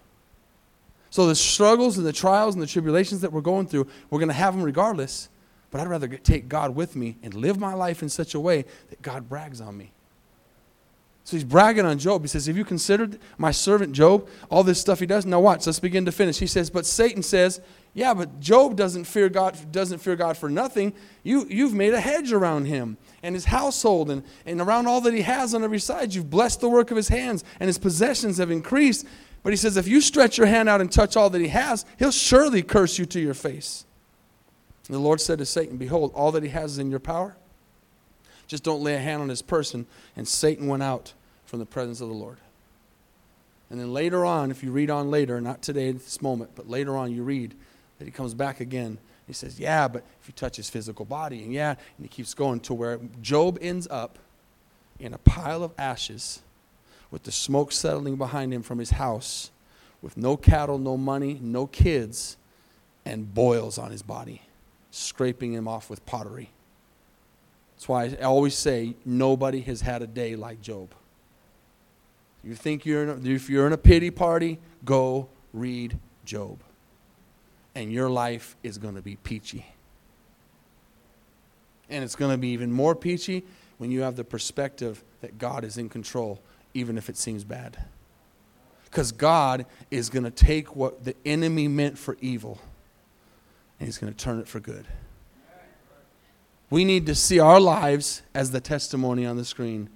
So 1.11 1.29
the 1.29 1.37
struggles 1.37 1.97
and 1.97 2.05
the 2.05 2.13
trials 2.13 2.57
and 2.57 2.63
the 2.63 2.67
tribulations 2.67 3.21
that 3.21 3.33
we're 3.33 3.41
going 3.41 3.69
through, 3.69 3.87
we're 4.11 4.19
going 4.19 4.29
to 4.29 4.35
have 4.35 4.53
them 4.53 4.65
regardless. 4.65 5.29
But 5.71 5.81
I'd 5.81 5.87
rather 5.87 6.09
take 6.09 6.49
God 6.49 6.75
with 6.75 6.97
me 6.97 7.19
and 7.23 7.35
live 7.35 7.61
my 7.61 7.73
life 7.73 8.03
in 8.03 8.09
such 8.09 8.35
a 8.35 8.41
way 8.41 8.65
that 8.91 9.01
God 9.01 9.29
brags 9.29 9.61
on 9.61 9.79
me. 9.79 9.93
So 11.23 11.37
he's 11.37 11.45
bragging 11.45 11.87
on 11.87 12.01
Job. 12.01 12.23
He 12.23 12.29
says, 12.29 12.47
Have 12.47 12.57
you 12.57 12.65
considered 12.65 13.21
my 13.37 13.53
servant 13.53 13.93
Job? 13.93 14.29
All 14.51 14.65
this 14.65 14.81
stuff 14.81 14.99
he 14.99 15.07
does? 15.07 15.25
Now 15.25 15.39
watch, 15.39 15.67
let's 15.67 15.79
begin 15.79 16.05
to 16.07 16.13
finish. 16.13 16.39
He 16.39 16.49
says, 16.49 16.69
But 16.69 16.85
Satan 16.85 17.23
says, 17.23 17.61
Yeah, 17.95 18.13
but 18.13 18.41
Job 18.41 18.75
doesn't 18.75 19.05
fear 19.05 19.29
God, 19.29 19.57
doesn't 19.71 19.99
fear 19.99 20.17
God 20.17 20.37
for 20.37 20.51
nothing. 20.51 20.95
You, 21.23 21.47
you've 21.49 21.75
made 21.75 21.95
a 21.95 22.01
hedge 22.01 22.33
around 22.33 22.65
him 22.65 22.97
and 23.23 23.35
his 23.35 23.47
household 23.47 24.11
and, 24.11 24.23
and 24.47 24.61
around 24.61 24.87
all 24.87 25.01
that 25.01 25.15
he 25.15 25.23
has 25.23 25.55
on 25.55 25.65
every 25.65 25.79
side. 25.79 26.15
You've 26.15 26.31
blessed 26.31 26.61
the 26.61 26.69
work 26.69 26.91
of 26.91 26.97
his 26.97 27.09
hands, 27.09 27.45
and 27.61 27.67
his 27.67 27.79
possessions 27.79 28.39
have 28.39 28.51
increased. 28.51 29.07
But 29.43 29.53
he 29.53 29.57
says, 29.57 29.77
If 29.77 29.89
you 29.89 30.01
stretch 30.01 30.39
your 30.39 30.47
hand 30.47 30.69
out 30.69 30.81
and 30.81 30.91
touch 30.91 31.17
all 31.17 31.31
that 31.31 31.41
he 31.41 31.49
has, 31.49 31.85
he'll 31.99 32.11
surely 32.11 32.63
curse 32.63 32.99
you 32.99 33.07
to 33.07 33.21
your 33.21 33.35
face. 33.35 33.85
And 34.87 34.95
the 34.95 35.01
Lord 35.01 35.21
said 35.21 35.39
to 35.39 35.47
Satan, 35.47 35.77
Behold, 35.77 36.13
all 36.15 36.33
that 36.33 36.43
he 36.43 36.49
has 36.49 36.73
is 36.73 36.79
in 36.79 36.91
your 36.91 37.01
power. 37.01 37.37
Just 38.47 38.65
don't 38.65 38.83
lay 38.83 38.95
a 38.95 38.99
hand 38.99 39.21
on 39.21 39.29
his 39.29 39.43
person. 39.43 39.87
And 40.17 40.27
Satan 40.27 40.67
went 40.67 40.83
out 40.83 41.13
from 41.45 41.59
the 41.59 41.67
presence 41.67 42.01
of 42.01 42.09
the 42.09 42.15
Lord. 42.15 42.39
And 43.71 43.79
then 43.79 43.93
later 43.93 44.25
on, 44.25 44.51
if 44.51 44.63
you 44.63 44.73
read 44.73 44.89
on 44.89 45.11
later, 45.11 45.41
not 45.41 45.61
today 45.61 45.93
this 45.93 46.23
moment, 46.23 46.53
but 46.55 46.69
later 46.69 46.97
on, 46.97 47.13
you 47.13 47.23
read 47.23 47.55
that 47.99 48.07
he 48.07 48.11
comes 48.11 48.33
back 48.33 48.61
again. 48.61 48.99
He 49.29 49.35
says, 49.35 49.61
Yeah, 49.61 49.87
but 49.87 50.05
if 50.21 50.27
you 50.27 50.33
touch 50.35 50.57
his 50.57 50.69
physical 50.69 51.05
body, 51.05 51.45
and 51.45 51.53
yeah, 51.53 51.71
and 51.71 52.05
he 52.05 52.09
keeps 52.09 52.35
going 52.35 52.61
to 52.61 52.75
where 52.75 52.99
Job 53.23 53.59
ends 53.61 53.87
up 53.91 54.19
in 54.99 55.15
a 55.15 55.19
pile 55.19 55.63
of 55.63 55.73
ashes 55.79 56.41
with 57.11 57.23
the 57.23 57.31
smoke 57.31 57.71
settling 57.71 58.17
behind 58.17 58.53
him 58.53 58.63
from 58.63 58.79
his 58.79 58.91
house, 58.91 59.51
with 60.03 60.17
no 60.17 60.37
cattle, 60.37 60.79
no 60.79 60.97
money, 60.97 61.39
no 61.43 61.67
kids, 61.67 62.37
and 63.05 63.33
boils 63.33 63.79
on 63.79 63.91
his 63.91 64.03
body, 64.03 64.43
scraping 64.91 65.53
him 65.53 65.69
off 65.69 65.91
with 65.91 66.05
pottery. 66.07 66.51
That's 67.77 67.89
why 67.89 68.05
I 68.07 68.25
always 68.25 68.55
say 68.55 68.95
nobody 69.05 69.61
has 69.63 69.83
had 69.83 70.03
a 70.03 70.07
day 70.07 70.37
like 70.37 70.61
Job. 70.63 70.95
You 72.43 72.55
think 72.55 72.87
you're 72.87 73.03
in 73.03 73.09
a, 73.09 73.31
if 73.31 73.51
you're 73.51 73.67
in 73.67 73.73
a 73.73 73.79
pity 73.79 74.11
party, 74.11 74.59
go 74.85 75.29
read 75.53 75.99
Job. 76.25 76.61
And 77.79 77.93
your 77.93 78.11
life 78.11 78.57
is 78.65 78.77
going 78.77 78.97
to 78.97 79.03
be 79.03 79.15
peachy. 79.15 79.65
And 81.89 82.03
it's 82.03 82.17
going 82.17 82.33
to 82.33 82.37
be 82.37 82.49
even 82.49 82.73
more 82.73 82.97
peachy 82.97 83.45
when 83.77 83.93
you 83.93 84.01
have 84.01 84.17
the 84.17 84.25
perspective 84.25 85.05
that 85.21 85.39
God 85.39 85.63
is 85.63 85.79
in 85.79 85.89
control, 85.89 86.41
even 86.75 86.99
if 86.99 87.09
it 87.09 87.17
seems 87.17 87.45
bad. 87.45 87.85
Because 88.87 89.13
God 89.13 89.65
is 89.93 90.11
going 90.11 90.25
to 90.25 90.31
take 90.33 90.75
what 90.75 91.05
the 91.05 91.15
enemy 91.25 91.69
meant 91.69 91.97
for 91.97 92.17
evil 92.21 92.59
and 93.79 93.87
he's 93.87 93.99
going 93.99 94.13
to 94.13 94.19
turn 94.19 94.41
it 94.41 94.49
for 94.49 94.59
good. 94.59 94.85
We 96.71 96.85
need 96.85 97.07
to 97.07 97.15
see 97.15 97.39
our 97.39 97.61
lives 97.61 98.23
as 98.35 98.51
the 98.51 98.61
testimony 98.61 99.25
on 99.25 99.37
the 99.37 99.45
screen 99.45 99.89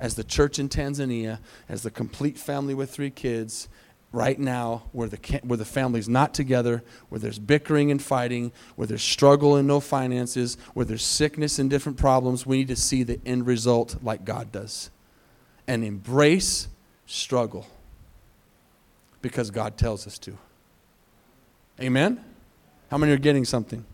as 0.00 0.14
the 0.14 0.24
church 0.24 0.58
in 0.58 0.68
Tanzania, 0.68 1.38
as 1.68 1.82
the 1.82 1.90
complete 1.90 2.38
family 2.38 2.74
with 2.74 2.90
three 2.90 3.10
kids, 3.10 3.68
right 4.12 4.38
now, 4.38 4.82
where 4.92 5.08
the, 5.08 5.40
where 5.44 5.56
the 5.56 5.64
family's 5.64 6.08
not 6.08 6.34
together, 6.34 6.82
where 7.08 7.18
there's 7.18 7.38
bickering 7.38 7.90
and 7.90 8.02
fighting, 8.02 8.52
where 8.76 8.86
there's 8.86 9.02
struggle 9.02 9.56
and 9.56 9.68
no 9.68 9.80
finances, 9.80 10.56
where 10.74 10.84
there's 10.84 11.04
sickness 11.04 11.58
and 11.58 11.70
different 11.70 11.96
problems, 11.96 12.44
we 12.44 12.58
need 12.58 12.68
to 12.68 12.76
see 12.76 13.02
the 13.02 13.20
end 13.24 13.46
result 13.46 13.96
like 14.02 14.24
God 14.24 14.50
does 14.50 14.90
and 15.66 15.84
embrace 15.84 16.66
struggle 17.06 17.66
because 19.22 19.50
God 19.50 19.76
tells 19.76 20.06
us 20.06 20.18
to. 20.18 20.36
Amen? 21.80 22.22
How 22.90 22.98
many 22.98 23.12
are 23.12 23.18
getting 23.18 23.44
something? 23.44 23.84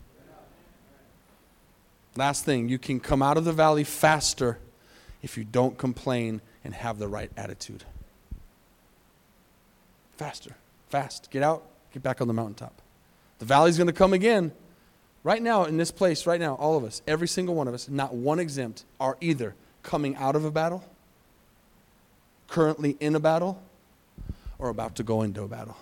Last 2.15 2.45
thing, 2.45 2.67
you 2.67 2.79
can 2.79 2.99
come 2.99 3.21
out 3.21 3.37
of 3.37 3.45
the 3.45 3.53
valley 3.53 3.83
faster 3.83 4.57
if 5.21 5.37
you 5.37 5.43
don't 5.43 5.77
complain 5.77 6.41
and 6.63 6.73
have 6.73 6.97
the 6.97 7.07
right 7.07 7.31
attitude. 7.37 7.83
Faster, 10.17 10.55
fast. 10.89 11.29
Get 11.31 11.43
out, 11.43 11.63
get 11.93 12.03
back 12.03 12.21
on 12.21 12.27
the 12.27 12.33
mountaintop. 12.33 12.81
The 13.39 13.45
valley's 13.45 13.77
going 13.77 13.87
to 13.87 13.93
come 13.93 14.13
again. 14.13 14.51
Right 15.23 15.41
now, 15.41 15.65
in 15.65 15.77
this 15.77 15.91
place, 15.91 16.25
right 16.25 16.39
now, 16.39 16.55
all 16.55 16.77
of 16.77 16.83
us, 16.83 17.01
every 17.07 17.27
single 17.27 17.53
one 17.53 17.67
of 17.67 17.73
us, 17.73 17.89
not 17.89 18.15
one 18.15 18.39
exempt, 18.39 18.83
are 18.99 19.17
either 19.21 19.55
coming 19.83 20.15
out 20.15 20.35
of 20.35 20.45
a 20.45 20.51
battle, 20.51 20.83
currently 22.47 22.97
in 22.99 23.15
a 23.15 23.19
battle, 23.19 23.61
or 24.57 24.69
about 24.69 24.95
to 24.95 25.03
go 25.03 25.21
into 25.21 25.43
a 25.43 25.47
battle. 25.47 25.77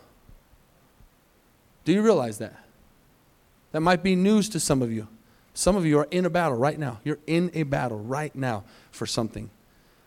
Do 1.85 1.93
you 1.93 2.01
realize 2.01 2.39
that? 2.39 2.55
That 3.71 3.81
might 3.81 4.03
be 4.03 4.15
news 4.15 4.49
to 4.49 4.59
some 4.59 4.81
of 4.81 4.91
you. 4.91 5.07
Some 5.53 5.75
of 5.75 5.85
you 5.85 5.99
are 5.99 6.07
in 6.11 6.25
a 6.25 6.29
battle 6.29 6.57
right 6.57 6.77
now. 6.77 6.99
You're 7.03 7.19
in 7.27 7.51
a 7.53 7.63
battle 7.63 7.99
right 7.99 8.35
now 8.35 8.63
for 8.91 9.05
something. 9.05 9.49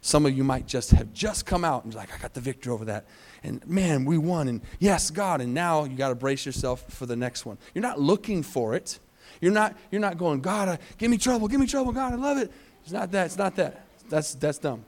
Some 0.09 0.25
of 0.25 0.35
you 0.35 0.43
might 0.43 0.67
just 0.67 0.93
have 0.93 1.13
just 1.13 1.45
come 1.45 1.67
out 1.67 1.85
and 1.85 1.93
be 1.93 1.99
like, 1.99 2.09
I 2.15 2.17
got 2.17 2.33
the 2.33 2.41
victory 2.41 2.73
over 2.73 2.87
that. 2.87 3.05
And 3.43 3.65
man, 3.69 4.07
we 4.07 4.17
won. 4.17 4.49
And 4.49 4.63
yes, 4.79 5.11
God. 5.11 5.43
And 5.43 5.53
now 5.53 5.85
you 5.85 5.99
got 5.99 6.09
to 6.09 6.15
brace 6.15 6.47
yourself 6.47 6.83
for 6.89 7.05
the 7.05 7.15
next 7.15 7.45
one. 7.45 7.59
You're 7.75 7.83
not 7.83 8.01
looking 8.01 8.43
for 8.43 8.75
it. 8.75 9.01
You're 9.43 9.53
not, 9.53 9.77
you're 9.91 10.01
not 10.01 10.17
going, 10.17 10.41
God, 10.41 10.79
give 10.97 11.11
me 11.11 11.19
trouble, 11.19 11.47
give 11.47 11.61
me 11.61 11.67
trouble, 11.67 11.93
God, 11.93 12.15
I 12.15 12.17
love 12.17 12.39
it. 12.39 12.51
It's 12.85 12.91
not 12.91 13.13
that. 13.13 13.27
It's 13.27 13.37
not 13.37 13.55
that. 13.57 13.85
That's, 14.09 14.33
that's 14.33 14.57
dumb. 14.57 14.83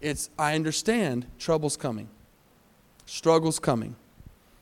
It's, 0.00 0.30
I 0.36 0.56
understand 0.56 1.26
trouble's 1.38 1.76
coming, 1.76 2.08
struggle's 3.06 3.60
coming, 3.60 3.94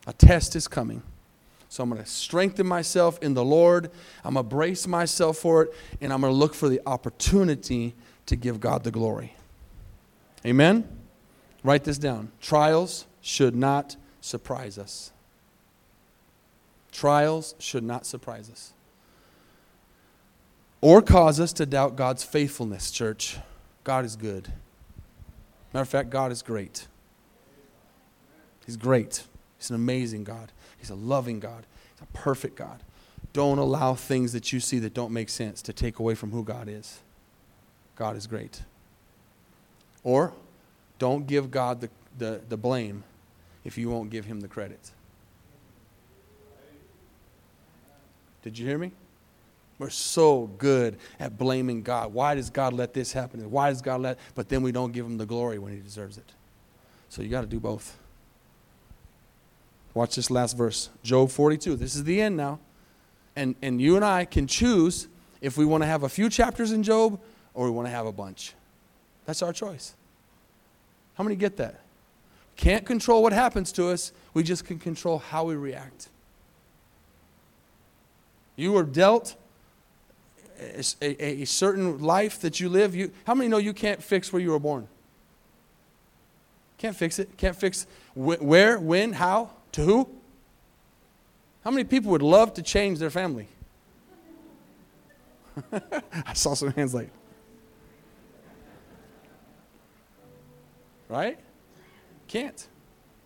a 0.05 0.13
test 0.13 0.55
is 0.55 0.67
coming. 0.67 1.01
So 1.67 1.81
I'm 1.81 1.89
going 1.89 2.03
to 2.03 2.07
strengthen 2.07 2.67
myself 2.67 3.17
in 3.23 3.33
the 3.33 3.43
Lord. 3.43 3.89
I'm 4.23 4.35
going 4.35 4.45
to 4.45 4.49
brace 4.55 4.85
myself 4.85 5.39
for 5.39 5.63
it, 5.63 5.73
and 5.99 6.13
I'm 6.13 6.21
going 6.21 6.31
to 6.31 6.37
look 6.37 6.53
for 6.53 6.69
the 6.69 6.79
opportunity 6.85 7.95
to 8.27 8.35
give 8.35 8.59
God 8.59 8.83
the 8.83 8.91
glory. 8.91 9.35
Amen? 10.45 10.87
Write 11.63 11.83
this 11.83 11.97
down. 11.97 12.31
Trials 12.41 13.05
should 13.21 13.55
not 13.55 13.95
surprise 14.21 14.77
us. 14.77 15.11
Trials 16.91 17.55
should 17.59 17.83
not 17.83 18.05
surprise 18.05 18.49
us 18.49 18.73
or 20.83 21.01
cause 21.01 21.39
us 21.39 21.53
to 21.53 21.65
doubt 21.65 21.95
God's 21.95 22.25
faithfulness, 22.25 22.91
church. 22.91 23.37
God 23.85 24.03
is 24.03 24.17
good. 24.17 24.51
Matter 25.73 25.83
of 25.83 25.87
fact, 25.87 26.09
God 26.09 26.29
is 26.29 26.41
great. 26.41 26.87
He's 28.65 28.75
great. 28.75 29.23
He's 29.57 29.69
an 29.69 29.77
amazing 29.77 30.25
God. 30.25 30.51
He's 30.77 30.89
a 30.89 30.95
loving 30.95 31.39
God. 31.39 31.65
He's 31.93 32.01
a 32.01 32.17
perfect 32.17 32.57
God. 32.57 32.83
Don't 33.31 33.59
allow 33.59 33.93
things 33.93 34.33
that 34.33 34.51
you 34.51 34.59
see 34.59 34.77
that 34.79 34.93
don't 34.93 35.13
make 35.13 35.29
sense 35.29 35.61
to 35.61 35.71
take 35.71 35.99
away 35.99 36.15
from 36.15 36.31
who 36.31 36.43
God 36.43 36.67
is. 36.67 36.99
God 37.95 38.17
is 38.17 38.27
great. 38.27 38.63
Or 40.03 40.33
don't 40.99 41.27
give 41.27 41.51
God 41.51 41.81
the, 41.81 41.89
the, 42.17 42.41
the 42.49 42.57
blame 42.57 43.03
if 43.63 43.77
you 43.77 43.89
won't 43.89 44.09
give 44.09 44.25
him 44.25 44.41
the 44.41 44.47
credit. 44.47 44.91
Did 48.41 48.57
you 48.57 48.67
hear 48.67 48.77
me? 48.77 48.91
We're 49.79 49.89
so 49.89 50.49
good 50.57 50.97
at 51.19 51.37
blaming 51.37 51.81
God. 51.81 52.13
Why 52.13 52.35
does 52.35 52.49
God 52.49 52.73
let 52.73 52.93
this 52.93 53.11
happen? 53.11 53.49
Why 53.49 53.69
does 53.69 53.81
God 53.81 54.01
let, 54.01 54.19
but 54.35 54.49
then 54.49 54.61
we 54.61 54.71
don't 54.71 54.91
give 54.91 55.05
him 55.05 55.17
the 55.17 55.25
glory 55.25 55.57
when 55.57 55.73
he 55.73 55.79
deserves 55.79 56.17
it. 56.17 56.31
So 57.09 57.21
you 57.21 57.29
got 57.29 57.41
to 57.41 57.47
do 57.47 57.59
both. 57.59 57.97
Watch 59.93 60.15
this 60.15 60.31
last 60.31 60.57
verse. 60.57 60.89
Job 61.03 61.29
42. 61.29 61.75
This 61.75 61.95
is 61.95 62.03
the 62.03 62.21
end 62.21 62.37
now. 62.37 62.59
And, 63.35 63.55
and 63.61 63.81
you 63.81 63.95
and 63.95 64.05
I 64.05 64.25
can 64.25 64.47
choose 64.47 65.07
if 65.41 65.57
we 65.57 65.65
want 65.65 65.83
to 65.83 65.87
have 65.87 66.03
a 66.03 66.09
few 66.09 66.29
chapters 66.29 66.71
in 66.71 66.83
Job 66.83 67.19
or 67.53 67.65
we 67.65 67.71
want 67.71 67.87
to 67.87 67.91
have 67.91 68.05
a 68.05 68.11
bunch. 68.11 68.53
That's 69.25 69.41
our 69.41 69.53
choice. 69.53 69.95
How 71.15 71.23
many 71.23 71.35
get 71.35 71.57
that? 71.57 71.81
Can't 72.55 72.85
control 72.85 73.23
what 73.23 73.33
happens 73.33 73.71
to 73.73 73.89
us, 73.89 74.11
we 74.33 74.43
just 74.43 74.65
can 74.65 74.79
control 74.79 75.19
how 75.19 75.45
we 75.45 75.55
react. 75.55 76.09
You 78.55 78.73
were 78.73 78.83
dealt 78.83 79.35
a, 80.59 80.83
a, 81.01 81.41
a, 81.41 81.45
certain 81.45 81.99
life 81.99 82.39
that 82.41 82.59
you 82.59 82.69
live. 82.69 82.95
You, 82.95 83.11
how 83.25 83.33
many 83.33 83.49
know 83.49 83.57
you 83.57 83.73
can't 83.73 84.01
fix 84.01 84.31
where 84.31 84.41
you 84.41 84.51
were 84.51 84.59
born? 84.59 84.87
Can't 86.77 86.95
fix 86.95 87.17
it. 87.17 87.35
Can't 87.37 87.55
fix 87.55 87.87
wh- 88.13 88.41
where, 88.41 88.79
when, 88.79 89.13
how, 89.13 89.51
to 89.71 89.81
who? 89.81 90.09
How 91.63 91.71
many 91.71 91.83
people 91.83 92.11
would 92.11 92.21
love 92.21 92.53
to 92.55 92.61
change 92.61 92.99
their 92.99 93.09
family? 93.09 93.47
I 95.71 96.33
saw 96.33 96.53
some 96.53 96.71
hands 96.73 96.93
like, 96.93 97.09
right? 101.13 101.37
Can't. 102.27 102.67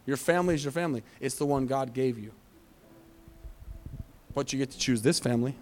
Your 0.05 0.17
family 0.17 0.55
is 0.55 0.63
your 0.63 0.73
family. 0.73 1.03
It's 1.21 1.35
the 1.35 1.45
one 1.45 1.67
God 1.67 1.93
gave 1.93 2.19
you. 2.19 2.33
But 4.35 4.51
you 4.51 4.59
get 4.59 4.71
to 4.71 4.77
choose 4.77 5.01
this 5.01 5.19
family. 5.19 5.55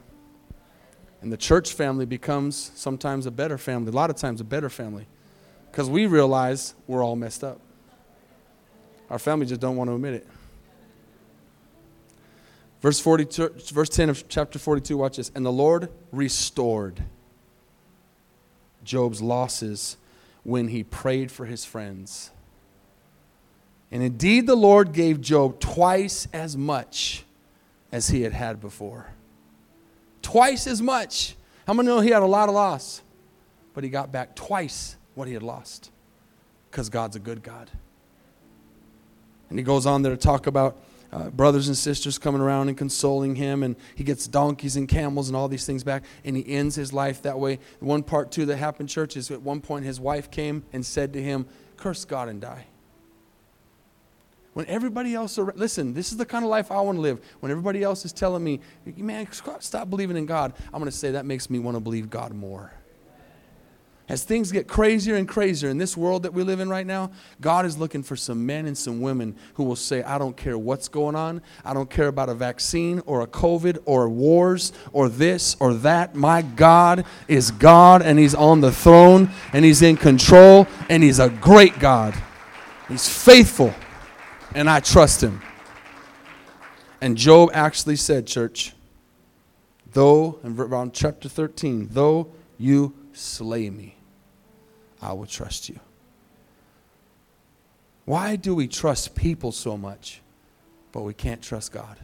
And 1.21 1.31
the 1.31 1.37
church 1.37 1.73
family 1.73 2.05
becomes 2.07 2.71
sometimes 2.73 3.27
a 3.27 3.31
better 3.31 3.59
family, 3.59 3.89
a 3.89 3.95
lot 3.95 4.09
of 4.09 4.15
times 4.15 4.41
a 4.41 4.43
better 4.43 4.69
family, 4.69 5.07
because 5.69 5.87
we 5.87 6.07
realize 6.07 6.73
we're 6.87 7.03
all 7.03 7.15
messed 7.15 7.43
up. 7.43 7.59
Our 9.09 9.19
family 9.19 9.45
just 9.45 9.61
don't 9.61 9.75
want 9.75 9.91
to 9.91 9.93
admit 9.93 10.15
it. 10.15 10.27
Verse 12.81 12.99
42, 12.99 13.49
verse 13.71 13.89
10 13.89 14.09
of 14.09 14.27
chapter 14.27 14.57
42, 14.57 14.97
watch 14.97 15.17
this. 15.17 15.31
And 15.35 15.45
the 15.45 15.51
Lord 15.51 15.89
restored 16.11 17.03
Job's 18.83 19.21
losses 19.21 19.97
when 20.45 20.69
he 20.69 20.83
prayed 20.83 21.31
for 21.31 21.45
his 21.45 21.65
friends. 21.65 22.29
And 23.91 24.01
indeed, 24.01 24.47
the 24.47 24.55
Lord 24.55 24.93
gave 24.93 25.19
Job 25.19 25.59
twice 25.59 26.27
as 26.31 26.55
much 26.55 27.25
as 27.91 28.09
he 28.09 28.21
had 28.21 28.31
had 28.31 28.61
before. 28.61 29.07
Twice 30.21 30.67
as 30.67 30.81
much. 30.81 31.35
How 31.67 31.73
many 31.73 31.87
know 31.87 31.99
he 31.99 32.11
had 32.11 32.21
a 32.21 32.27
lot 32.27 32.47
of 32.47 32.55
loss? 32.55 33.01
But 33.73 33.83
he 33.83 33.89
got 33.89 34.11
back 34.11 34.35
twice 34.35 34.95
what 35.15 35.27
he 35.27 35.33
had 35.33 35.43
lost 35.43 35.91
because 36.69 36.89
God's 36.89 37.15
a 37.15 37.19
good 37.19 37.41
God. 37.41 37.69
And 39.49 39.57
he 39.57 39.63
goes 39.63 39.85
on 39.85 40.03
there 40.03 40.11
to 40.11 40.17
talk 40.17 40.45
about 40.47 40.77
uh, 41.15 41.29
brothers 41.29 41.69
and 41.69 41.77
sisters 41.77 42.17
coming 42.17 42.41
around 42.41 42.67
and 42.67 42.77
consoling 42.77 43.35
him, 43.35 43.63
and 43.63 43.77
he 43.95 44.03
gets 44.03 44.27
donkeys 44.27 44.75
and 44.75 44.89
camels 44.89 45.29
and 45.29 45.35
all 45.35 45.47
these 45.47 45.65
things 45.65 45.81
back, 45.81 46.03
and 46.25 46.35
he 46.35 46.45
ends 46.45 46.75
his 46.75 46.91
life 46.91 47.21
that 47.21 47.39
way. 47.39 47.59
One 47.79 48.03
part, 48.03 48.33
too, 48.33 48.45
that 48.47 48.57
happened, 48.57 48.89
church, 48.89 49.15
is 49.15 49.31
at 49.31 49.41
one 49.41 49.61
point 49.61 49.85
his 49.85 49.97
wife 49.97 50.29
came 50.29 50.65
and 50.73 50.85
said 50.85 51.13
to 51.13 51.23
him, 51.23 51.47
Curse 51.77 52.03
God 52.03 52.27
and 52.27 52.41
die. 52.41 52.65
When 54.51 54.65
everybody 54.67 55.15
else, 55.15 55.37
listen, 55.37 55.93
this 55.93 56.11
is 56.11 56.17
the 56.17 56.25
kind 56.25 56.43
of 56.43 56.51
life 56.51 56.69
I 56.69 56.81
want 56.81 56.97
to 56.97 57.01
live. 57.01 57.21
When 57.39 57.51
everybody 57.51 57.81
else 57.81 58.03
is 58.03 58.11
telling 58.11 58.43
me, 58.43 58.59
man, 58.85 59.27
stop 59.59 59.89
believing 59.89 60.17
in 60.17 60.25
God, 60.25 60.53
I'm 60.67 60.79
going 60.79 60.85
to 60.85 60.97
say 60.97 61.11
that 61.11 61.25
makes 61.25 61.49
me 61.49 61.59
want 61.59 61.75
to 61.75 61.81
believe 61.81 62.09
God 62.09 62.33
more. 62.33 62.73
As 64.07 64.23
things 64.23 64.51
get 64.51 64.67
crazier 64.67 65.15
and 65.15 65.27
crazier 65.27 65.69
in 65.69 65.79
this 65.79 65.97
world 65.97 66.23
that 66.23 66.33
we 66.33 66.43
live 66.43 66.59
in 66.59 66.69
right 66.69 66.85
now, 66.85 67.11
God 67.41 67.65
is 67.65 67.77
looking 67.77 68.03
for 68.03 68.15
some 68.15 68.45
men 68.45 68.67
and 68.67 68.77
some 68.77 69.01
women 69.01 69.35
who 69.55 69.63
will 69.63 69.75
say, 69.75 70.03
I 70.03 70.19
don't 70.19 70.37
care 70.37 70.57
what's 70.57 70.87
going 70.87 71.15
on. 71.15 71.41
I 71.63 71.73
don't 71.73 71.89
care 71.89 72.07
about 72.07 72.29
a 72.29 72.35
vaccine 72.35 73.01
or 73.07 73.21
a 73.21 73.27
COVID 73.27 73.79
or 73.85 74.07
wars 74.07 74.73
or 74.93 75.09
this 75.09 75.55
or 75.59 75.73
that. 75.75 76.13
My 76.13 76.43
God 76.43 77.03
is 77.27 77.49
God 77.49 78.03
and 78.03 78.19
He's 78.19 78.35
on 78.35 78.61
the 78.61 78.71
throne 78.71 79.31
and 79.53 79.65
He's 79.65 79.81
in 79.81 79.97
control 79.97 80.67
and 80.87 81.01
He's 81.01 81.19
a 81.19 81.29
great 81.29 81.79
God. 81.79 82.13
He's 82.87 83.09
faithful 83.09 83.73
and 84.55 84.69
I 84.69 84.79
trust 84.79 85.21
him. 85.21 85.41
And 87.01 87.17
Job 87.17 87.51
actually 87.53 87.97
said, 87.97 88.25
church, 88.25 88.73
though, 89.91 90.39
in 90.43 90.59
around 90.59 90.93
chapter 90.93 91.29
13, 91.29 91.89
though 91.91 92.31
you 92.57 92.95
slay 93.13 93.69
me, 93.69 93.94
I 95.01 95.13
will 95.13 95.25
trust 95.25 95.69
you. 95.69 95.79
Why 98.05 98.35
do 98.35 98.53
we 98.53 98.67
trust 98.67 99.15
people 99.15 99.51
so 99.51 99.77
much, 99.77 100.21
but 100.91 101.01
we 101.01 101.13
can't 101.13 101.41
trust 101.41 101.71
God? 101.71 101.97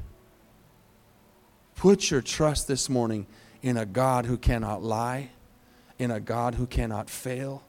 Put 1.75 2.11
your 2.11 2.21
trust 2.21 2.67
this 2.67 2.89
morning 2.89 3.27
in 3.61 3.77
a 3.77 3.85
God 3.85 4.25
who 4.25 4.37
cannot 4.37 4.81
lie, 4.83 5.29
in 5.99 6.11
a 6.11 6.19
God 6.19 6.55
who 6.55 6.65
cannot 6.65 7.09
fail, 7.09 7.63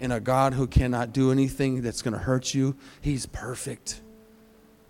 in 0.00 0.10
a 0.12 0.20
God 0.20 0.54
who 0.54 0.66
cannot 0.66 1.12
do 1.12 1.32
anything 1.32 1.80
that's 1.80 2.02
going 2.02 2.12
to 2.12 2.20
hurt 2.20 2.54
you. 2.54 2.76
He's 3.00 3.24
perfect. 3.26 4.00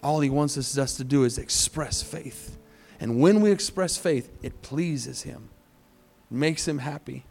All 0.03 0.21
he 0.21 0.31
wants 0.31 0.57
us 0.79 0.97
to 0.97 1.05
do 1.05 1.25
is 1.25 1.39
express 1.39 2.03
faith. 2.03 2.57
And 2.99 3.21
when 3.21 3.41
we 3.41 3.51
express 3.51 3.97
faith, 3.97 4.31
it 4.43 4.63
pleases 4.63 5.23
him, 5.23 5.51
makes 6.31 6.67
him 6.67 6.79
happy. 6.79 7.25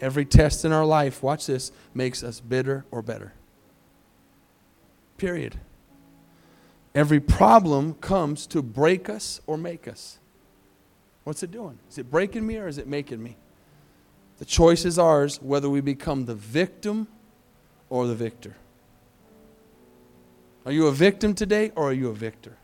Every 0.00 0.24
test 0.24 0.64
in 0.64 0.72
our 0.72 0.84
life, 0.84 1.22
watch 1.22 1.46
this, 1.46 1.72
makes 1.94 2.22
us 2.22 2.40
bitter 2.40 2.84
or 2.90 3.02
better. 3.02 3.32
Period. 5.16 5.58
Every 6.94 7.20
problem 7.20 7.94
comes 7.94 8.46
to 8.48 8.62
break 8.62 9.08
us 9.08 9.40
or 9.46 9.56
make 9.56 9.88
us. 9.88 10.18
What's 11.24 11.42
it 11.42 11.50
doing? 11.50 11.78
Is 11.90 11.98
it 11.98 12.10
breaking 12.10 12.46
me 12.46 12.58
or 12.58 12.68
is 12.68 12.78
it 12.78 12.86
making 12.86 13.22
me? 13.22 13.36
The 14.38 14.44
choice 14.44 14.84
is 14.84 14.98
ours 14.98 15.40
whether 15.40 15.68
we 15.68 15.80
become 15.80 16.26
the 16.26 16.34
victim 16.34 17.08
or 17.88 18.06
the 18.06 18.14
victor. 18.14 18.56
Are 20.66 20.72
you 20.72 20.86
a 20.86 20.92
victim 20.92 21.34
today 21.34 21.72
or 21.74 21.90
are 21.90 21.92
you 21.92 22.08
a 22.08 22.14
victor? 22.14 22.56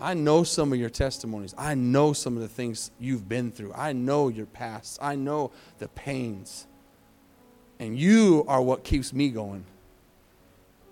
I 0.00 0.14
know 0.14 0.42
some 0.42 0.72
of 0.72 0.78
your 0.78 0.90
testimonies. 0.90 1.54
I 1.56 1.74
know 1.74 2.12
some 2.12 2.36
of 2.36 2.42
the 2.42 2.48
things 2.48 2.90
you've 2.98 3.28
been 3.28 3.52
through. 3.52 3.72
I 3.74 3.92
know 3.92 4.28
your 4.28 4.46
past. 4.46 4.98
I 5.00 5.14
know 5.14 5.52
the 5.78 5.88
pains. 5.88 6.66
And 7.78 7.98
you 7.98 8.44
are 8.48 8.60
what 8.60 8.84
keeps 8.84 9.12
me 9.12 9.30
going. 9.30 9.64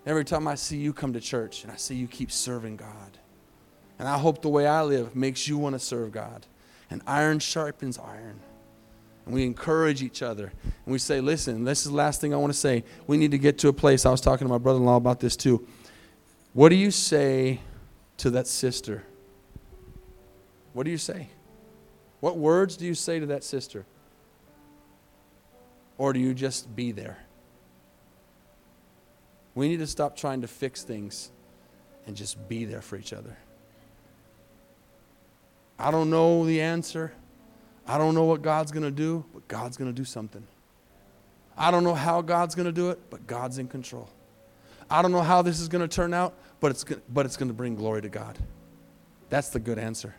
Every 0.06 0.24
time 0.24 0.48
I 0.48 0.54
see 0.54 0.76
you 0.78 0.92
come 0.92 1.12
to 1.12 1.20
church 1.20 1.62
and 1.62 1.72
I 1.72 1.76
see 1.76 1.94
you 1.94 2.06
keep 2.06 2.30
serving 2.30 2.76
God. 2.76 3.18
And 3.98 4.08
I 4.08 4.18
hope 4.18 4.42
the 4.42 4.48
way 4.48 4.66
I 4.66 4.82
live 4.82 5.14
makes 5.14 5.46
you 5.46 5.58
want 5.58 5.74
to 5.74 5.78
serve 5.78 6.12
God. 6.12 6.46
And 6.90 7.02
iron 7.06 7.38
sharpens 7.38 7.98
iron 7.98 8.40
and 9.24 9.34
we 9.34 9.44
encourage 9.44 10.02
each 10.02 10.22
other. 10.22 10.52
And 10.64 10.92
we 10.92 10.98
say, 10.98 11.20
listen, 11.20 11.64
this 11.64 11.80
is 11.80 11.90
the 11.90 11.96
last 11.96 12.20
thing 12.20 12.34
I 12.34 12.36
want 12.36 12.52
to 12.52 12.58
say. 12.58 12.84
We 13.06 13.16
need 13.16 13.30
to 13.30 13.38
get 13.38 13.58
to 13.58 13.68
a 13.68 13.72
place. 13.72 14.04
I 14.04 14.10
was 14.10 14.20
talking 14.20 14.46
to 14.46 14.52
my 14.52 14.58
brother 14.58 14.78
in 14.78 14.84
law 14.84 14.96
about 14.96 15.20
this 15.20 15.36
too. 15.36 15.66
What 16.52 16.68
do 16.70 16.74
you 16.74 16.90
say 16.90 17.60
to 18.22 18.30
that 18.30 18.46
sister? 18.46 19.02
What 20.74 20.84
do 20.84 20.92
you 20.92 20.98
say? 20.98 21.28
What 22.20 22.36
words 22.38 22.76
do 22.76 22.86
you 22.86 22.94
say 22.94 23.18
to 23.18 23.26
that 23.26 23.42
sister? 23.42 23.84
Or 25.98 26.12
do 26.12 26.20
you 26.20 26.32
just 26.32 26.74
be 26.76 26.92
there? 26.92 27.18
We 29.56 29.68
need 29.68 29.80
to 29.80 29.88
stop 29.88 30.16
trying 30.16 30.42
to 30.42 30.46
fix 30.46 30.84
things 30.84 31.32
and 32.06 32.14
just 32.14 32.48
be 32.48 32.64
there 32.64 32.80
for 32.80 32.96
each 32.96 33.12
other. 33.12 33.36
I 35.76 35.90
don't 35.90 36.08
know 36.08 36.46
the 36.46 36.60
answer. 36.60 37.12
I 37.88 37.98
don't 37.98 38.14
know 38.14 38.24
what 38.24 38.40
God's 38.40 38.70
going 38.70 38.84
to 38.84 38.92
do, 38.92 39.24
but 39.34 39.48
God's 39.48 39.76
going 39.76 39.92
to 39.92 39.96
do 39.96 40.04
something. 40.04 40.46
I 41.58 41.72
don't 41.72 41.82
know 41.82 41.94
how 41.94 42.22
God's 42.22 42.54
going 42.54 42.66
to 42.66 42.72
do 42.72 42.90
it, 42.90 43.00
but 43.10 43.26
God's 43.26 43.58
in 43.58 43.66
control. 43.66 44.08
I 44.88 45.02
don't 45.02 45.10
know 45.10 45.22
how 45.22 45.42
this 45.42 45.58
is 45.58 45.66
going 45.66 45.82
to 45.82 45.92
turn 45.92 46.14
out, 46.14 46.34
but 46.62 46.70
it's, 46.70 46.84
but 47.12 47.26
it's 47.26 47.36
going 47.36 47.48
to 47.48 47.54
bring 47.54 47.74
glory 47.74 48.00
to 48.00 48.08
God. 48.08 48.38
That's 49.28 49.48
the 49.48 49.58
good 49.58 49.78
answer. 49.78 50.14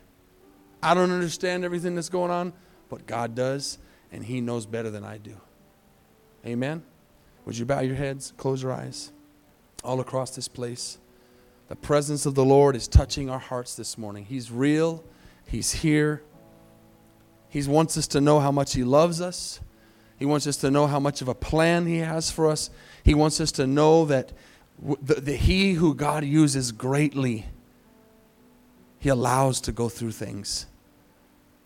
I 0.83 0.93
don't 0.93 1.09
understand 1.09 1.63
everything 1.63 1.95
that's 1.95 2.09
going 2.09 2.31
on, 2.31 2.51
but 2.89 3.07
God 3.07 3.33
does, 3.33 3.77
and 4.11 4.23
He 4.25 4.41
knows 4.41 4.65
better 4.65 4.91
than 4.91 5.05
I 5.05 5.17
do. 5.17 5.37
Amen? 6.45 6.83
Would 7.45 7.57
you 7.57 7.65
bow 7.65 7.79
your 7.79 7.95
heads, 7.95 8.33
close 8.35 8.61
your 8.61 8.73
eyes, 8.73 9.13
all 9.85 10.01
across 10.01 10.35
this 10.35 10.49
place? 10.49 10.97
The 11.69 11.77
presence 11.77 12.25
of 12.25 12.35
the 12.35 12.43
Lord 12.43 12.75
is 12.75 12.89
touching 12.89 13.29
our 13.29 13.39
hearts 13.39 13.75
this 13.75 13.97
morning. 13.97 14.25
He's 14.25 14.51
real, 14.51 15.01
He's 15.47 15.71
here. 15.71 16.23
He 17.47 17.63
wants 17.63 17.97
us 17.97 18.07
to 18.07 18.19
know 18.19 18.41
how 18.41 18.51
much 18.51 18.73
He 18.73 18.83
loves 18.83 19.21
us. 19.21 19.61
He 20.19 20.25
wants 20.25 20.45
us 20.45 20.57
to 20.57 20.69
know 20.69 20.87
how 20.87 20.99
much 20.99 21.21
of 21.21 21.29
a 21.29 21.35
plan 21.35 21.85
He 21.85 21.99
has 21.99 22.29
for 22.29 22.49
us. 22.49 22.69
He 23.05 23.13
wants 23.13 23.39
us 23.39 23.53
to 23.53 23.65
know 23.65 24.03
that, 24.05 24.33
the, 24.83 25.15
the 25.15 25.35
He 25.35 25.73
who 25.73 25.95
God 25.95 26.23
uses 26.25 26.71
greatly, 26.71 27.45
He 28.99 29.09
allows 29.09 29.61
to 29.61 29.71
go 29.71 29.89
through 29.89 30.11
things 30.11 30.65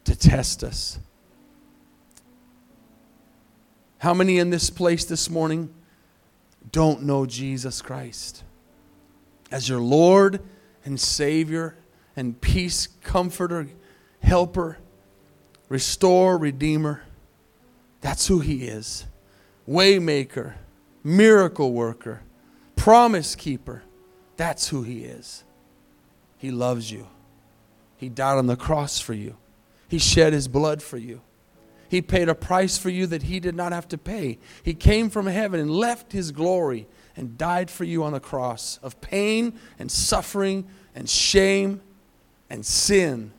to 0.03 0.15
test 0.15 0.63
us. 0.63 0.99
How 3.99 4.13
many 4.13 4.37
in 4.37 4.51
this 4.51 4.69
place 4.69 5.05
this 5.05 5.29
morning 5.29 5.73
don't 6.71 7.03
know 7.03 7.25
Jesus 7.25 7.81
Christ 7.81 8.43
as 9.51 9.67
your 9.67 9.79
Lord 9.79 10.41
and 10.85 10.99
Savior 10.99 11.75
and 12.15 12.39
peace, 12.39 12.87
comforter, 13.03 13.67
helper, 14.21 14.77
restore, 15.69 16.37
redeemer? 16.37 17.01
That's 18.01 18.27
who 18.27 18.39
He 18.39 18.67
is. 18.67 19.05
Waymaker, 19.67 20.53
miracle 21.03 21.73
worker, 21.73 22.21
promise 22.77 23.35
keeper. 23.35 23.83
That's 24.37 24.69
who 24.69 24.83
He 24.83 25.03
is. 25.03 25.43
He 26.37 26.51
loves 26.51 26.89
you. 26.89 27.07
He 27.97 28.07
died 28.07 28.37
on 28.37 28.47
the 28.47 28.55
cross 28.55 28.99
for 28.99 29.13
you. 29.13 29.35
He 29.89 29.99
shed 29.99 30.31
His 30.31 30.47
blood 30.47 30.81
for 30.81 30.97
you. 30.97 31.21
He 31.89 32.01
paid 32.01 32.29
a 32.29 32.35
price 32.35 32.77
for 32.77 32.89
you 32.89 33.07
that 33.07 33.23
He 33.23 33.39
did 33.39 33.55
not 33.55 33.71
have 33.71 33.87
to 33.89 33.97
pay. 33.97 34.37
He 34.63 34.73
came 34.73 35.09
from 35.09 35.25
heaven 35.25 35.59
and 35.59 35.71
left 35.71 36.11
His 36.11 36.31
glory 36.31 36.87
and 37.15 37.37
died 37.37 37.71
for 37.71 37.83
you 37.83 38.03
on 38.03 38.13
the 38.13 38.19
cross 38.19 38.79
of 38.83 39.01
pain 39.01 39.59
and 39.79 39.91
suffering 39.91 40.67
and 40.93 41.09
shame 41.09 41.81
and 42.49 42.65
sin. 42.65 43.31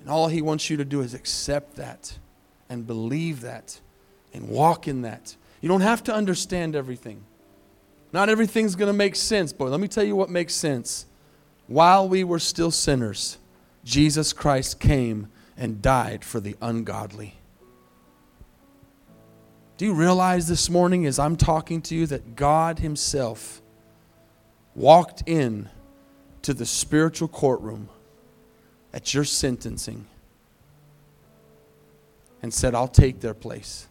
And 0.00 0.10
all 0.10 0.28
He 0.28 0.42
wants 0.42 0.68
you 0.68 0.76
to 0.78 0.84
do 0.84 1.00
is 1.00 1.14
accept 1.14 1.76
that 1.76 2.18
and 2.68 2.86
believe 2.86 3.42
that 3.42 3.80
and 4.32 4.48
walk 4.48 4.88
in 4.88 5.02
that. 5.02 5.36
You 5.60 5.68
don't 5.68 5.80
have 5.82 6.02
to 6.04 6.14
understand 6.14 6.74
everything. 6.74 7.24
Not 8.12 8.28
everything's 8.28 8.74
going 8.74 8.88
to 8.88 8.96
make 8.96 9.16
sense, 9.16 9.52
but 9.52 9.70
let 9.70 9.80
me 9.80 9.88
tell 9.88 10.04
you 10.04 10.16
what 10.16 10.30
makes 10.30 10.54
sense. 10.54 11.06
While 11.66 12.08
we 12.08 12.24
were 12.24 12.38
still 12.38 12.70
sinners, 12.70 13.38
Jesus 13.84 14.32
Christ 14.32 14.80
came 14.80 15.28
and 15.56 15.82
died 15.82 16.24
for 16.24 16.40
the 16.40 16.56
ungodly. 16.62 17.34
Do 19.76 19.84
you 19.84 19.94
realize 19.94 20.48
this 20.48 20.68
morning, 20.68 21.06
as 21.06 21.18
I'm 21.18 21.36
talking 21.36 21.82
to 21.82 21.94
you, 21.94 22.06
that 22.06 22.34
God 22.34 22.80
Himself 22.80 23.60
walked 24.74 25.22
in 25.26 25.68
to 26.42 26.54
the 26.54 26.66
spiritual 26.66 27.28
courtroom 27.28 27.88
at 28.92 29.12
your 29.12 29.24
sentencing 29.24 30.06
and 32.42 32.52
said, 32.52 32.74
I'll 32.74 32.88
take 32.88 33.20
their 33.20 33.34
place. 33.34 33.88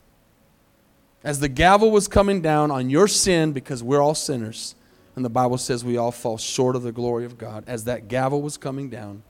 As 1.28 1.42
the 1.42 1.50
gavel 1.50 1.92
was 1.92 2.08
coming 2.08 2.42
down 2.42 2.72
on 2.72 2.90
your 2.90 3.06
sin, 3.06 3.52
because 3.52 3.84
we're 3.84 4.02
all 4.02 4.16
sinners, 4.16 4.76
and 5.14 5.26
the 5.26 5.30
Bible 5.30 5.58
says 5.58 5.84
we 5.84 5.98
all 5.98 6.14
fall 6.14 6.38
short 6.38 6.74
of 6.74 6.84
the 6.84 6.94
glory 6.94 7.26
of 7.26 7.38
God, 7.38 7.66
as 7.68 7.84
that 7.84 8.08
gavel 8.08 8.42
was 8.42 8.56
coming 8.56 8.90
down, 8.90 9.24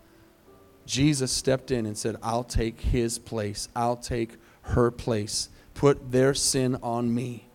Jesus 0.85 1.31
stepped 1.31 1.71
in 1.71 1.87
and 1.87 1.97
said, 1.97 2.15
I'll 2.21 2.43
take 2.43 2.79
his 2.79 3.17
place. 3.17 3.67
I'll 3.75 3.95
take 3.95 4.35
her 4.61 4.91
place. 4.91 5.49
Put 5.73 6.11
their 6.11 6.35
sin 6.35 6.77
on 6.83 7.15
me. 7.15 7.47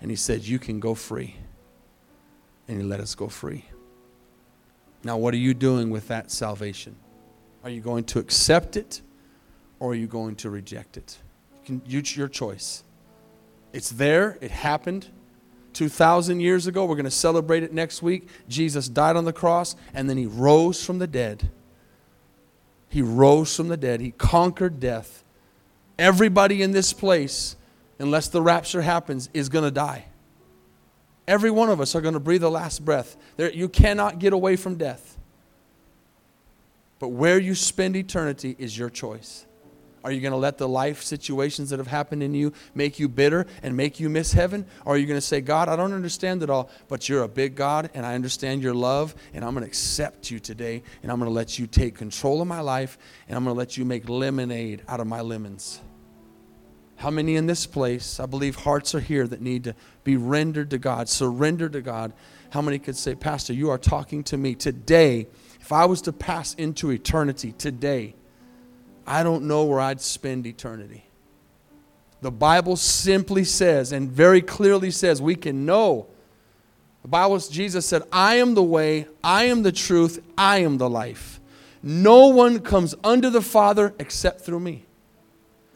And 0.00 0.10
he 0.10 0.16
said, 0.16 0.42
You 0.42 0.58
can 0.58 0.80
go 0.80 0.96
free. 0.96 1.36
And 2.66 2.78
he 2.80 2.82
let 2.82 2.98
us 2.98 3.14
go 3.14 3.28
free. 3.28 3.66
Now, 5.04 5.16
what 5.16 5.32
are 5.32 5.36
you 5.36 5.54
doing 5.54 5.90
with 5.90 6.08
that 6.08 6.32
salvation? 6.32 6.96
Are 7.62 7.70
you 7.70 7.82
going 7.82 8.02
to 8.06 8.18
accept 8.18 8.76
it 8.76 9.00
or 9.78 9.92
are 9.92 9.94
you 9.94 10.08
going 10.08 10.34
to 10.36 10.50
reject 10.50 10.96
it? 10.96 11.18
You 11.68 11.78
can, 11.78 11.82
your 12.16 12.26
choice. 12.26 12.82
It's 13.72 13.90
there, 13.90 14.36
it 14.40 14.50
happened 14.50 15.08
2,000 15.74 16.40
years 16.40 16.66
ago. 16.66 16.84
We're 16.84 16.96
going 16.96 17.04
to 17.04 17.10
celebrate 17.10 17.62
it 17.62 17.72
next 17.72 18.02
week. 18.02 18.28
Jesus 18.48 18.88
died 18.88 19.16
on 19.16 19.24
the 19.24 19.32
cross 19.32 19.76
and 19.94 20.10
then 20.10 20.16
he 20.16 20.26
rose 20.26 20.84
from 20.84 20.98
the 20.98 21.06
dead. 21.06 21.50
He 22.88 23.02
rose 23.02 23.54
from 23.54 23.68
the 23.68 23.76
dead, 23.76 24.00
he 24.00 24.10
conquered 24.10 24.80
death. 24.80 25.24
Everybody 25.98 26.62
in 26.62 26.72
this 26.72 26.92
place, 26.92 27.56
unless 27.98 28.28
the 28.28 28.42
rapture 28.42 28.82
happens, 28.82 29.28
is 29.32 29.48
going 29.48 29.64
to 29.64 29.70
die. 29.70 30.06
Every 31.28 31.50
one 31.50 31.68
of 31.68 31.80
us 31.80 31.94
are 31.94 32.00
going 32.00 32.14
to 32.14 32.20
breathe 32.20 32.40
the 32.40 32.50
last 32.50 32.84
breath. 32.84 33.16
There, 33.36 33.52
you 33.52 33.68
cannot 33.68 34.18
get 34.18 34.32
away 34.32 34.56
from 34.56 34.74
death. 34.76 35.18
But 36.98 37.08
where 37.08 37.38
you 37.38 37.54
spend 37.54 37.94
eternity 37.94 38.56
is 38.58 38.76
your 38.76 38.90
choice. 38.90 39.46
Are 40.02 40.10
you 40.10 40.20
going 40.20 40.32
to 40.32 40.38
let 40.38 40.56
the 40.56 40.68
life 40.68 41.02
situations 41.02 41.70
that 41.70 41.78
have 41.78 41.86
happened 41.86 42.22
in 42.22 42.32
you 42.32 42.52
make 42.74 42.98
you 42.98 43.08
bitter 43.08 43.46
and 43.62 43.76
make 43.76 44.00
you 44.00 44.08
miss 44.08 44.32
heaven? 44.32 44.64
Or 44.86 44.94
are 44.94 44.96
you 44.96 45.06
going 45.06 45.18
to 45.18 45.26
say, 45.26 45.40
God, 45.40 45.68
I 45.68 45.76
don't 45.76 45.92
understand 45.92 46.42
it 46.42 46.48
all, 46.48 46.70
but 46.88 47.08
you're 47.08 47.22
a 47.22 47.28
big 47.28 47.54
God 47.54 47.90
and 47.92 48.06
I 48.06 48.14
understand 48.14 48.62
your 48.62 48.74
love 48.74 49.14
and 49.34 49.44
I'm 49.44 49.52
going 49.52 49.64
to 49.64 49.68
accept 49.68 50.30
you 50.30 50.38
today 50.38 50.82
and 51.02 51.12
I'm 51.12 51.18
going 51.18 51.30
to 51.30 51.34
let 51.34 51.58
you 51.58 51.66
take 51.66 51.96
control 51.96 52.40
of 52.40 52.48
my 52.48 52.60
life 52.60 52.96
and 53.28 53.36
I'm 53.36 53.44
going 53.44 53.54
to 53.54 53.58
let 53.58 53.76
you 53.76 53.84
make 53.84 54.08
lemonade 54.08 54.82
out 54.88 55.00
of 55.00 55.06
my 55.06 55.20
lemons? 55.20 55.80
How 56.96 57.10
many 57.10 57.36
in 57.36 57.46
this 57.46 57.66
place, 57.66 58.20
I 58.20 58.26
believe 58.26 58.56
hearts 58.56 58.94
are 58.94 59.00
here 59.00 59.26
that 59.26 59.40
need 59.40 59.64
to 59.64 59.74
be 60.04 60.16
rendered 60.18 60.70
to 60.70 60.78
God, 60.78 61.08
surrendered 61.08 61.72
to 61.72 61.80
God? 61.80 62.12
How 62.50 62.60
many 62.60 62.78
could 62.78 62.96
say, 62.96 63.14
Pastor, 63.14 63.54
you 63.54 63.70
are 63.70 63.78
talking 63.78 64.22
to 64.24 64.36
me 64.36 64.54
today? 64.54 65.26
If 65.60 65.72
I 65.72 65.86
was 65.86 66.02
to 66.02 66.12
pass 66.12 66.52
into 66.54 66.90
eternity 66.90 67.52
today, 67.52 68.16
I 69.10 69.24
don't 69.24 69.48
know 69.48 69.64
where 69.64 69.80
I'd 69.80 70.00
spend 70.00 70.46
eternity. 70.46 71.02
The 72.20 72.30
Bible 72.30 72.76
simply 72.76 73.42
says, 73.42 73.90
and 73.90 74.08
very 74.08 74.40
clearly 74.40 74.92
says, 74.92 75.20
we 75.20 75.34
can 75.34 75.66
know. 75.66 76.06
The 77.02 77.08
Bible, 77.08 77.36
Jesus 77.40 77.84
said, 77.84 78.02
I 78.12 78.36
am 78.36 78.54
the 78.54 78.62
way, 78.62 79.08
I 79.24 79.46
am 79.46 79.64
the 79.64 79.72
truth, 79.72 80.22
I 80.38 80.58
am 80.58 80.78
the 80.78 80.88
life. 80.88 81.40
No 81.82 82.28
one 82.28 82.60
comes 82.60 82.94
unto 83.02 83.30
the 83.30 83.42
Father 83.42 83.94
except 83.98 84.42
through 84.42 84.60
me. 84.60 84.84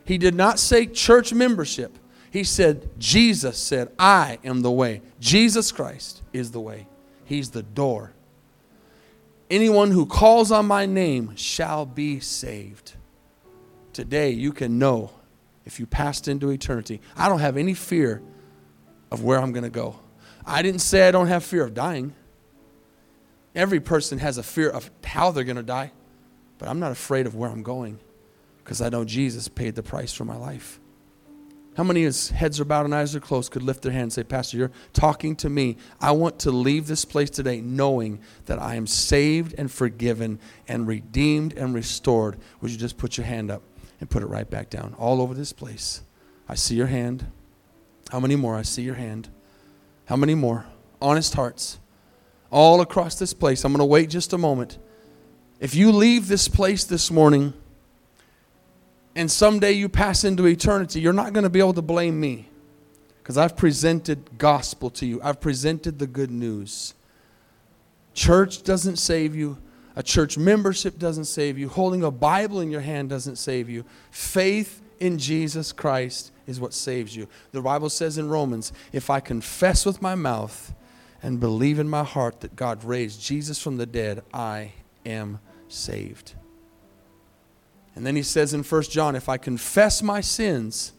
He 0.05 0.17
did 0.17 0.37
not 0.37 0.61
say 0.61 0.87
church 0.87 1.33
membership. 1.33 1.99
He 2.31 2.45
said, 2.45 2.89
Jesus 3.01 3.59
said, 3.59 3.91
I 3.99 4.39
am 4.45 4.63
the 4.63 4.71
way. 4.71 5.03
Jesus 5.19 5.73
Christ 5.73 6.23
is 6.33 6.53
the 6.53 6.61
way. 6.61 6.87
He's 7.25 7.51
the 7.51 7.65
door. 7.65 8.13
Anyone 9.51 9.91
who 9.91 10.07
calls 10.07 10.53
on 10.53 10.67
my 10.67 10.87
name 10.87 11.35
shall 11.35 11.85
be 11.85 12.21
saved 12.21 12.93
today 13.95 14.31
you 14.31 14.53
can 14.53 14.79
know 14.79 15.11
if 15.65 15.81
you 15.81 15.87
passed 15.87 16.29
into 16.29 16.51
eternity. 16.51 17.01
I 17.17 17.29
don't 17.29 17.41
have 17.41 17.57
any 17.57 17.75
fear 17.75 18.23
of 19.11 19.25
where 19.25 19.39
I'm 19.39 19.53
going 19.53 19.65
to 19.65 19.71
go. 19.71 19.99
I 20.45 20.63
didn't 20.63 20.81
say 20.81 21.09
I 21.09 21.11
don't 21.11 21.29
have 21.29 21.43
fear 21.45 21.65
of 21.65 21.75
dying. 21.75 22.15
Every 23.55 23.81
person 23.81 24.19
has 24.19 24.37
a 24.37 24.43
fear 24.43 24.69
of 24.69 24.91
how 25.05 25.31
they're 25.31 25.45
going 25.45 25.57
to 25.57 25.63
die, 25.63 25.93
but 26.59 26.69
I'm 26.69 26.81
not 26.81 26.93
afraid 26.93 27.27
of 27.27 27.35
where 27.35 27.49
I'm 27.49 27.63
going 27.63 27.99
because 28.63 28.83
I 28.83 28.89
know 28.89 29.05
Jesus 29.05 29.49
paid 29.49 29.75
the 29.75 29.83
price 29.83 30.13
for 30.13 30.25
my 30.25 30.37
life. 30.37 30.81
How 31.77 31.83
many 31.83 32.03
heads 32.03 32.61
are 32.61 32.65
bowed 32.65 32.85
and 32.85 32.95
eyes 32.95 33.17
are 33.17 33.21
closed 33.21 33.51
could 33.51 33.63
lift 33.63 33.83
their 33.83 33.91
hand 33.91 34.05
and 34.05 34.13
say, 34.13 34.23
Pastor, 34.23 34.57
you're 34.57 34.71
talking 34.93 35.35
to 35.37 35.51
me. 35.51 35.77
I 36.01 36.13
want 36.13 36.39
to 36.41 36.53
leave 36.53 36.87
this 36.87 37.05
place 37.05 37.31
today 37.31 37.61
knowing 37.61 38.21
that 38.47 38.61
I 38.61 38.77
am 38.77 38.87
saved 38.87 39.55
and 39.59 39.71
forgiven 39.71 40.39
and 40.69 40.87
redeemed 40.87 41.53
and 41.55 41.75
restored. 41.75 42.37
Would 42.61 42.71
you 42.71 42.77
just 42.77 42.97
put 42.97 43.17
your 43.17 43.27
hand 43.27 43.51
up? 43.51 43.63
And 44.05 44.11
put 44.11 44.23
it 44.23 44.27
right 44.27 44.51
back 44.51 44.69
down 44.69 44.95
all 44.99 45.23
over 45.23 45.33
this 45.33 45.55
place. 45.55 46.03
I 46.47 46.57
see 46.57 46.75
your 46.75 46.89
hand. 46.89 47.25
How 48.13 48.21
many 48.21 48.37
more? 48.37 48.55
I 48.55 48.61
see 48.61 48.83
your 48.83 48.97
hand. 48.97 49.31
How 50.05 50.15
many 50.15 50.35
more? 50.35 50.67
Honest 51.01 51.33
hearts. 51.33 51.79
All 52.51 52.83
across 52.83 53.19
this 53.19 53.33
place. 53.33 53.65
I'm 53.65 53.73
going 53.73 53.79
to 53.79 53.87
wait 53.87 54.11
just 54.11 54.35
a 54.35 54.39
moment. 54.39 54.77
If 55.59 55.75
you 55.75 55.91
leave 55.91 56.29
this 56.29 56.49
place 56.49 56.85
this 56.85 57.11
morning 57.11 57.55
and 59.17 59.31
someday 59.31 59.73
you 59.73 59.89
pass 59.89 60.23
into 60.23 60.45
eternity, 60.45 61.01
you're 61.01 61.15
not 61.15 61.33
going 61.33 61.45
to 61.45 61.51
be 61.51 61.61
able 61.61 61.73
to 61.73 61.81
blame 61.81 62.21
me 62.21 62.51
because 63.23 63.39
I've 63.39 63.57
presented 63.57 64.37
gospel 64.37 64.91
to 64.91 65.07
you. 65.07 65.19
I've 65.23 65.41
presented 65.41 65.99
the 65.99 66.07
good 66.07 66.31
news. 66.31 66.93
Church 68.13 68.65
doesn't 68.65 68.97
save 68.97 69.35
you. 69.35 69.57
A 69.97 70.03
church 70.03 70.37
membership 70.37 70.99
doesn't 70.99 71.27
save 71.27 71.57
you. 71.57 71.69
Holding 71.69 72.03
a 72.03 72.11
Bible 72.11 72.61
in 72.61 72.71
your 72.71 72.81
hand 72.81 73.09
doesn't 73.09 73.37
save 73.37 73.69
you. 73.69 73.85
Faith 74.11 74.83
in 74.99 75.19
Jesus 75.19 75.73
Christ 75.73 76.33
is 76.47 76.61
what 76.61 76.75
saves 76.75 77.15
you. 77.15 77.29
The 77.53 77.63
Bible 77.63 77.91
says 77.91 78.19
in 78.19 78.29
Romans 78.29 78.73
if 78.93 79.11
I 79.11 79.21
confess 79.21 79.87
with 79.87 80.03
my 80.03 80.15
mouth 80.15 80.75
and 81.23 81.41
believe 81.41 81.79
in 81.79 81.89
my 81.89 82.05
heart 82.05 82.41
that 82.41 82.57
God 82.57 82.85
raised 82.85 83.23
Jesus 83.23 83.61
from 83.61 83.77
the 83.77 83.87
dead, 83.87 84.23
I 84.33 84.73
am 85.07 85.39
saved. 85.69 86.35
And 87.95 88.05
then 88.05 88.17
he 88.17 88.23
says 88.23 88.53
in 88.53 88.63
1 88.63 88.83
John, 88.85 89.15
if 89.15 89.29
I 89.29 89.37
confess 89.37 90.03
my 90.03 90.21
sins, 90.21 90.93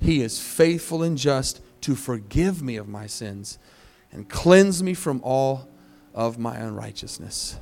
he 0.00 0.22
is 0.22 0.40
faithful 0.40 1.02
and 1.02 1.18
just 1.18 1.60
to 1.82 1.94
forgive 1.94 2.62
me 2.62 2.76
of 2.76 2.88
my 2.88 3.06
sins 3.06 3.58
and 4.12 4.28
cleanse 4.28 4.82
me 4.82 4.94
from 4.94 5.20
all 5.22 5.68
of 6.14 6.38
my 6.38 6.56
unrighteousness. 6.56 7.58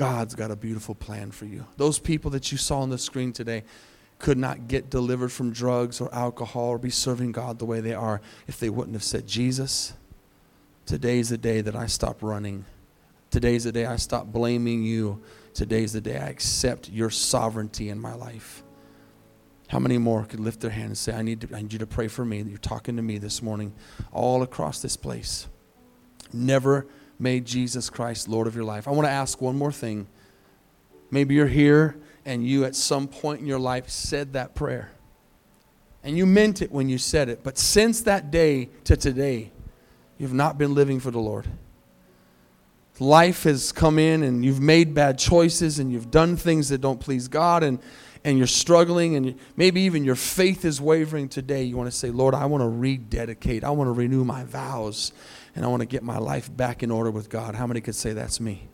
God's 0.00 0.34
got 0.34 0.50
a 0.50 0.56
beautiful 0.56 0.94
plan 0.94 1.30
for 1.30 1.44
you. 1.44 1.66
Those 1.76 1.98
people 1.98 2.30
that 2.30 2.50
you 2.50 2.56
saw 2.56 2.80
on 2.80 2.88
the 2.88 2.96
screen 2.96 3.34
today 3.34 3.64
could 4.18 4.38
not 4.38 4.66
get 4.66 4.88
delivered 4.88 5.30
from 5.30 5.52
drugs 5.52 6.00
or 6.00 6.08
alcohol 6.14 6.68
or 6.68 6.78
be 6.78 6.88
serving 6.88 7.32
God 7.32 7.58
the 7.58 7.66
way 7.66 7.82
they 7.82 7.92
are 7.92 8.22
if 8.48 8.58
they 8.58 8.70
wouldn't 8.70 8.94
have 8.94 9.04
said, 9.04 9.26
Jesus, 9.26 9.92
today's 10.86 11.28
the 11.28 11.36
day 11.36 11.60
that 11.60 11.76
I 11.76 11.84
stop 11.84 12.22
running. 12.22 12.64
Today's 13.30 13.64
the 13.64 13.72
day 13.72 13.84
I 13.84 13.96
stop 13.96 14.28
blaming 14.28 14.84
you. 14.84 15.20
Today's 15.52 15.92
the 15.92 16.00
day 16.00 16.16
I 16.16 16.28
accept 16.28 16.88
your 16.88 17.10
sovereignty 17.10 17.90
in 17.90 18.00
my 18.00 18.14
life. 18.14 18.62
How 19.68 19.80
many 19.80 19.98
more 19.98 20.24
could 20.24 20.40
lift 20.40 20.60
their 20.60 20.70
hand 20.70 20.86
and 20.86 20.96
say, 20.96 21.12
I 21.12 21.20
need, 21.20 21.42
to, 21.42 21.54
I 21.54 21.60
need 21.60 21.74
you 21.74 21.78
to 21.80 21.86
pray 21.86 22.08
for 22.08 22.24
me? 22.24 22.40
You're 22.40 22.56
talking 22.56 22.96
to 22.96 23.02
me 23.02 23.18
this 23.18 23.42
morning 23.42 23.74
all 24.12 24.42
across 24.42 24.80
this 24.80 24.96
place. 24.96 25.46
Never 26.32 26.86
made 27.20 27.44
Jesus 27.44 27.90
Christ 27.90 28.28
Lord 28.28 28.46
of 28.46 28.54
your 28.54 28.64
life. 28.64 28.88
I 28.88 28.92
want 28.92 29.06
to 29.06 29.12
ask 29.12 29.40
one 29.40 29.56
more 29.56 29.72
thing. 29.72 30.06
Maybe 31.10 31.34
you're 31.34 31.46
here 31.46 31.96
and 32.24 32.46
you 32.46 32.64
at 32.64 32.74
some 32.74 33.08
point 33.08 33.40
in 33.40 33.46
your 33.46 33.58
life 33.58 33.88
said 33.88 34.32
that 34.32 34.54
prayer. 34.54 34.90
And 36.02 36.16
you 36.16 36.24
meant 36.24 36.62
it 36.62 36.72
when 36.72 36.88
you 36.88 36.98
said 36.98 37.28
it. 37.28 37.42
But 37.42 37.58
since 37.58 38.00
that 38.02 38.30
day 38.30 38.70
to 38.84 38.96
today, 38.96 39.52
you've 40.18 40.32
not 40.32 40.56
been 40.56 40.74
living 40.74 40.98
for 41.00 41.10
the 41.10 41.18
Lord. 41.18 41.46
Life 42.98 43.44
has 43.44 43.72
come 43.72 43.98
in 43.98 44.22
and 44.22 44.44
you've 44.44 44.60
made 44.60 44.94
bad 44.94 45.18
choices 45.18 45.78
and 45.78 45.90
you've 45.90 46.10
done 46.10 46.36
things 46.36 46.68
that 46.68 46.80
don't 46.80 47.00
please 47.00 47.28
God 47.28 47.62
and 47.62 47.78
and 48.24 48.36
you're 48.36 48.46
struggling 48.46 49.16
and 49.16 49.38
maybe 49.56 49.80
even 49.82 50.04
your 50.04 50.14
faith 50.14 50.64
is 50.66 50.78
wavering 50.78 51.28
today, 51.28 51.62
you 51.62 51.76
want 51.76 51.90
to 51.90 51.96
say, 51.96 52.10
Lord, 52.10 52.34
I 52.34 52.44
want 52.46 52.60
to 52.60 52.68
rededicate. 52.68 53.64
I 53.64 53.70
want 53.70 53.88
to 53.88 53.92
renew 53.92 54.24
my 54.24 54.44
vows 54.44 55.12
and 55.54 55.64
I 55.64 55.68
want 55.68 55.80
to 55.80 55.86
get 55.86 56.02
my 56.02 56.18
life 56.18 56.54
back 56.54 56.82
in 56.82 56.90
order 56.90 57.10
with 57.10 57.28
God. 57.28 57.54
How 57.54 57.66
many 57.66 57.80
could 57.80 57.94
say 57.94 58.12
that's 58.12 58.40
me? 58.40 58.68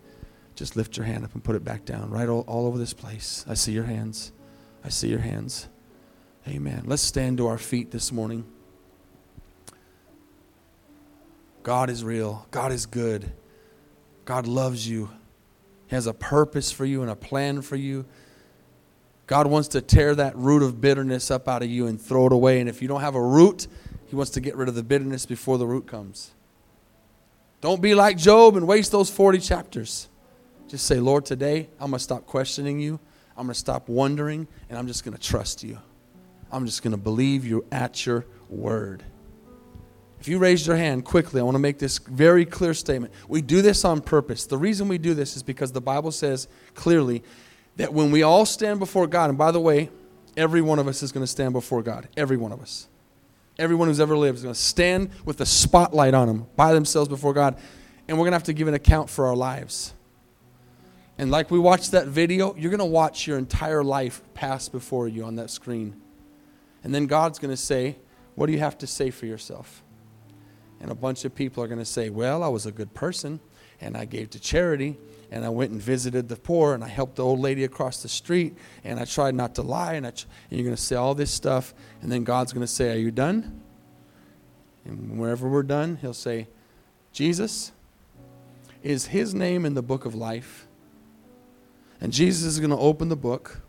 Just 0.55 0.77
lift 0.77 0.97
your 0.97 1.07
hand 1.07 1.25
up 1.25 1.35
and 1.35 1.45
put 1.45 1.55
it 1.55 1.65
back 1.65 1.85
down 1.85 2.11
right 2.11 2.29
all, 2.29 2.41
all 2.49 2.67
over 2.67 2.79
this 2.79 2.93
place. 2.93 3.45
I 3.49 3.55
see 3.55 3.73
your 3.73 3.85
hands. 3.85 4.33
I 4.85 4.89
see 4.89 5.09
your 5.09 5.21
hands. 5.21 5.69
Amen. 6.49 6.85
Let's 6.87 7.03
stand 7.03 7.39
to 7.39 7.47
our 7.47 7.59
feet 7.59 7.91
this 7.91 8.13
morning. 8.13 8.45
God 11.63 11.91
is 11.91 12.05
real. 12.05 12.47
God 12.53 12.71
is 12.71 12.87
good. 12.87 13.33
God 14.25 14.47
loves 14.47 14.89
you. 14.89 15.11
He 15.89 15.97
has 15.97 16.07
a 16.07 16.15
purpose 16.15 16.71
for 16.71 16.85
you 16.85 17.03
and 17.03 17.11
a 17.11 17.17
plan 17.17 17.61
for 17.61 17.77
you. 17.77 18.07
God 19.27 19.49
wants 19.49 19.69
to 19.69 19.81
tear 19.81 20.15
that 20.15 20.37
root 20.37 20.63
of 20.63 20.81
bitterness 20.81 21.31
up 21.31 21.49
out 21.49 21.65
of 21.65 21.69
you 21.69 21.89
and 21.89 22.01
throw 22.01 22.27
it 22.27 22.33
away. 22.33 22.61
And 22.61 22.69
if 22.69 22.81
you 22.81 22.87
don't 22.87 23.01
have 23.01 23.17
a 23.17 23.23
root, 23.23 23.67
He 24.07 24.15
wants 24.15 24.31
to 24.33 24.41
get 24.41 24.55
rid 24.57 24.69
of 24.69 24.77
the 24.77 24.85
bitterness 24.85 25.27
before 25.27 25.59
the 25.59 25.67
root 25.67 25.89
comes. 25.89 26.36
Don't 27.61 27.81
be 27.81 27.95
like 27.95 28.17
Job 28.17 28.57
and 28.57 28.67
waste 28.67 28.93
those 28.93 29.11
40 29.11 29.39
chapters. 29.39 30.09
Just 30.69 30.87
say, 30.87 31.01
Lord, 31.01 31.25
today 31.25 31.69
I'm 31.81 31.91
going 31.91 31.99
to 31.99 31.99
stop 31.99 32.27
questioning 32.27 32.81
you. 32.81 33.01
I'm 33.37 33.47
going 33.47 33.55
to 33.55 33.59
stop 33.59 33.89
wondering, 33.89 34.49
and 34.69 34.79
I'm 34.79 34.87
just 34.87 35.05
going 35.05 35.17
to 35.17 35.23
trust 35.23 35.63
you. 35.63 35.79
I'm 36.51 36.67
just 36.67 36.83
going 36.83 36.93
to 36.93 36.97
believe 36.97 37.45
you 37.45 37.65
at 37.71 38.07
your 38.07 38.25
word. 38.49 39.05
If 40.21 40.29
you 40.29 40.39
raised 40.39 40.67
your 40.67 40.77
hand 40.77 41.05
quickly, 41.05 41.41
I 41.41 41.45
want 41.45 41.55
to 41.55 41.61
make 41.61 41.79
this 41.79 41.99
very 41.99 42.45
clear 42.45 42.73
statement. 42.75 43.13
We 43.29 43.43
do 43.43 43.63
this 43.63 43.85
on 43.85 44.01
purpose. 44.01 44.47
The 44.47 44.57
reason 44.57 44.89
we 44.89 44.99
do 44.99 45.15
this 45.15 45.37
is 45.37 45.43
because 45.43 45.73
the 45.73 45.81
Bible 45.81 46.11
says 46.11 46.49
clearly 46.75 47.23
that 47.77 47.93
when 47.93 48.11
we 48.11 48.23
all 48.23 48.47
stand 48.47 48.79
before 48.79 49.07
God, 49.07 49.29
and 49.29 49.39
by 49.39 49.51
the 49.51 49.61
way, 49.61 49.91
every 50.37 50.63
one 50.63 50.79
of 50.79 50.89
us 50.89 51.03
is 51.03 51.13
going 51.13 51.23
to 51.23 51.31
stand 51.31 51.53
before 51.53 51.83
God. 51.83 52.09
Every 52.17 52.37
one 52.37 52.53
of 52.53 52.61
us. 52.61 52.89
Everyone 53.59 53.89
who's 53.89 54.01
ever 54.01 54.17
lived 54.17 54.37
is 54.37 54.43
going 54.43 54.55
to 54.55 54.61
stand 54.61 55.11
with 55.25 55.39
the 55.39 55.47
spotlight 55.47 56.15
on 56.15 56.29
them 56.29 56.47
by 56.57 56.73
themselves 56.73 57.09
before 57.09 57.33
God. 57.33 57.57
And 58.09 58.17
we're 58.19 58.25
going 58.25 58.33
to 58.33 58.37
have 58.37 58.45
to 58.45 58.53
give 58.53 58.69
an 58.69 58.75
account 58.75 59.09
for 59.11 59.27
our 59.27 59.37
lives. 59.37 59.95
And 61.19 61.31
like 61.31 61.51
we 61.51 61.59
watched 61.59 61.93
that 61.93 62.09
video, 62.09 62.55
you're 62.57 62.71
going 62.71 62.79
to 62.79 62.85
watch 62.85 63.27
your 63.27 63.39
entire 63.39 63.83
life 63.83 64.23
pass 64.35 64.69
before 64.69 65.09
you 65.09 65.25
on 65.25 65.37
that 65.37 65.51
screen. 65.51 66.01
And 66.85 66.95
then 66.95 67.07
God's 67.07 67.39
going 67.39 67.51
to 67.51 67.57
say, 67.57 67.97
What 68.35 68.47
do 68.47 68.53
you 68.53 68.59
have 68.59 68.77
to 68.79 68.87
say 68.87 69.11
for 69.11 69.27
yourself? 69.27 69.83
And 70.81 70.91
a 70.91 70.95
bunch 70.95 71.25
of 71.25 71.35
people 71.35 71.65
are 71.65 71.69
going 71.69 71.79
to 71.79 71.87
say, 71.87 72.11
Well, 72.11 72.43
I 72.43 72.49
was 72.49 72.67
a 72.67 72.73
good 72.73 72.93
person 72.93 73.41
and 73.81 73.97
I 73.97 74.05
gave 74.05 74.31
to 74.31 74.41
charity 74.41 74.99
and 75.31 75.45
I 75.45 75.49
went 75.49 75.73
and 75.73 75.81
visited 75.81 76.29
the 76.29 76.37
poor 76.37 76.75
and 76.75 76.85
I 76.85 76.89
helped 76.89 77.17
the 77.17 77.25
old 77.25 77.41
lady 77.41 77.65
across 77.65 78.03
the 78.03 78.09
street 78.09 78.57
and 78.85 79.01
I 79.01 79.05
tried 79.05 79.35
not 79.35 79.55
to 79.57 79.63
lie 79.63 79.95
and, 79.95 80.07
I, 80.07 80.11
and 80.11 80.25
you're 80.51 80.65
going 80.65 80.77
to 80.77 80.83
say 80.83 80.97
all 80.97 81.15
this 81.15 81.31
stuff 81.31 81.75
and 82.03 82.11
then 82.11 82.25
God's 82.25 82.53
going 82.53 82.67
to 82.67 82.73
say, 82.73 82.93
Are 82.93 82.99
you 82.99 83.11
done? 83.11 83.61
And 84.85 85.19
wherever 85.19 85.49
we're 85.49 85.65
done, 85.65 85.99
He'll 86.01 86.15
say, 86.15 86.49
Jesus, 87.13 87.73
is 88.83 89.07
His 89.07 89.35
name 89.35 89.65
in 89.65 89.75
the 89.75 89.83
book 89.83 90.05
of 90.05 90.15
life? 90.15 90.67
And 92.01 92.13
Jesus 92.13 92.45
is 92.45 92.61
going 92.61 92.71
to 92.71 92.77
open 92.77 93.09
the 93.09 93.17
book. 93.17 93.63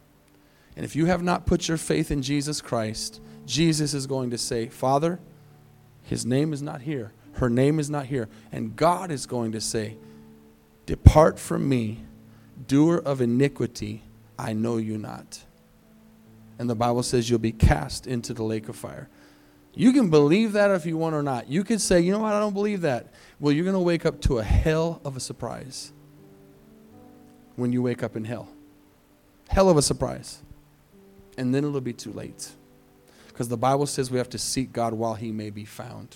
And 0.75 0.85
if 0.85 0.95
you 0.95 1.05
have 1.05 1.23
not 1.23 1.45
put 1.45 1.67
your 1.67 1.77
faith 1.77 2.11
in 2.11 2.21
Jesus 2.21 2.61
Christ, 2.61 3.19
Jesus 3.45 3.93
is 3.93 4.05
going 4.05 4.29
to 4.29 4.37
say, 4.37 4.67
Father, 4.67 5.19
His 6.03 6.25
name 6.25 6.53
is 6.53 6.61
not 6.61 6.81
here. 6.81 7.13
Her 7.33 7.49
name 7.49 7.79
is 7.79 7.89
not 7.89 8.07
here. 8.07 8.29
And 8.51 8.75
God 8.75 9.11
is 9.11 9.25
going 9.25 9.51
to 9.53 9.61
say, 9.61 9.97
Depart 10.87 11.37
from 11.37 11.67
me, 11.67 11.99
doer 12.65 12.97
of 12.97 13.19
iniquity, 13.19 14.03
I 14.39 14.53
know 14.53 14.77
you 14.77 14.97
not. 14.97 15.43
And 16.57 16.69
the 16.69 16.75
Bible 16.75 17.03
says 17.03 17.29
you'll 17.29 17.39
be 17.39 17.51
cast 17.51 18.07
into 18.07 18.33
the 18.33 18.43
lake 18.43 18.69
of 18.69 18.77
fire. 18.77 19.09
You 19.75 19.91
can 19.91 20.09
believe 20.09 20.53
that 20.53 20.71
if 20.71 20.85
you 20.85 20.97
want 20.97 21.13
or 21.13 21.21
not. 21.21 21.49
You 21.49 21.65
can 21.65 21.77
say, 21.77 21.99
you 21.99 22.13
know 22.13 22.19
what, 22.19 22.33
I 22.33 22.39
don't 22.39 22.53
believe 22.53 22.81
that. 22.81 23.13
Well, 23.39 23.53
you're 23.53 23.65
going 23.65 23.73
to 23.73 23.79
wake 23.79 24.05
up 24.05 24.21
to 24.21 24.39
a 24.39 24.43
hell 24.43 25.01
of 25.03 25.17
a 25.17 25.19
surprise 25.19 25.91
when 27.57 27.73
you 27.73 27.83
wake 27.83 28.01
up 28.01 28.15
in 28.15 28.23
hell. 28.23 28.47
Hell 29.49 29.69
of 29.69 29.75
a 29.75 29.81
surprise. 29.81 30.41
And 31.37 31.53
then 31.53 31.65
it'll 31.65 31.81
be 31.81 31.93
too 31.93 32.13
late. 32.13 32.49
Because 33.27 33.49
the 33.49 33.57
Bible 33.57 33.85
says 33.87 34.09
we 34.09 34.17
have 34.19 34.29
to 34.29 34.39
seek 34.39 34.71
God 34.71 34.93
while 34.93 35.15
he 35.15 35.33
may 35.33 35.49
be 35.49 35.65
found 35.65 36.15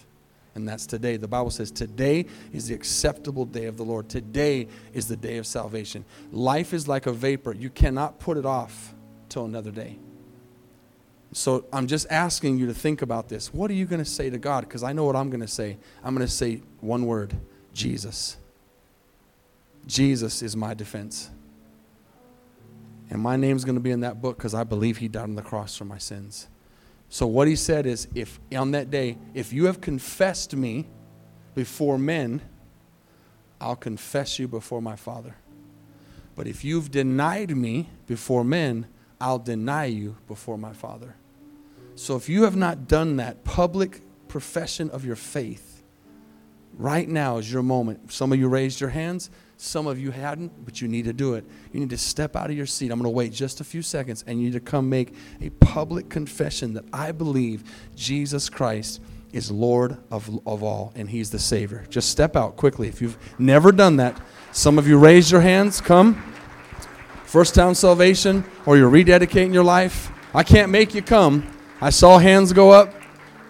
and 0.54 0.68
that's 0.68 0.86
today. 0.86 1.18
The 1.18 1.28
Bible 1.28 1.50
says 1.50 1.72
today 1.72 2.26
is 2.52 2.68
the 2.68 2.74
acceptable 2.74 3.46
day 3.46 3.66
of 3.66 3.78
the 3.78 3.84
Lord. 3.84 4.10
Today 4.10 4.68
is 4.94 5.08
the 5.08 5.16
day 5.16 5.38
of 5.38 5.48
salvation. 5.48 6.04
Life 6.32 6.74
is 6.74 6.88
like 6.88 7.06
a 7.06 7.14
vapor. 7.14 7.54
You 7.54 7.70
cannot 7.70 8.20
put 8.20 8.38
it 8.38 8.46
off 8.46 8.94
till 9.30 9.46
another 9.46 9.72
day. 9.72 9.98
So 11.34 11.66
I'm 11.72 11.88
just 11.88 12.08
asking 12.10 12.58
you 12.58 12.68
to 12.68 12.74
think 12.74 13.02
about 13.02 13.30
this. 13.30 13.54
What 13.54 13.72
are 13.72 13.74
you 13.74 13.86
going 13.86 14.04
to 14.04 14.10
say 14.10 14.30
to 14.30 14.38
God? 14.38 14.66
Because 14.66 14.84
I 14.84 14.92
know 14.92 15.06
what 15.06 15.16
I'm 15.16 15.30
going 15.30 15.42
to 15.42 15.48
say. 15.48 15.78
I'm 16.04 16.14
going 16.14 16.28
to 16.28 16.32
say 16.32 16.62
one 16.82 17.06
word 17.06 17.34
Jesus. 17.74 18.36
Jesus 19.88 20.42
is 20.42 20.58
my 20.58 20.74
defense. 20.74 21.30
And 23.10 23.22
my 23.22 23.38
name's 23.38 23.64
going 23.64 23.76
to 23.76 23.82
be 23.82 23.92
in 23.92 24.02
that 24.02 24.22
book 24.22 24.38
because 24.38 24.54
I 24.54 24.66
believe 24.66 24.98
he 24.98 25.08
died 25.08 25.24
on 25.24 25.36
the 25.36 25.42
cross 25.42 25.76
for 25.78 25.86
my 25.86 25.98
sins. 25.98 26.48
So 27.12 27.28
what 27.28 27.50
he 27.50 27.58
said 27.58 27.86
is 27.86 28.08
if 28.16 28.40
on 28.56 28.72
that 28.72 28.90
day, 28.90 29.18
if 29.34 29.52
you 29.52 29.66
have 29.66 29.82
confessed 29.82 30.56
me 30.56 30.88
before 31.54 31.98
men, 32.00 32.42
I'll 33.60 33.76
confess 33.76 34.40
you 34.40 34.48
before 34.48 34.82
my 34.82 34.96
Father. 34.96 35.36
But 36.36 36.48
if 36.48 36.64
you've 36.64 36.90
denied 36.90 37.56
me 37.56 37.90
before 38.08 38.46
men, 38.46 38.88
I'll 39.20 39.40
deny 39.40 39.86
you 39.86 40.16
before 40.26 40.58
my 40.58 40.72
Father. 40.72 41.16
So 41.96 42.16
if 42.16 42.30
you 42.30 42.44
have 42.44 42.56
not 42.56 42.88
done 42.88 43.18
that 43.18 43.44
public 43.44 44.02
profession 44.30 44.90
of 44.92 45.04
your 45.04 45.18
faith, 45.18 45.84
right 46.78 47.10
now 47.10 47.40
is 47.40 47.52
your 47.52 47.62
moment. 47.62 48.14
Some 48.14 48.32
of 48.32 48.40
you 48.40 48.48
raised 48.48 48.80
your 48.80 48.92
hands. 48.92 49.30
Some 49.64 49.86
of 49.86 50.00
you 50.00 50.10
hadn't, 50.10 50.66
but 50.66 50.82
you 50.82 50.88
need 50.88 51.06
to 51.06 51.14
do 51.14 51.36
it. 51.36 51.46
You 51.72 51.80
need 51.82 51.92
to 51.92 51.98
step 51.98 52.36
out 52.36 52.50
of 52.50 52.58
your 52.58 52.66
seat. 52.66 52.92
I'm 52.92 52.98
going 52.98 53.04
to 53.04 53.16
wait 53.16 53.32
just 53.32 53.62
a 53.62 53.64
few 53.64 53.84
seconds, 53.84 54.24
and 54.26 54.40
you 54.40 54.46
need 54.46 54.54
to 54.54 54.60
come 54.60 54.90
make 54.90 55.14
a 55.40 55.52
public 55.52 56.10
confession 56.10 56.74
that 56.74 56.86
I 56.92 57.12
believe 57.12 57.64
Jesus 57.96 58.50
Christ 58.50 59.02
is 59.32 59.52
Lord 59.52 59.98
of, 60.10 60.28
of 60.48 60.64
all, 60.64 60.92
and 60.96 61.08
He's 61.08 61.30
the 61.30 61.38
Savior. 61.38 61.86
Just 61.92 62.10
step 62.10 62.36
out 62.36 62.56
quickly. 62.56 62.88
If 62.88 63.04
you've 63.04 63.20
never 63.38 63.72
done 63.72 63.98
that, 63.98 64.20
some 64.52 64.80
of 64.80 64.88
you 64.88 64.98
raise 64.98 65.32
your 65.32 65.42
hands. 65.42 65.80
Come. 65.80 66.16
First 67.26 67.54
Town 67.54 67.76
Salvation, 67.76 68.44
or 68.66 68.78
you're 68.78 68.90
rededicating 68.90 69.54
your 69.54 69.64
life. 69.64 70.12
I 70.34 70.42
can't 70.42 70.72
make 70.72 70.96
you 70.96 71.04
come. 71.04 71.48
I 71.80 71.92
saw 71.92 72.18
hands 72.18 72.52
go 72.52 72.72
up. 72.72 72.96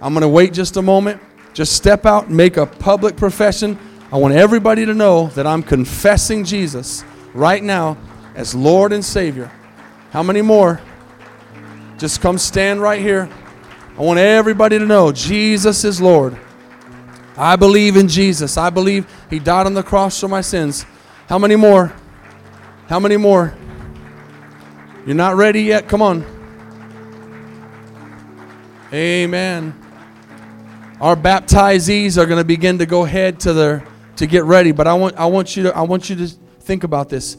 I'm 0.01 0.13
going 0.13 0.23
to 0.23 0.27
wait 0.27 0.51
just 0.51 0.75
a 0.75 0.81
moment. 0.81 1.21
Just 1.53 1.71
step 1.71 2.05
out 2.05 2.27
and 2.27 2.35
make 2.35 2.57
a 2.57 2.65
public 2.65 3.15
profession 3.15 3.79
I 4.11 4.17
want 4.17 4.33
everybody 4.33 4.85
to 4.85 4.93
know 4.93 5.27
that 5.27 5.47
I'm 5.47 5.63
confessing 5.63 6.43
Jesus 6.43 7.05
right 7.33 7.63
now 7.63 7.97
as 8.35 8.53
Lord 8.53 8.91
and 8.91 9.05
Savior. 9.05 9.49
How 10.11 10.21
many 10.21 10.41
more? 10.41 10.81
Just 11.97 12.19
come 12.19 12.37
stand 12.37 12.81
right 12.81 12.99
here. 12.99 13.29
I 13.97 14.01
want 14.01 14.19
everybody 14.19 14.77
to 14.77 14.85
know 14.85 15.13
Jesus 15.13 15.85
is 15.85 16.01
Lord. 16.01 16.37
I 17.37 17.55
believe 17.55 17.95
in 17.95 18.09
Jesus. 18.09 18.57
I 18.57 18.69
believe 18.69 19.07
He 19.29 19.39
died 19.39 19.65
on 19.65 19.73
the 19.73 19.83
cross 19.83 20.19
for 20.19 20.27
my 20.27 20.41
sins. 20.41 20.85
How 21.27 21.39
many 21.39 21.55
more? 21.55 21.93
How 22.87 22.99
many 22.99 23.15
more? 23.15 23.55
You're 25.05 25.15
not 25.15 25.35
ready 25.35 25.61
yet? 25.61 25.87
Come 25.87 26.01
on. 26.01 26.25
Amen. 28.91 29.73
Our 30.99 31.15
baptizees 31.15 32.17
are 32.17 32.25
going 32.25 32.39
to 32.39 32.43
begin 32.43 32.77
to 32.79 32.85
go 32.85 33.05
ahead 33.05 33.39
to 33.41 33.53
their 33.53 33.87
to 34.21 34.27
get 34.27 34.43
ready, 34.43 34.71
but 34.71 34.87
I 34.87 34.93
want 34.93 35.17
I 35.17 35.25
want 35.25 35.57
you 35.57 35.63
to 35.63 35.75
I 35.75 35.81
want 35.81 36.09
you 36.09 36.15
to 36.15 36.27
think 36.27 36.83
about 36.83 37.09
this. 37.09 37.37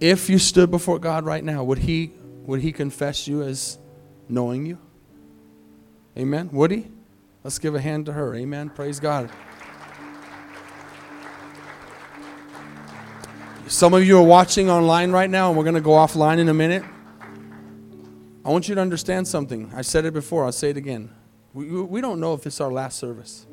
If 0.00 0.28
you 0.28 0.38
stood 0.38 0.70
before 0.70 0.98
God 0.98 1.24
right 1.24 1.42
now, 1.42 1.62
would 1.62 1.78
he 1.78 2.12
would 2.42 2.60
he 2.60 2.72
confess 2.72 3.28
you 3.28 3.42
as 3.42 3.78
knowing 4.28 4.66
you? 4.66 4.78
Amen. 6.18 6.50
Would 6.52 6.72
he? 6.72 6.88
Let's 7.44 7.60
give 7.60 7.76
a 7.76 7.80
hand 7.80 8.06
to 8.06 8.12
her. 8.12 8.34
Amen. 8.34 8.70
Praise 8.70 8.98
God. 8.98 9.30
Some 13.68 13.94
of 13.94 14.04
you 14.04 14.18
are 14.18 14.24
watching 14.24 14.68
online 14.68 15.12
right 15.12 15.30
now, 15.30 15.48
and 15.48 15.56
we're 15.56 15.62
going 15.62 15.76
to 15.76 15.80
go 15.80 15.92
offline 15.92 16.40
in 16.40 16.48
a 16.48 16.54
minute. 16.54 16.82
I 18.44 18.48
want 18.48 18.68
you 18.68 18.74
to 18.74 18.80
understand 18.80 19.28
something. 19.28 19.70
I 19.76 19.82
said 19.82 20.04
it 20.04 20.12
before, 20.12 20.44
I'll 20.44 20.50
say 20.50 20.70
it 20.70 20.76
again. 20.76 21.10
We, 21.54 21.66
we 21.82 22.00
don't 22.00 22.18
know 22.18 22.34
if 22.34 22.46
it's 22.46 22.60
our 22.60 22.72
last 22.72 22.98
service. 22.98 23.46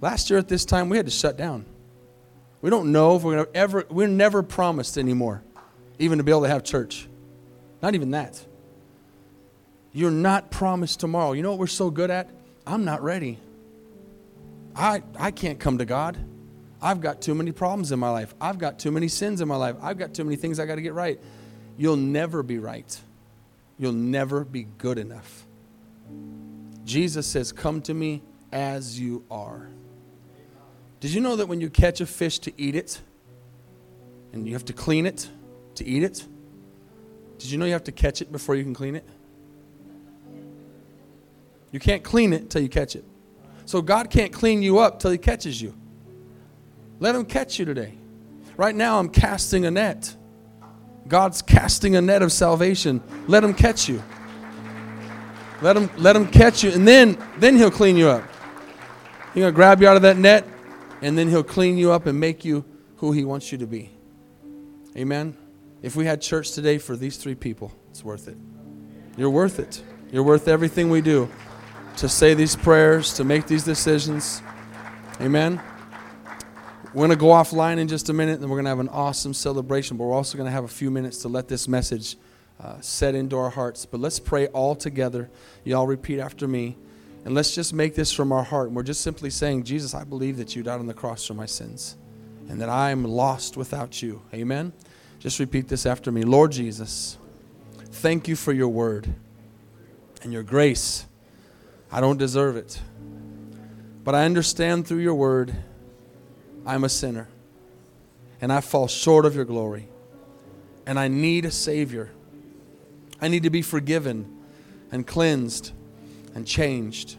Last 0.00 0.30
year 0.30 0.38
at 0.38 0.48
this 0.48 0.64
time, 0.64 0.88
we 0.88 0.96
had 0.96 1.06
to 1.06 1.12
shut 1.12 1.36
down. 1.36 1.66
We 2.62 2.70
don't 2.70 2.92
know 2.92 3.16
if 3.16 3.22
we're 3.22 3.34
going 3.34 3.46
to 3.46 3.56
ever, 3.56 3.86
we're 3.90 4.08
never 4.08 4.42
promised 4.42 4.98
anymore, 4.98 5.42
even 5.98 6.18
to 6.18 6.24
be 6.24 6.30
able 6.30 6.42
to 6.42 6.48
have 6.48 6.64
church. 6.64 7.08
Not 7.82 7.94
even 7.94 8.10
that. 8.12 8.44
You're 9.92 10.10
not 10.10 10.50
promised 10.50 11.00
tomorrow. 11.00 11.32
You 11.32 11.42
know 11.42 11.50
what 11.50 11.58
we're 11.58 11.66
so 11.66 11.90
good 11.90 12.10
at? 12.10 12.30
I'm 12.66 12.84
not 12.84 13.02
ready. 13.02 13.38
I, 14.76 15.02
I 15.18 15.30
can't 15.30 15.58
come 15.58 15.78
to 15.78 15.84
God. 15.84 16.16
I've 16.82 17.00
got 17.00 17.20
too 17.20 17.34
many 17.34 17.52
problems 17.52 17.92
in 17.92 17.98
my 17.98 18.10
life. 18.10 18.34
I've 18.40 18.58
got 18.58 18.78
too 18.78 18.90
many 18.90 19.08
sins 19.08 19.40
in 19.40 19.48
my 19.48 19.56
life. 19.56 19.76
I've 19.82 19.98
got 19.98 20.14
too 20.14 20.24
many 20.24 20.36
things 20.36 20.60
I 20.60 20.66
got 20.66 20.76
to 20.76 20.82
get 20.82 20.94
right. 20.94 21.20
You'll 21.76 21.96
never 21.96 22.42
be 22.42 22.58
right. 22.58 22.98
You'll 23.78 23.92
never 23.92 24.44
be 24.44 24.64
good 24.78 24.98
enough. 24.98 25.46
Jesus 26.84 27.26
says, 27.26 27.52
Come 27.52 27.82
to 27.82 27.94
me 27.94 28.22
as 28.52 28.98
you 28.98 29.24
are. 29.30 29.68
Did 31.00 31.12
you 31.12 31.20
know 31.20 31.36
that 31.36 31.46
when 31.46 31.60
you 31.60 31.70
catch 31.70 32.00
a 32.00 32.06
fish 32.06 32.38
to 32.40 32.52
eat 32.60 32.74
it, 32.74 33.00
and 34.32 34.46
you 34.46 34.52
have 34.52 34.66
to 34.66 34.72
clean 34.72 35.06
it 35.06 35.28
to 35.76 35.84
eat 35.84 36.02
it, 36.02 36.24
did 37.38 37.50
you 37.50 37.58
know 37.58 37.64
you 37.64 37.72
have 37.72 37.84
to 37.84 37.92
catch 37.92 38.20
it 38.20 38.30
before 38.30 38.54
you 38.54 38.62
can 38.62 38.74
clean 38.74 38.94
it? 38.94 39.08
You 41.72 41.80
can't 41.80 42.02
clean 42.02 42.32
it 42.32 42.42
until 42.42 42.60
you 42.60 42.68
catch 42.68 42.94
it. 42.96 43.04
So 43.64 43.80
God 43.80 44.10
can't 44.10 44.32
clean 44.32 44.62
you 44.62 44.78
up 44.78 45.00
till 45.00 45.10
He 45.10 45.18
catches 45.18 45.60
you. 45.60 45.74
Let 46.98 47.14
Him 47.14 47.24
catch 47.24 47.58
you 47.58 47.64
today. 47.64 47.94
Right 48.56 48.74
now, 48.74 48.98
I'm 48.98 49.08
casting 49.08 49.64
a 49.64 49.70
net. 49.70 50.14
God's 51.08 51.40
casting 51.40 51.96
a 51.96 52.02
net 52.02 52.20
of 52.20 52.30
salvation. 52.30 53.02
Let 53.26 53.42
Him 53.42 53.54
catch 53.54 53.88
you. 53.88 54.02
Let 55.62 55.76
Him, 55.76 55.90
let 55.96 56.16
him 56.16 56.26
catch 56.26 56.62
you, 56.62 56.72
and 56.72 56.86
then, 56.86 57.16
then 57.38 57.56
He'll 57.56 57.70
clean 57.70 57.96
you 57.96 58.08
up. 58.08 58.24
He's 59.32 59.44
to 59.44 59.52
grab 59.52 59.80
you 59.80 59.88
out 59.88 59.96
of 59.96 60.02
that 60.02 60.18
net, 60.18 60.44
and 61.02 61.16
then 61.16 61.28
He'll 61.28 61.42
clean 61.42 61.78
you 61.78 61.92
up 61.92 62.06
and 62.06 62.18
make 62.18 62.44
you 62.44 62.64
who 62.96 63.12
He 63.12 63.24
wants 63.24 63.52
you 63.52 63.58
to 63.58 63.66
be. 63.66 63.90
Amen. 64.96 65.36
If 65.82 65.96
we 65.96 66.04
had 66.04 66.20
church 66.20 66.52
today 66.52 66.78
for 66.78 66.96
these 66.96 67.16
three 67.16 67.34
people, 67.34 67.72
it's 67.90 68.04
worth 68.04 68.28
it. 68.28 68.36
You're 69.16 69.30
worth 69.30 69.58
it. 69.58 69.82
You're 70.12 70.22
worth 70.22 70.48
everything 70.48 70.90
we 70.90 71.00
do 71.00 71.30
to 71.96 72.08
say 72.08 72.34
these 72.34 72.56
prayers, 72.56 73.14
to 73.14 73.24
make 73.24 73.46
these 73.46 73.64
decisions. 73.64 74.42
Amen. 75.20 75.60
We're 76.92 77.06
going 77.06 77.10
to 77.10 77.16
go 77.16 77.26
offline 77.26 77.78
in 77.78 77.86
just 77.86 78.08
a 78.08 78.12
minute, 78.12 78.40
and 78.40 78.50
we're 78.50 78.56
going 78.56 78.64
to 78.64 78.70
have 78.70 78.80
an 78.80 78.88
awesome 78.88 79.32
celebration, 79.32 79.96
but 79.96 80.04
we're 80.04 80.14
also 80.14 80.36
going 80.36 80.48
to 80.48 80.52
have 80.52 80.64
a 80.64 80.68
few 80.68 80.90
minutes 80.90 81.18
to 81.18 81.28
let 81.28 81.46
this 81.46 81.68
message 81.68 82.16
uh, 82.58 82.80
set 82.80 83.14
into 83.14 83.38
our 83.38 83.50
hearts. 83.50 83.86
But 83.86 84.00
let's 84.00 84.18
pray 84.18 84.48
all 84.48 84.74
together. 84.74 85.30
Y'all 85.64 85.86
repeat 85.86 86.18
after 86.18 86.48
me. 86.48 86.76
And 87.24 87.34
let's 87.34 87.54
just 87.54 87.74
make 87.74 87.94
this 87.94 88.12
from 88.12 88.32
our 88.32 88.42
heart. 88.42 88.68
And 88.68 88.76
we're 88.76 88.82
just 88.82 89.02
simply 89.02 89.30
saying, 89.30 89.64
Jesus, 89.64 89.94
I 89.94 90.04
believe 90.04 90.38
that 90.38 90.56
you 90.56 90.62
died 90.62 90.80
on 90.80 90.86
the 90.86 90.94
cross 90.94 91.26
for 91.26 91.34
my 91.34 91.46
sins 91.46 91.96
and 92.48 92.60
that 92.60 92.68
I 92.68 92.90
am 92.90 93.04
lost 93.04 93.56
without 93.56 94.02
you. 94.02 94.22
Amen. 94.32 94.72
Just 95.18 95.38
repeat 95.38 95.68
this 95.68 95.84
after 95.84 96.10
me. 96.10 96.22
Lord 96.22 96.50
Jesus, 96.50 97.18
thank 97.90 98.26
you 98.26 98.36
for 98.36 98.52
your 98.52 98.68
word 98.68 99.14
and 100.22 100.32
your 100.32 100.42
grace. 100.42 101.06
I 101.92 102.00
don't 102.00 102.16
deserve 102.16 102.56
it. 102.56 102.80
But 104.02 104.14
I 104.14 104.24
understand 104.24 104.86
through 104.86 104.98
your 104.98 105.14
word, 105.14 105.54
I'm 106.64 106.84
a 106.84 106.88
sinner. 106.88 107.28
And 108.40 108.50
I 108.50 108.62
fall 108.62 108.88
short 108.88 109.26
of 109.26 109.34
your 109.36 109.44
glory. 109.44 109.88
And 110.86 110.98
I 110.98 111.08
need 111.08 111.44
a 111.44 111.50
Savior. 111.50 112.10
I 113.20 113.28
need 113.28 113.42
to 113.42 113.50
be 113.50 113.60
forgiven 113.60 114.38
and 114.90 115.06
cleansed 115.06 115.72
and 116.34 116.46
changed. 116.46 117.16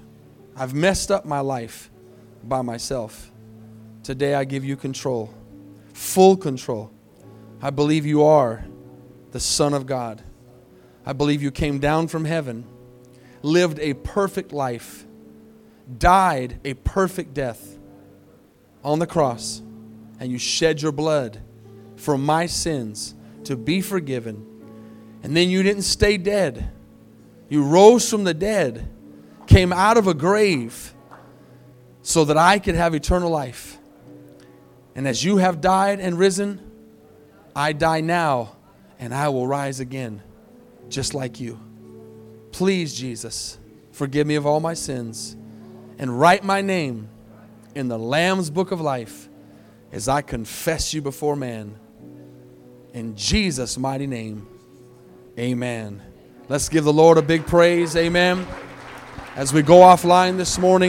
I've 0.55 0.73
messed 0.73 1.11
up 1.11 1.25
my 1.25 1.39
life 1.39 1.89
by 2.43 2.61
myself. 2.61 3.31
Today 4.03 4.35
I 4.35 4.43
give 4.43 4.65
you 4.65 4.75
control, 4.75 5.33
full 5.93 6.37
control. 6.37 6.91
I 7.61 7.69
believe 7.69 8.05
you 8.05 8.23
are 8.23 8.65
the 9.31 9.39
Son 9.39 9.73
of 9.73 9.85
God. 9.85 10.21
I 11.05 11.13
believe 11.13 11.41
you 11.41 11.51
came 11.51 11.79
down 11.79 12.07
from 12.07 12.25
heaven, 12.25 12.65
lived 13.41 13.79
a 13.79 13.93
perfect 13.93 14.51
life, 14.51 15.05
died 15.97 16.59
a 16.63 16.73
perfect 16.73 17.33
death 17.33 17.77
on 18.83 18.99
the 18.99 19.07
cross, 19.07 19.61
and 20.19 20.31
you 20.31 20.37
shed 20.37 20.81
your 20.81 20.91
blood 20.91 21.39
for 21.95 22.17
my 22.17 22.45
sins 22.45 23.15
to 23.43 23.55
be 23.55 23.81
forgiven. 23.81 24.45
And 25.23 25.37
then 25.37 25.49
you 25.49 25.61
didn't 25.63 25.83
stay 25.83 26.17
dead. 26.17 26.71
You 27.49 27.63
rose 27.63 28.09
from 28.09 28.23
the 28.23 28.33
dead, 28.33 28.87
came 29.51 29.73
out 29.73 29.97
of 29.97 30.07
a 30.07 30.13
grave 30.13 30.93
so 32.01 32.23
that 32.25 32.37
I 32.37 32.57
could 32.57 32.75
have 32.75 32.95
eternal 32.95 33.29
life. 33.29 33.77
And 34.95 35.05
as 35.05 35.23
you 35.23 35.37
have 35.37 35.59
died 35.59 35.99
and 35.99 36.17
risen, 36.17 36.71
I 37.53 37.73
die 37.73 37.99
now 37.99 38.55
and 38.97 39.13
I 39.13 39.27
will 39.27 39.45
rise 39.45 39.81
again, 39.81 40.21
just 40.87 41.13
like 41.13 41.41
you. 41.41 41.59
Please, 42.51 42.95
Jesus, 42.95 43.57
forgive 43.91 44.25
me 44.25 44.35
of 44.35 44.45
all 44.45 44.61
my 44.61 44.73
sins 44.73 45.35
and 45.97 46.17
write 46.17 46.45
my 46.45 46.61
name 46.61 47.09
in 47.75 47.89
the 47.89 47.99
Lamb's 47.99 48.49
book 48.49 48.71
of 48.71 48.79
life 48.79 49.27
as 49.91 50.07
I 50.07 50.21
confess 50.21 50.93
you 50.93 51.01
before 51.01 51.35
man. 51.35 51.75
In 52.93 53.17
Jesus' 53.17 53.77
mighty 53.77 54.07
name, 54.07 54.47
amen. 55.37 56.01
Let's 56.47 56.69
give 56.69 56.85
the 56.85 56.93
Lord 56.93 57.17
a 57.17 57.21
big 57.21 57.45
praise. 57.45 57.95
Amen. 57.97 58.45
As 59.37 59.53
we 59.53 59.61
go 59.61 59.77
offline 59.77 60.35
this 60.35 60.57
morning, 60.57 60.79